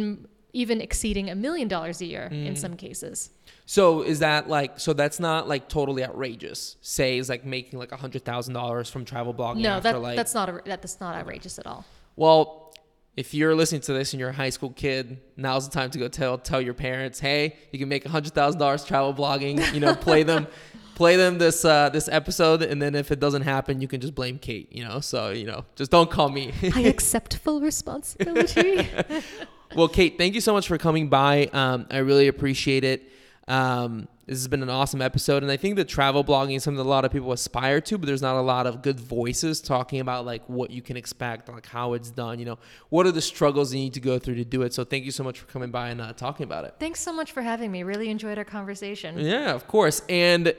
even 0.53 0.80
exceeding 0.80 1.28
a 1.30 1.34
million 1.34 1.68
dollars 1.68 2.01
a 2.01 2.07
year 2.14 2.26
in 2.49 2.55
some 2.64 2.74
cases. 2.86 3.30
So 3.66 3.82
is 4.12 4.18
that 4.20 4.49
like 4.49 4.78
so 4.84 4.93
that's 4.93 5.18
not 5.18 5.41
like 5.53 5.68
totally 5.68 6.03
outrageous? 6.09 6.76
Say 6.80 7.18
is 7.18 7.28
like 7.28 7.45
making 7.45 7.76
like 7.82 7.93
a 7.99 8.01
hundred 8.05 8.24
thousand 8.24 8.55
dollars 8.55 8.89
from 8.89 9.05
travel 9.05 9.34
blogging 9.34 9.62
No, 9.68 9.72
after 9.78 9.93
that, 9.95 9.99
like 10.09 10.16
that's 10.16 10.34
not 10.41 10.49
a, 10.49 10.62
that's 10.64 11.01
not 11.01 11.16
outrageous 11.16 11.59
at 11.59 11.66
all. 11.66 11.84
Well, 12.14 12.72
if 13.19 13.35
you're 13.35 13.53
listening 13.53 13.81
to 13.81 13.93
this 13.93 14.12
and 14.12 14.21
you're 14.21 14.29
a 14.29 14.33
high 14.33 14.51
school 14.51 14.71
kid, 14.71 15.19
now's 15.37 15.69
the 15.69 15.75
time 15.75 15.91
to 15.91 15.99
go 15.99 16.07
tell 16.07 16.39
tell 16.39 16.61
your 16.61 16.73
parents, 16.73 17.19
hey, 17.19 17.57
you 17.73 17.79
can 17.81 17.89
make 17.89 18.07
hundred 18.07 18.33
thousand 18.33 18.61
dollars 18.61 18.85
travel 18.85 19.12
blogging. 19.12 19.75
You 19.75 19.81
know, 19.81 19.97
play 19.97 20.23
them, 20.23 20.47
play 20.95 21.16
them 21.16 21.37
this 21.37 21.64
uh, 21.64 21.89
this 21.89 22.09
episode, 22.09 22.62
and 22.62 22.81
then 22.81 22.95
if 22.95 23.11
it 23.11 23.19
doesn't 23.19 23.43
happen, 23.43 23.81
you 23.81 23.89
can 23.89 24.01
just 24.01 24.14
blame 24.14 24.39
Kate. 24.39 24.73
You 24.73 24.85
know, 24.85 25.01
so 25.01 25.31
you 25.31 25.47
know, 25.47 25.64
just 25.75 25.91
don't 25.91 26.09
call 26.09 26.29
me. 26.29 26.53
I 26.77 26.83
accept 26.83 27.39
full 27.39 27.61
responsibility. 27.61 28.89
well, 29.75 29.89
Kate, 29.89 30.16
thank 30.16 30.37
you 30.37 30.41
so 30.41 30.53
much 30.53 30.69
for 30.69 30.79
coming 30.79 31.09
by. 31.09 31.51
Um, 31.53 31.89
I 31.91 31.99
really 31.99 32.29
appreciate 32.29 32.85
it. 32.85 33.11
Um, 33.49 34.07
this 34.29 34.39
has 34.39 34.49
been 34.49 34.62
an 34.62 34.68
awesome 34.68 35.01
episode, 35.01 35.43
and 35.43 35.51
I 35.51 35.57
think 35.57 35.76
that 35.76 35.89
travel 35.89 36.22
blogging 36.22 36.57
is 36.57 36.62
something 36.62 36.85
a 36.85 36.89
lot 36.89 37.07
of 37.07 37.11
people 37.11 37.33
aspire 37.33 37.81
to, 37.81 37.97
but 37.97 38.07
there's 38.07 38.20
not 38.20 38.37
a 38.37 38.43
lot 38.43 38.66
of 38.66 38.83
good 38.83 39.01
voices 39.01 39.62
talking 39.62 40.01
about 40.01 40.26
like 40.26 40.47
what 40.49 40.70
you 40.70 40.83
can 40.83 40.99
expect, 40.99 41.49
like 41.49 41.66
how 41.66 41.95
it's 41.95 42.11
done. 42.11 42.39
You 42.39 42.45
know, 42.45 42.59
what 42.91 43.07
are 43.07 43.12
the 43.12 43.22
struggles 43.22 43.72
you 43.72 43.81
need 43.81 43.95
to 43.95 44.01
go 44.01 44.18
through 44.18 44.35
to 44.35 44.45
do 44.45 44.62
it. 44.62 44.74
So, 44.74 44.85
thank 44.85 45.07
you 45.07 45.12
so 45.12 45.24
much 45.24 45.39
for 45.39 45.47
coming 45.47 45.70
by 45.70 45.89
and 45.89 46.01
uh, 46.01 46.12
talking 46.12 46.45
about 46.45 46.66
it. 46.66 46.74
Thanks 46.79 47.01
so 47.01 47.12
much 47.12 47.33
for 47.33 47.41
having 47.41 47.72
me. 47.72 47.83
Really 47.85 48.11
enjoyed 48.11 48.37
our 48.37 48.45
conversation. 48.45 49.18
Yeah, 49.18 49.55
of 49.55 49.66
course. 49.66 50.03
And 50.11 50.55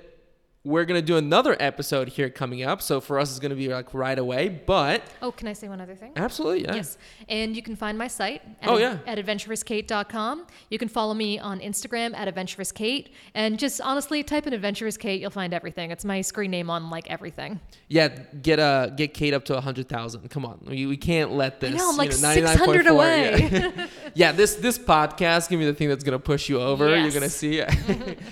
we're 0.65 0.83
gonna 0.83 1.01
do 1.01 1.15
another 1.15 1.55
episode 1.59 2.09
here 2.09 2.29
coming 2.29 2.63
up. 2.63 2.81
So 2.81 2.99
for 2.99 3.17
us, 3.17 3.29
it's 3.31 3.39
gonna 3.39 3.55
be 3.55 3.69
like 3.69 3.93
right 3.93 4.19
away. 4.19 4.49
But 4.49 5.03
Oh, 5.21 5.31
can 5.31 5.47
I 5.47 5.53
say 5.53 5.69
one 5.69 5.79
other 5.79 5.95
thing? 5.95 6.11
absolutely, 6.17 6.63
yeah. 6.63 6.75
Yes. 6.75 6.97
And 7.29 7.55
you 7.55 7.61
can 7.61 7.75
find 7.77 7.97
my 7.97 8.07
site 8.07 8.41
at, 8.61 8.69
Oh, 8.69 8.77
yeah. 8.77 8.97
at 9.07 9.17
adventurouskate.com. 9.17 10.45
You 10.69 10.77
can 10.77 10.89
follow 10.89 11.13
me 11.13 11.39
on 11.39 11.59
Instagram 11.61 12.13
at 12.15 12.33
adventurouskate. 12.33 13.09
And 13.33 13.57
just 13.57 13.79
honestly, 13.81 14.21
type 14.23 14.47
in 14.47 14.53
adventurous 14.53 14.97
Kate, 14.97 15.21
you'll 15.21 15.29
find 15.31 15.53
everything. 15.53 15.91
It's 15.91 16.03
my 16.05 16.21
screen 16.21 16.51
name 16.51 16.69
on 16.69 16.89
like 16.89 17.09
everything. 17.09 17.59
Yeah, 17.87 18.09
get 18.09 18.59
uh 18.59 18.87
get 18.89 19.13
Kate 19.13 19.33
up 19.33 19.45
to 19.45 19.57
a 19.57 19.61
hundred 19.61 19.87
thousand. 19.87 20.29
Come 20.29 20.45
on, 20.45 20.59
we, 20.67 20.85
we 20.85 20.97
can't 20.97 21.31
let 21.31 21.59
this. 21.61 21.73
I 21.73 21.77
know, 21.77 21.85
I'm 21.87 21.91
you 21.93 21.97
like 21.97 22.09
know, 22.09 22.33
600 22.33 22.87
away. 22.87 23.49
yeah. 23.51 23.87
yeah, 24.13 24.31
this 24.33 24.55
this 24.55 24.77
podcast 24.77 25.49
give 25.49 25.57
me 25.59 25.65
the 25.65 25.73
thing 25.73 25.87
that's 25.89 26.03
gonna 26.03 26.19
push 26.19 26.49
you 26.49 26.59
over. 26.61 26.89
Yes. 26.89 27.03
You're 27.03 27.21
gonna 27.21 27.29
see. 27.29 27.63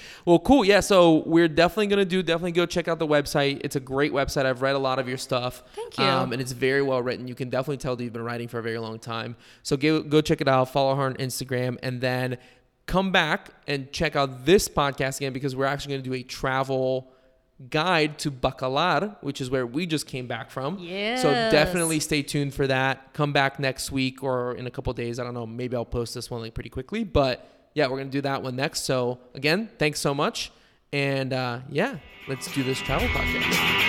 well, 0.25 0.39
cool. 0.39 0.65
Yeah, 0.65 0.82
so 0.82 1.23
we're 1.25 1.47
definitely 1.47 1.88
gonna 1.88 2.03
do. 2.05 2.16
Definitely 2.24 2.53
go 2.53 2.65
check 2.65 2.88
out 2.88 2.99
the 2.99 3.07
website. 3.07 3.61
It's 3.63 3.76
a 3.76 3.80
great 3.80 4.11
website. 4.11 4.45
I've 4.45 4.61
read 4.61 4.76
a 4.76 4.80
lot 4.80 4.99
of 4.99 5.07
your 5.07 5.18
stuff. 5.18 5.63
Thank 5.74 5.97
you. 5.97 6.03
Um, 6.03 6.34
and 6.34 6.41
it's 6.41 6.51
very 6.51 6.82
well 6.82 7.01
written. 7.01 7.28
You 7.28 7.36
can 7.36 7.49
definitely 7.49 7.78
tell 7.78 7.95
that 7.95 8.03
you've 8.03 8.13
been 8.13 8.24
writing 8.24 8.47
for 8.47 8.59
a 8.59 8.63
very 8.63 8.80
long 8.80 8.99
time. 8.99 9.36
So 9.63 9.78
go 9.78 10.01
go 10.01 10.22
check 10.22 10.41
it 10.41 10.47
out. 10.47 10.72
Follow 10.72 10.95
her 10.95 11.03
on 11.03 11.15
Instagram, 11.15 11.78
and 11.84 12.01
then 12.01 12.38
come 12.86 13.11
back 13.11 13.49
and 13.68 13.91
check 13.91 14.15
out 14.15 14.45
this 14.45 14.68
podcast 14.68 15.18
again 15.18 15.34
because 15.34 15.55
we're 15.55 15.65
actually 15.65 15.95
gonna 15.95 16.03
do 16.03 16.13
a 16.13 16.24
travel 16.24 17.11
guide 17.70 18.20
to 18.20 18.32
Bacalar, 18.32 19.18
which 19.22 19.41
is 19.41 19.49
where 19.49 19.65
we 19.65 19.86
just 19.86 20.05
came 20.05 20.28
back 20.28 20.51
from. 20.51 20.78
Yeah. 20.80 21.15
So 21.18 21.30
definitely 21.32 21.99
stay 21.99 22.22
tuned 22.22 22.53
for 22.53 22.68
that. 22.68 23.13
Come 23.13 23.34
back 23.34 23.59
next 23.59 23.91
week 23.91 24.24
or 24.24 24.55
in 24.55 24.68
a 24.68 24.72
couple 24.72 24.93
days. 24.93 25.20
I 25.20 25.24
don't 25.24 25.34
know. 25.34 25.47
Maybe 25.47 25.76
I'll 25.76 25.86
post 25.86 26.13
this 26.13 26.30
one 26.30 26.41
like 26.41 26.53
pretty 26.53 26.70
quickly. 26.70 27.03
But 27.03 27.49
yeah, 27.74 27.88
we're 27.88 27.97
gonna 27.97 28.09
do 28.09 28.22
that 28.22 28.43
one 28.43 28.55
next. 28.55 28.84
So 28.84 29.20
again, 29.34 29.70
thanks 29.78 29.99
so 29.99 30.13
much. 30.13 30.51
And 30.93 31.33
uh, 31.33 31.59
yeah, 31.69 31.97
let's 32.27 32.51
do 32.53 32.63
this 32.63 32.79
travel 32.79 33.07
podcast. 33.09 33.86